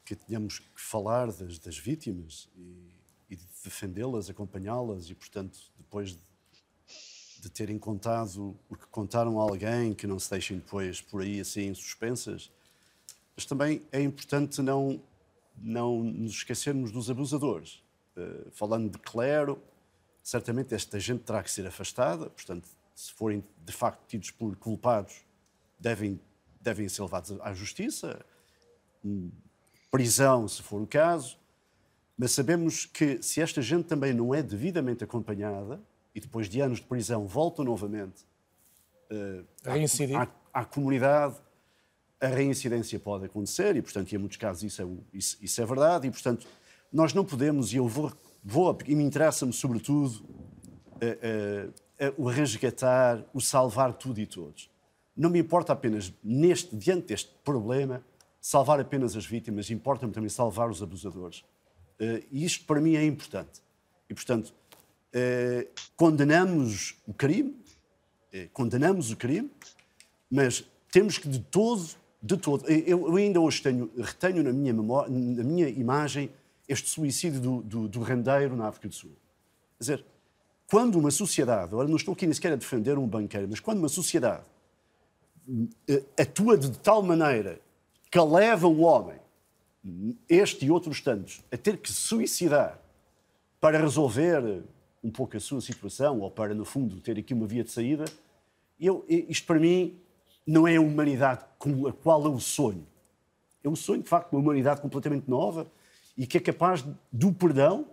[0.04, 2.92] que tenhamos que falar das, das vítimas e,
[3.30, 6.20] e de defendê-las, acompanhá-las e, portanto, depois de,
[7.42, 11.40] de terem contado o que contaram a alguém, que não se deixem depois por aí
[11.40, 12.52] assim suspensas.
[13.34, 15.02] Mas também é importante não,
[15.58, 17.82] não nos esquecermos dos abusadores.
[18.16, 19.60] Eh, falando de clero,
[20.22, 25.24] certamente esta gente terá que ser afastada, portanto, se forem de facto tidos por culpados,
[25.80, 26.20] devem,
[26.60, 28.24] devem ser levados à justiça,
[29.90, 31.36] prisão, se for o caso.
[32.16, 35.80] Mas sabemos que se esta gente também não é devidamente acompanhada
[36.14, 38.24] e depois de anos de prisão volta novamente
[39.64, 40.16] A reincidir.
[40.16, 41.36] à, à comunidade,
[42.20, 46.06] a reincidência pode acontecer e, portanto, em muitos casos isso é, isso, isso é verdade
[46.06, 46.46] e, portanto,
[46.92, 48.12] nós não podemos, e eu vou,
[48.44, 50.24] vou e me interessa-me sobretudo
[51.00, 51.68] eh,
[51.98, 54.70] eh, o resgatar, o salvar tudo e todos.
[55.16, 58.04] Não me importa apenas, neste, diante deste problema,
[58.40, 61.44] salvar apenas as vítimas, importa-me também salvar os abusadores.
[62.30, 63.62] E isto para mim é importante.
[64.08, 64.52] E, portanto,
[65.12, 67.54] eh, condenamos o crime,
[68.32, 69.50] eh, condenamos o crime,
[70.30, 71.86] mas temos que de todo,
[72.22, 76.30] de todo, eu, eu ainda hoje tenho, retenho na minha, memória, na minha imagem
[76.68, 79.10] este suicídio do, do, do rendeiro na África do Sul.
[79.78, 80.04] Quer dizer,
[80.70, 83.78] quando uma sociedade, agora não estou aqui nem sequer a defender um banqueiro, mas quando
[83.78, 84.44] uma sociedade
[85.88, 87.60] eh, atua de tal maneira
[88.10, 89.18] que leva o homem,
[90.28, 92.78] este e outros tantos, a ter que suicidar
[93.60, 94.62] para resolver
[95.02, 98.04] um pouco a sua situação ou para, no fundo, ter aqui uma via de saída,
[98.78, 99.96] eu, isto para mim
[100.46, 102.86] não é a humanidade com a qual eu sonho.
[103.62, 105.66] É um sonho, de facto, uma humanidade completamente nova
[106.16, 107.86] e que é capaz do perdão,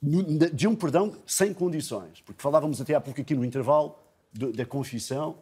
[0.00, 2.20] de um perdão sem condições.
[2.24, 3.96] Porque falávamos até há pouco aqui no intervalo
[4.32, 5.36] da confissão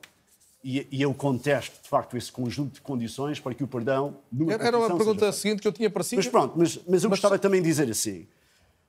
[0.63, 4.17] e, e eu contesto, de facto, esse conjunto de condições para que o perdão...
[4.49, 6.17] Era era uma pergunta seguinte que eu tinha para si.
[6.17, 8.27] mas pronto, mas, mas eu gostava também de dizer assim.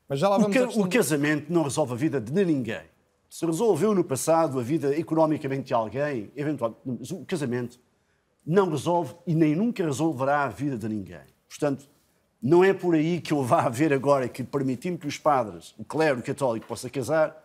[0.07, 2.45] Mas já lá o, vamos ca- à questão o casamento não resolve a vida de
[2.45, 2.81] ninguém.
[3.29, 7.79] Se resolveu no passado a vida economicamente de alguém, eventualmente, mas o casamento
[8.45, 11.19] não resolve e nem nunca resolverá a vida de ninguém.
[11.49, 11.85] Portanto,
[12.41, 15.83] não é por aí que eu vá ver agora que permitindo que os padres, o
[15.83, 17.43] clero católico possa casar,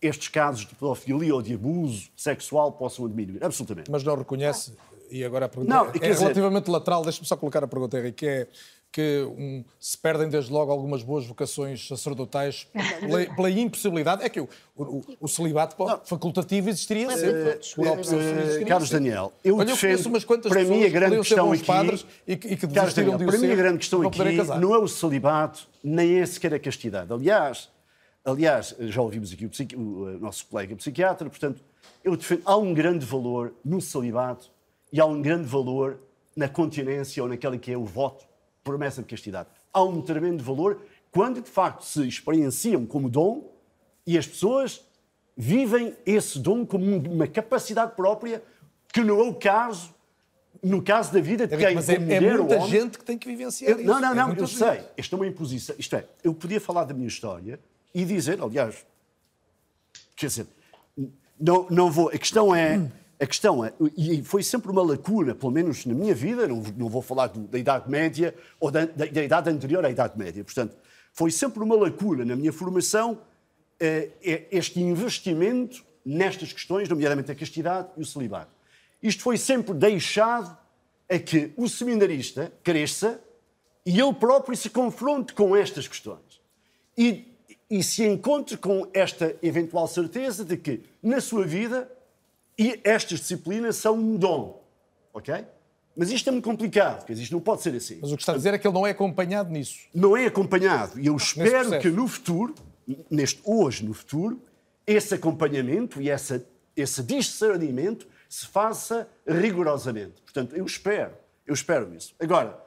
[0.00, 3.42] estes casos de pedofilia ou de abuso sexual possam diminuir.
[3.42, 3.90] Absolutamente.
[3.90, 4.72] Mas não reconhece,
[5.10, 7.98] e agora a pergunta Não, é, é dizer- relativamente lateral, deixa-me só colocar a pergunta,
[7.98, 8.46] Henrique, que é
[8.90, 12.66] que um, se perdem desde logo algumas boas vocações sacerdotais
[13.00, 14.22] pela, pela impossibilidade.
[14.24, 17.50] É que o, o, o celibato pode, facultativo existiria é sempre.
[17.90, 19.04] opção, Eh, existiria Carlos sempre.
[19.04, 22.36] Daniel, eu Olha, defendo- conheço umas quantas para mim, a grande questão aqui- padres e
[22.36, 24.36] que, e que Carlos desistiram Daniel, de o para mim a grande questão não aqui
[24.36, 24.60] casar.
[24.60, 27.12] não é o celibato, nem é sequer a castidade.
[27.12, 27.68] Aliás,
[28.24, 31.62] aliás já ouvimos aqui o, psiqui- o, eh, nosso colega psiquiatra, portanto,
[32.02, 34.50] eu defendo, há um grande valor no celibato
[34.92, 35.98] e há um grande valor
[36.34, 38.24] na continência ou naquela que é o voto,
[38.68, 39.48] promessa de castidade.
[39.72, 40.80] Há um tremendo valor
[41.10, 43.50] quando de facto se experienciam como dom
[44.06, 44.82] e as pessoas
[45.36, 48.42] vivem esse dom como um- uma capacidade própria
[48.92, 49.96] que não é o caso
[50.62, 53.28] no caso da vida de quem, Mas é, é muita homem, gente que tem que
[53.28, 53.86] vivenciar eu- isso.
[53.86, 54.58] não, não, É não, muita eu gente.
[54.58, 54.80] sei.
[54.96, 55.76] Isto é uma imposição.
[55.78, 57.60] Isto é, eu podia falar da minha história
[57.94, 58.84] e dizer, aliás,
[60.16, 60.46] quer dizer,
[61.38, 62.08] não, não vou.
[62.08, 62.90] A questão é.
[63.20, 66.88] A questão é, e foi sempre uma lacuna, pelo menos na minha vida, não, não
[66.88, 70.44] vou falar da Idade Média ou da, da- da Idade anterior à Idade Média.
[70.44, 70.76] Portanto,
[71.12, 73.18] foi sempre uma lacuna na minha formação
[73.80, 78.52] eh, eh, este investimento nestas questões, nomeadamente a castidade e o celibato.
[79.02, 80.56] Isto foi sempre deixado
[81.08, 83.20] é que o seminarista cresça
[83.84, 86.40] e ele próprio se confronte com estas questões.
[86.96, 87.24] E,
[87.70, 91.90] e se encontre com esta eventual certeza de que, na sua vida,
[92.58, 94.62] e estas disciplinas são um dom.
[95.12, 95.44] Ok?
[95.96, 97.98] Mas isto é muito complicado, porque isto não pode ser assim.
[98.00, 99.78] Mas o que está a dizer é que ele não é acompanhado nisso.
[99.94, 100.98] Não é acompanhado.
[100.98, 102.54] E eu espero que no futuro,
[103.10, 104.40] neste hoje, no futuro,
[104.86, 106.44] esse acompanhamento e essa,
[106.76, 110.22] esse discernimento se faça rigorosamente.
[110.22, 111.12] Portanto, eu espero,
[111.46, 112.14] eu espero isso.
[112.20, 112.62] Agora,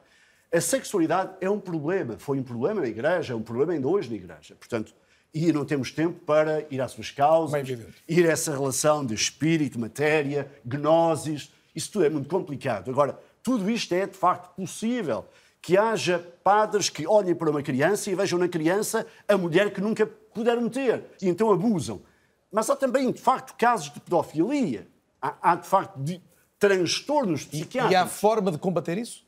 [0.52, 4.10] a sexualidade é um problema, foi um problema na Igreja, é um problema ainda hoje
[4.10, 4.54] na Igreja.
[4.56, 4.94] Portanto,
[5.34, 7.68] e não temos tempo para ir às suas causas,
[8.08, 12.90] ir a essa relação de espírito, matéria, gnosis, isso tudo é muito complicado.
[12.90, 15.24] Agora, tudo isto é de facto possível.
[15.60, 19.80] Que haja padres que olhem para uma criança e vejam na criança a mulher que
[19.80, 22.02] nunca puderam ter e então abusam.
[22.50, 24.86] Mas há também, de facto, casos de pedofilia.
[25.20, 26.20] Há, há de facto, de
[26.58, 27.92] transtornos psiquiátricos.
[27.92, 29.24] E há forma de combater isso?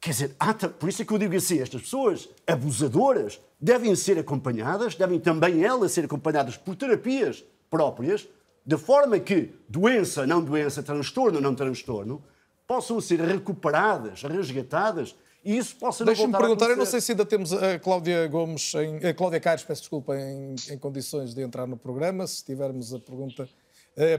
[0.00, 0.36] Quer dizer,
[0.78, 5.64] por isso é que eu digo assim: estas pessoas abusadoras devem ser acompanhadas, devem também
[5.64, 8.28] elas ser acompanhadas por terapias próprias,
[8.64, 12.22] de forma que doença, não doença, transtorno, não transtorno,
[12.66, 17.24] possam ser recuperadas, resgatadas e isso possa não Deixa-me perguntar, eu não sei se ainda
[17.24, 21.66] temos a Cláudia Gomes, em, a Cláudia Caires, peço desculpa, em, em condições de entrar
[21.66, 23.48] no programa, se tivermos a pergunta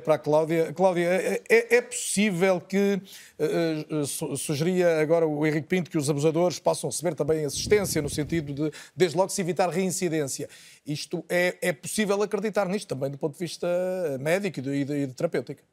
[0.03, 0.73] para a Cláudia.
[0.73, 3.01] Cláudia, é, é, é possível que,
[3.39, 8.53] uh, sugeria agora o Henrique Pinto, que os abusadores possam receber também assistência, no sentido
[8.53, 10.49] de, desde logo, se evitar reincidência.
[10.85, 13.67] Isto é, é possível acreditar nisto também do ponto de vista
[14.19, 15.63] médico e de, de, de terapêutica?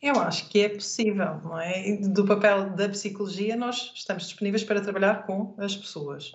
[0.00, 1.96] Eu acho que é possível, não é?
[1.96, 6.32] Do papel da psicologia, nós estamos disponíveis para trabalhar com as pessoas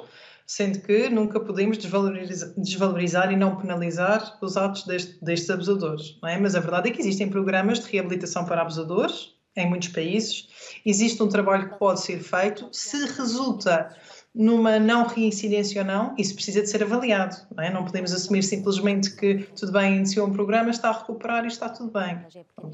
[0.47, 6.17] sendo que nunca podemos desvalorizar, desvalorizar e não penalizar os atos deste, destes abusadores.
[6.25, 6.39] É?
[6.39, 10.47] Mas a verdade é que existem programas de reabilitação para abusadores em muitos países,
[10.85, 13.89] existe um trabalho que pode ser feito, se resulta
[14.37, 17.35] numa não reincidência ou não, isso precisa de ser avaliado.
[17.55, 17.73] Não, é?
[17.73, 21.67] não podemos assumir simplesmente que tudo bem, iniciou um programa, está a recuperar e está
[21.67, 22.19] tudo bem.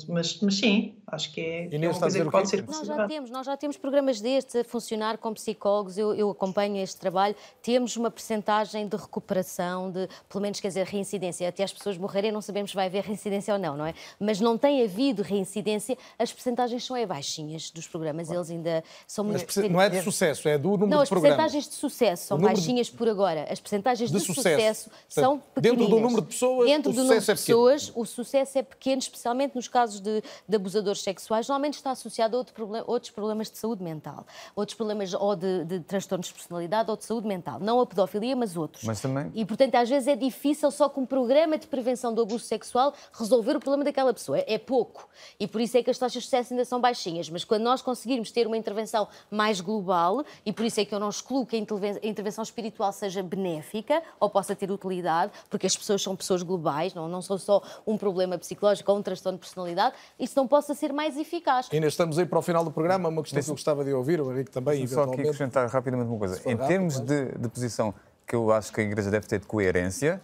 [0.10, 3.30] Mas, mas sim, acho que é, é uma coisa que pode ser nós já temos
[3.32, 7.96] Nós já temos programas destes a funcionar com psicólogos, eu, eu acompanho este trabalho, temos
[7.96, 11.48] uma percentagem de recuperação, de pelo menos, quer dizer, reincidência.
[11.48, 13.94] Até as pessoas morrerem não sabemos se vai haver reincidência ou não, não é?
[14.20, 19.24] Mas não tem havido reincidência, as percentagens são é baixinhas dos programas, eles ainda são
[19.24, 19.46] muito...
[19.46, 22.40] Mas não é de sucesso, é do número não, de programas percentagens de sucesso são
[22.40, 22.94] baixinhas de...
[22.94, 23.46] por agora.
[23.50, 25.78] As percentagens de, de sucesso, sucesso são pequeninas.
[25.78, 28.64] Dentro do número de pessoas, Dentro o do número de é pessoas, o sucesso é
[28.64, 31.48] pequeno, especialmente nos casos de, de abusadores sexuais.
[31.48, 34.26] Normalmente está associado a outro problem, outros problemas de saúde mental.
[34.56, 37.60] Outros problemas ou de, de, transtornos de personalidade ou de saúde mental.
[37.60, 38.84] Não a pedofilia, mas outros.
[38.84, 39.32] Mas também...
[39.34, 42.94] E, portanto, às vezes é difícil só com um programa de prevenção do abuso sexual
[43.12, 44.40] resolver o problema daquela pessoa.
[44.40, 45.08] É, é pouco.
[45.40, 47.30] E por isso é que as taxas de sucesso ainda são baixinhas.
[47.30, 51.00] Mas quando nós conseguirmos ter uma intervenção mais global, e por isso é que eu
[51.00, 56.02] não excluo que a intervenção espiritual seja benéfica ou possa ter utilidade, porque as pessoas
[56.02, 59.96] são pessoas globais, não, não são só um problema psicológico ou um transtorno de personalidade,
[60.20, 61.68] isso não possa ser mais eficaz.
[61.72, 64.22] Inês, estamos aí para o final do programa, uma questão que eu gostava de ouvir,
[64.22, 66.40] o Henrique também, Só aqui acrescentar rapidamente uma coisa.
[66.50, 67.94] Em termos de, de posição
[68.28, 70.22] que eu acho que a Igreja deve ter de coerência,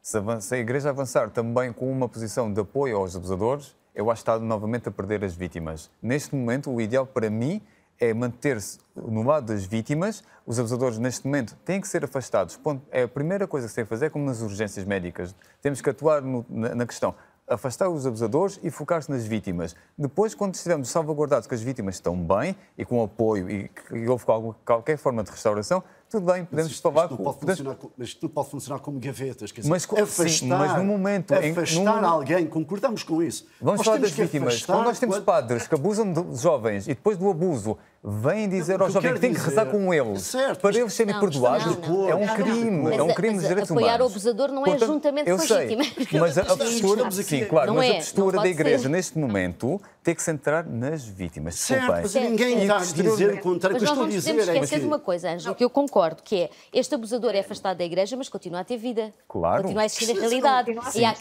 [0.00, 0.18] se,
[0.54, 4.38] a Igreja avançar também com uma posição de apoio aos abusadores, eu acho que está
[4.38, 5.90] novamente a perder as vítimas.
[6.02, 7.60] Neste momento, o ideal para mim
[8.02, 10.24] é manter-se no lado das vítimas.
[10.44, 12.58] Os abusadores, neste momento, têm que ser afastados.
[12.90, 15.32] É a primeira coisa que se tem que fazer, como nas urgências médicas.
[15.60, 17.14] Temos que atuar no, na, na questão
[17.48, 19.74] afastar os abusadores e focar-se nas vítimas.
[19.96, 24.24] Depois, quando estivermos salvaguardados que as vítimas estão bem e com apoio e que houve
[24.64, 27.08] qualquer forma de restauração, tudo bem, podemos mas falar.
[27.08, 27.76] Pode podemos...
[27.96, 29.50] mas isto pode funcionar como gavetas.
[29.50, 32.06] Quer dizer, mas, afastar, sim, mas no momento afastar em, num...
[32.06, 33.46] alguém, concordamos com isso.
[33.60, 34.64] Vamos nós falar das vítimas.
[34.64, 38.92] Quando nós temos padres que abusam de jovens e depois do abuso vêm dizer aos
[38.92, 42.14] jovens que têm que rezar com eles certo, para eles serem não, perdoados, não, é
[42.14, 43.88] um crime, é um crime dos direitos humanos.
[43.88, 46.20] Apoiar o abusador não é Portanto, juntamente eu com a sei, vítima.
[46.20, 50.22] Mas a postura, sim, claro, mas é, a postura da Igreja neste momento tem que
[50.22, 51.54] centrar nas vítimas.
[51.54, 53.78] Certo, mas ninguém está a dizer o contrário.
[53.78, 54.80] Mas nós não a podemos é esquecer que...
[54.80, 58.16] de uma coisa, Ângelo, que eu concordo, que é este abusador é afastado da Igreja,
[58.16, 59.12] mas continua a ter vida.
[59.28, 59.62] Claro.
[59.62, 60.72] Continua a existir na realidade.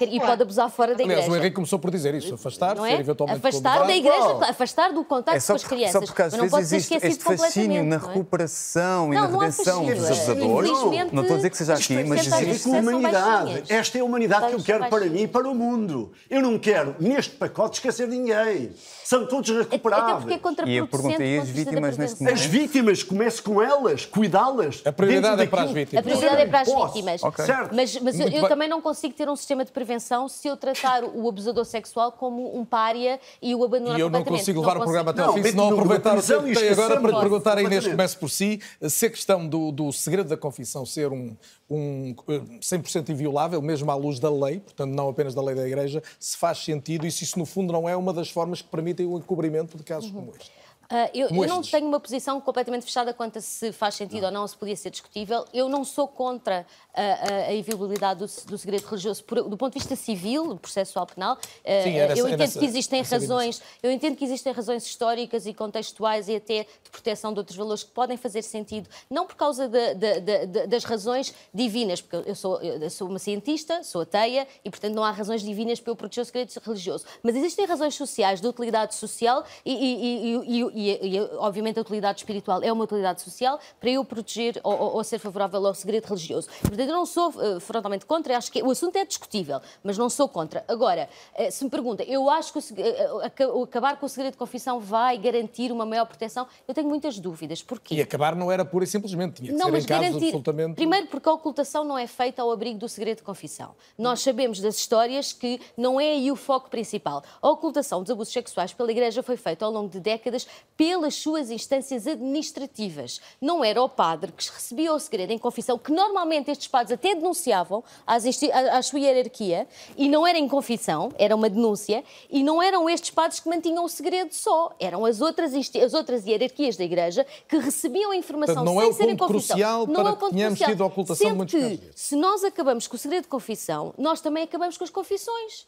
[0.10, 1.22] E, pode abusar fora da Igreja.
[1.22, 2.99] Aliás, o Henrique começou por dizer isso, afastar, não ser é?
[2.99, 5.91] eventualmente Afastar da Igreja, afastar do contacto é com as crianças.
[5.91, 10.72] Só porque às vezes mas isto, este fascínio na recuperação e na redenção dos abusadores,
[11.11, 12.69] não estou a dizer que seja aqui, mas existe.
[12.69, 13.64] humanidade.
[13.69, 16.11] Esta é a humanidade que eu quero para mim e para o mundo.
[16.30, 18.72] Eu não quero, neste pacote, esquecer ninguém.
[19.12, 20.26] São todos recuperáveis.
[20.26, 22.34] É e a pergunta é as vítimas neste momento?
[22.34, 24.82] As vítimas, comece com elas, cuidá-las.
[24.86, 26.00] A prioridade é para as vítimas.
[26.00, 27.22] A prioridade é para as vítimas.
[27.22, 27.46] Okay.
[27.46, 27.76] Certo.
[27.76, 31.04] Mas, mas eu, eu também não consigo ter um sistema de prevenção se eu tratar
[31.04, 34.82] o abusador sexual como um pária e o abandonar E eu não consigo levar não
[34.82, 37.20] o programa até ao fim se não aproveitar o tempo que tem agora para lhe
[37.20, 41.12] perguntar a Inês, comece por si, se a questão do, do segredo da confissão ser
[41.12, 41.36] um,
[41.70, 42.16] um
[42.62, 46.38] 100% inviolável, mesmo à luz da lei, portanto não apenas da lei da Igreja, se
[46.38, 48.70] faz sentido e se isso no fundo não é uma das formas que
[49.02, 50.22] permitem o encobrimento de casos uhum.
[50.22, 50.52] como este.
[50.92, 54.28] Uh, eu, eu, não tenho uma posição completamente fechada quanto a se faz sentido não.
[54.28, 55.46] ou não, se podia ser discutível.
[55.54, 59.74] Eu não sou contra a, a, a inviolabilidade do, do, segredo religioso por, do ponto
[59.74, 61.38] de vista civil, processual penal.
[61.84, 66.28] Sim, eu entendo nessa, que existem razões, eu entendo que existem razões históricas e contextuais
[66.28, 69.94] e até de proteção de outros valores que podem fazer sentido, não por causa de,
[69.96, 74.70] de, de, das razões divinas, porque eu sou, eu sou uma cientista, sou ateia e,
[74.70, 77.06] portanto, não há razões divinas para eu proteger o segredo religioso.
[77.24, 82.20] Mas existem razões sociais, de utilidade social e, e, e e, e, obviamente a utilidade
[82.20, 86.06] espiritual é uma utilidade social, para eu proteger ou, ou, ou ser favorável ao segredo
[86.06, 86.48] religioso.
[86.62, 90.10] Portanto, eu não sou uh, frontalmente contra, acho que o assunto é discutível, mas não
[90.10, 90.64] sou contra.
[90.68, 94.38] Agora, uh, se me pergunta, eu acho que o, uh, acabar com o segredo de
[94.38, 97.62] confissão vai garantir uma maior proteção, eu tenho muitas dúvidas.
[97.62, 97.95] Porquê?
[97.95, 100.26] E acabar não era pura e simplesmente, tinha que não, ser mas em casos garantir...
[100.28, 100.76] absolutamente...
[100.76, 103.76] Primeiro porque a ocultação não é feita ao abrigo do segredo de confissão.
[103.98, 107.24] Nós sabemos das histórias que não é aí o foco principal.
[107.41, 110.48] A ocultação dos abusos sexuais pela Igreja foi feita ao longo de décadas
[110.82, 113.22] pelas suas instâncias administrativas.
[113.40, 117.14] Não era o padre que recebia o segredo em confissão, que normalmente estes padres até
[117.14, 122.64] denunciavam às à sua hierarquia, e não era em confissão, era uma denúncia, e não
[122.64, 126.84] eram estes padres que mantinham o segredo só, eram as outras, as outras hierarquias da
[126.84, 129.56] Igreja que recebiam a informação Portanto, não sem é ser em confissão.
[129.58, 130.70] Crucial não para é o ponto crucial.
[130.72, 131.95] tido a ocultação Sempre de muitos casos.
[131.95, 135.68] se nós acabamos com o segredo de confissão, nós também acabamos com as confissões.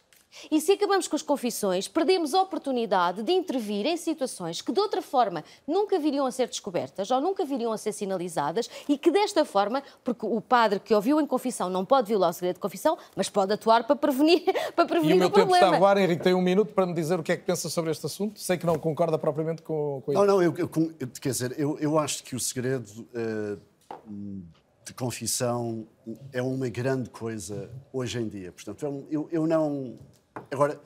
[0.51, 4.79] E se acabamos com as confissões, perdemos a oportunidade de intervir em situações que de
[4.79, 9.11] outra forma nunca viriam a ser descobertas ou nunca viriam a ser sinalizadas e que
[9.11, 12.59] desta forma, porque o padre que ouviu em confissão não pode violar o segredo de
[12.59, 14.43] confissão, mas pode atuar para prevenir,
[14.75, 15.65] para prevenir e o, meu o tempo problema.
[15.65, 17.69] está a voar, Henrique, tem um minuto para me dizer o que é que pensa
[17.69, 18.39] sobre este assunto.
[18.39, 20.19] Sei que não concorda propriamente com, com isso.
[20.19, 20.69] Não, não, eu, eu,
[21.21, 23.59] quer dizer, eu, eu acho que o segredo uh,
[24.85, 25.87] de confissão
[26.31, 28.51] é uma grande coisa hoje em dia.
[28.51, 29.97] Portanto, é eu, eu não
[30.51, 30.79] Agora,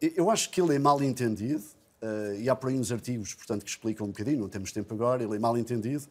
[0.00, 1.62] eu acho que ele é mal entendido,
[2.02, 4.92] uh, e há por aí uns artigos, portanto, que explicam um bocadinho, não temos tempo
[4.94, 6.06] agora, ele é mal entendido,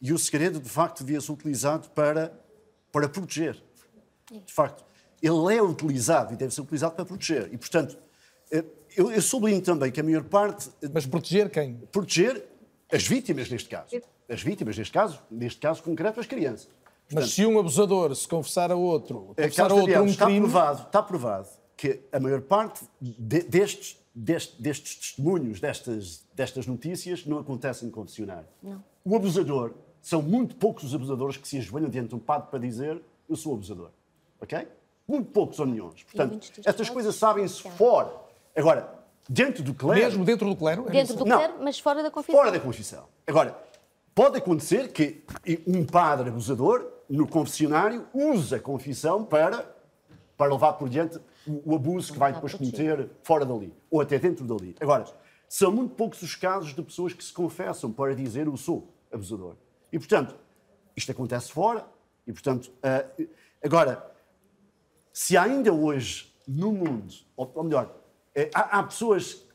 [0.00, 2.32] e o segredo, de facto, devia ser utilizado para,
[2.92, 3.62] para proteger.
[4.30, 4.84] De facto,
[5.22, 7.48] ele é utilizado e deve ser utilizado para proteger.
[7.52, 7.98] E, portanto,
[8.52, 8.64] uh,
[8.96, 10.70] eu, eu sublinho também que a maior parte...
[10.92, 11.76] Mas proteger quem?
[11.90, 12.46] Proteger
[12.92, 14.00] as vítimas, neste caso.
[14.28, 16.66] As vítimas, neste caso, neste caso concreto, as crianças.
[16.66, 20.40] Portanto, Mas se um abusador se confessar a outro, confessar a outro um está crime...
[20.40, 27.26] Provado, está provado que a maior parte de, destes, destes, destes, testemunhos, destas, destas notícias,
[27.26, 28.46] não acontecem em confessionário.
[28.62, 28.82] Não.
[29.04, 32.58] O abusador, são muito poucos os abusadores que se ajoelham diante de um padre para
[32.58, 33.90] dizer eu sou abusador.
[34.40, 34.68] Ok?
[35.08, 35.90] Muito poucos ou nenhum.
[35.90, 38.12] Portanto, estas coisas sabem-se fora.
[38.54, 38.88] Agora,
[39.28, 40.00] dentro do clero...
[40.00, 40.86] Mesmo dentro do clero?
[40.88, 42.38] É dentro do clero, não, mas fora da confissão.
[42.38, 43.04] Fora da confissão.
[43.26, 43.58] Agora,
[44.14, 45.24] pode acontecer que
[45.66, 49.74] um padre abusador, no confessionário, use a confissão para,
[50.36, 54.44] para levar por diante o abuso que vai depois cometer fora dali, ou até dentro
[54.44, 54.74] dali.
[54.80, 55.04] Agora,
[55.48, 59.54] são muito poucos os casos de pessoas que se confessam para dizer eu sou abusador.
[59.92, 60.36] E, portanto,
[60.96, 61.86] isto acontece fora,
[62.26, 63.28] e, portanto, uh,
[63.62, 64.10] agora,
[65.12, 69.46] se ainda hoje no mundo, ou, melhor, uh, há, há pessoas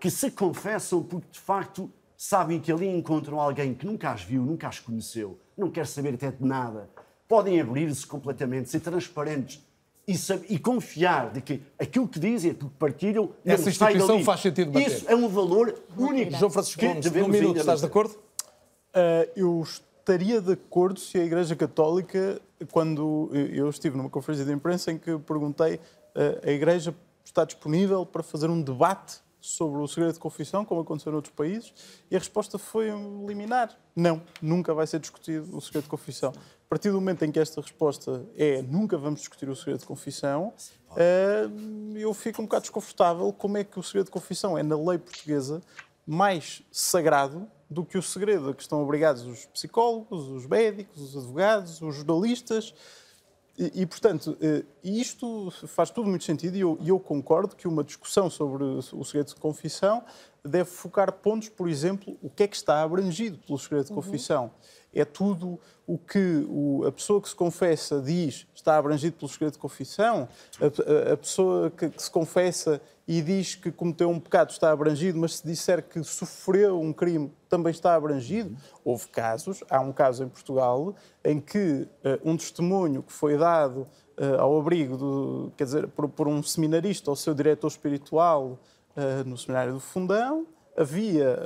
[0.00, 4.42] que se confessam porque, de facto, sabem que ali encontram alguém que nunca as viu,
[4.42, 6.88] nunca as conheceu, não quer saber até de nada,
[7.28, 9.60] podem abrir-se completamente, ser transparentes
[10.06, 14.40] e, saber, e, confiar de que aquilo que dizem, aquilo que partilham, essa instituição faz
[14.40, 14.88] sentido bater.
[14.88, 16.32] Isso é um valor único.
[16.32, 18.14] João Francisco Gomes, num minuto, estás de acordo?
[18.14, 24.52] Uh, eu estaria de acordo se a Igreja Católica, quando eu estive numa conferência de
[24.52, 29.88] imprensa em que perguntei, uh, a Igreja está disponível para fazer um debate sobre o
[29.88, 31.74] segredo de confissão, como aconteceu noutros países,
[32.10, 32.90] e a resposta foi
[33.26, 33.76] liminar.
[33.94, 36.30] Não, nunca vai ser discutido o segredo de confissão.
[36.30, 39.86] A partir do momento em que esta resposta é nunca vamos discutir o segredo de
[39.86, 40.54] confissão,
[40.96, 41.48] eh,
[41.96, 44.96] eu fico um bocado desconfortável como é que o segredo de confissão é, na lei
[44.96, 45.60] portuguesa,
[46.06, 51.16] mais sagrado do que o segredo a que estão obrigados os psicólogos, os médicos, os
[51.16, 52.74] advogados, os jornalistas.
[53.62, 57.84] E, e, portanto, eh, isto faz tudo muito sentido e eu, eu, concordo que uma
[57.84, 60.02] discussão sobre o segredo de confissão
[60.44, 64.02] deve focar pontos, por exemplo, o que é que está abrangido pelo segredo de uhum.
[64.02, 64.44] confissão.
[64.44, 64.50] Uhum.
[64.94, 69.52] É tudo o que o, a pessoa que se confessa diz está abrangido pelo segredo
[69.52, 70.28] de confissão,
[70.60, 74.70] a, a, a pessoa que, que, se confessa e diz que cometeu um pecado está
[74.70, 78.56] abrangido, mas se disser que sofreu um crime também está abrangido.
[78.84, 83.88] Houve casos, há um caso em Portugal, em que uh, um testemunho que foi dado
[84.18, 88.58] uh, ao abrigo, do, quer dizer, por, por, um seminarista ou seu diretor espiritual
[88.96, 90.46] uh, no seminário do Fundão,
[90.76, 91.38] havia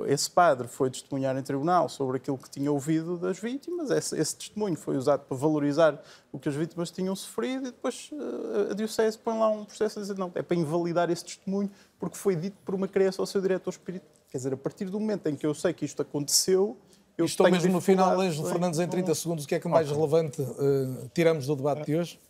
[0.00, 3.90] uh, esse padre foi testemunhar em tribunal sobre aquilo que tinha ouvido das vítimas.
[3.90, 6.00] Esse, esse, testemunho foi usado para valorizar
[6.32, 9.98] o que as vítimas tinham sofrido e depois uh, a diocese põe lá um processo
[9.98, 13.26] a dizer não é para invalidar esse testemunho porque foi dito por uma criança ao
[13.26, 14.10] seu diretor espiritual.
[14.30, 16.76] Quer dizer, a partir do momento em que eu sei que isto aconteceu,
[17.16, 19.90] eu Estou mesmo no final, Ângelo Fernandes, em 30 segundos, o que é que mais
[19.90, 22.20] relevante uh, tiramos do debate de hoje?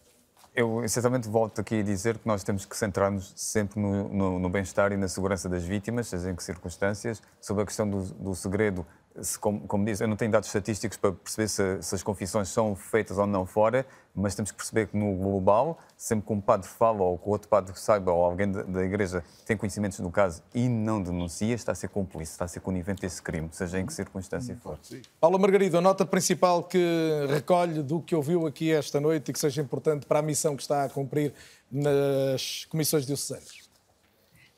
[0.58, 4.48] Eu, essencialmente, volto aqui a dizer que nós temos que centrar-nos sempre no, no, no
[4.48, 7.22] bem-estar e na segurança das vítimas, seja em que circunstâncias.
[7.40, 8.84] Sobre a questão do, do segredo,
[9.22, 12.48] se, como, como diz, eu não tenho dados estatísticos para perceber se, se, as confissões
[12.48, 16.40] são feitas ou não fora, mas temos que perceber que no global, sempre que um
[16.40, 20.10] padre fala ou que outro padre saiba ou alguém da, da Igreja tem conhecimentos do
[20.10, 23.78] caso e não denuncia, está a ser cúmplice, está a ser conivente esse crime, seja
[23.78, 24.78] em que circunstância for.
[25.20, 29.38] Paula Margarida, a nota principal que recolhe do que ouviu aqui esta noite e que
[29.38, 31.32] seja importante para a missão que está a cumprir
[31.70, 33.67] nas comissões diocesanas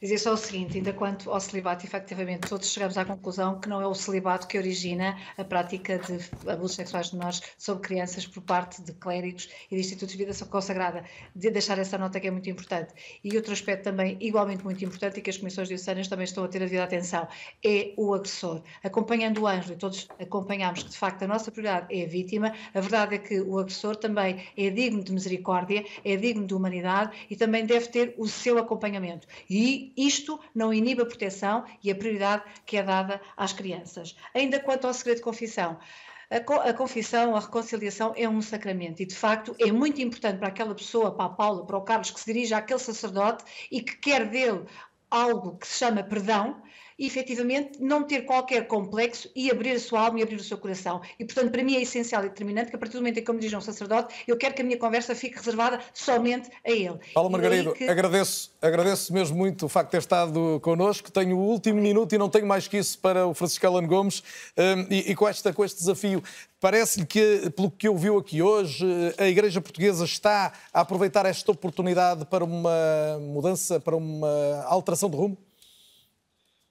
[0.00, 3.82] dizer só o seguinte, ainda quanto ao celibato, efetivamente, todos chegamos à conclusão que não
[3.82, 6.18] é o celibato que origina a prática de
[6.50, 10.46] abusos sexuais de menores sobre crianças por parte de clérigos e de institutos de vida
[10.46, 11.04] consagrada.
[11.36, 12.94] De deixar essa nota que é muito importante.
[13.22, 16.48] E outro aspecto também igualmente muito importante e que as comissões diocesanas também estão a
[16.48, 17.28] ter a devida atenção
[17.62, 18.62] é o agressor.
[18.82, 22.54] Acompanhando o anjo, e todos acompanhamos que de facto a nossa prioridade é a vítima,
[22.72, 27.26] a verdade é que o agressor também é digno de misericórdia, é digno de humanidade
[27.28, 29.26] e também deve ter o seu acompanhamento.
[29.48, 34.16] E isto não inibe a proteção e a prioridade que é dada às crianças.
[34.34, 35.78] Ainda quanto ao segredo de confissão,
[36.30, 40.74] a, confissão, a reconciliação é um sacramento e, de facto, é muito importante para aquela
[40.76, 44.28] pessoa, para a Paula, para o Carlos, que se dirige àquele sacerdote e que quer
[44.28, 44.64] dele
[45.10, 46.62] algo que se chama perdão,
[47.06, 51.00] efetivamente não ter qualquer complexo e abrir a sua alma e abrir o seu coração.
[51.18, 53.30] E portanto, para mim é essencial e determinante que a partir do momento em que
[53.30, 56.50] eu me dirijo a um sacerdote, eu quero que a minha conversa fique reservada somente
[56.64, 56.98] a ele.
[57.14, 57.84] Paulo Margarido, que...
[57.84, 61.10] agradeço, agradeço mesmo muito o facto de ter estado connosco.
[61.10, 64.22] Tenho o último minuto e não tenho mais que isso para o Francisco Alan Gomes.
[64.56, 66.22] Um, e, e com, esta, com este desafio,
[66.60, 68.84] Parece-lhe que, pelo que ouviu aqui hoje,
[69.16, 75.16] a Igreja Portuguesa está a aproveitar esta oportunidade para uma mudança, para uma alteração de
[75.16, 75.38] rumo?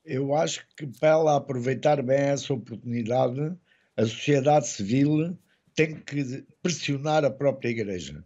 [0.10, 3.53] Eu acho que para ela aproveitar bem essa oportunidade,
[3.95, 5.38] a sociedade civil
[5.76, 8.23] tem que pressionar a própria Igreja.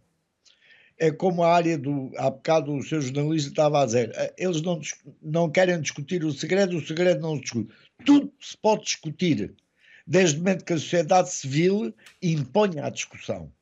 [0.98, 2.10] É como a área do.
[2.16, 4.80] Há bocado o seu jornalista estava a dizer: eh, eles não,
[5.20, 7.74] não querem discutir o segredo, o segredo não se discute.
[8.06, 9.54] Tudo se pode discutir,
[10.06, 11.92] desde o momento que a sociedade civil
[12.22, 13.52] imponha a discussão.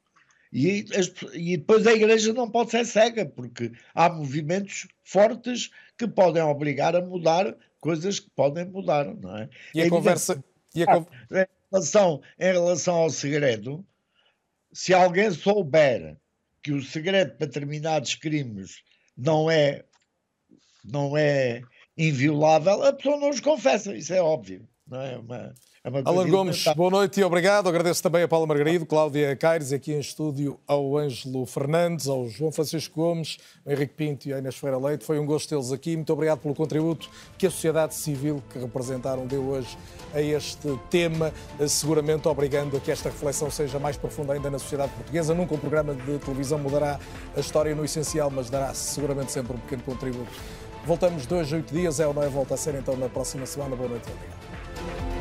[0.53, 0.85] E,
[1.32, 6.94] e, depois a Igreja não pode ser cega, porque há movimentos fortes que podem obrigar
[6.94, 9.51] a mudar coisas que podem mudar, não é?
[9.75, 10.43] E a é conversa.
[10.73, 10.87] E a...
[10.89, 13.85] Ah, em, relação, em relação ao segredo,
[14.73, 16.17] se alguém souber
[16.63, 18.83] que o segredo para determinados crimes
[19.17, 19.85] não é,
[20.85, 21.61] não é
[21.99, 25.19] inviolável, a pessoa não os confessa, isso é óbvio, não é?
[25.19, 25.53] Uma, é
[25.85, 27.69] Alan Gomes, boa noite e obrigado.
[27.69, 32.53] Agradeço também a Paula Margarido, Cláudia Caires, aqui em estúdio ao Ângelo Fernandes, ao João
[32.53, 33.37] Francisco Gomes,
[33.67, 35.05] ao Henrique Pinto e à Inês Ferreira Leite.
[35.05, 35.97] Foi um gosto tê-los aqui.
[35.97, 39.77] Muito obrigado pelo contributo que a sociedade civil que representaram deu hoje
[40.15, 41.33] a este tema,
[41.67, 45.35] seguramente obrigando a que esta reflexão seja mais profunda ainda na sociedade portuguesa.
[45.35, 47.01] Nunca um programa de televisão mudará
[47.37, 50.31] a história no essencial, mas dará seguramente sempre um pequeno contributo.
[50.87, 52.29] Voltamos dois a oito dias, é ou não é?
[52.29, 53.75] Volta a ser então na próxima semana.
[53.75, 55.12] Boa noite obrigado.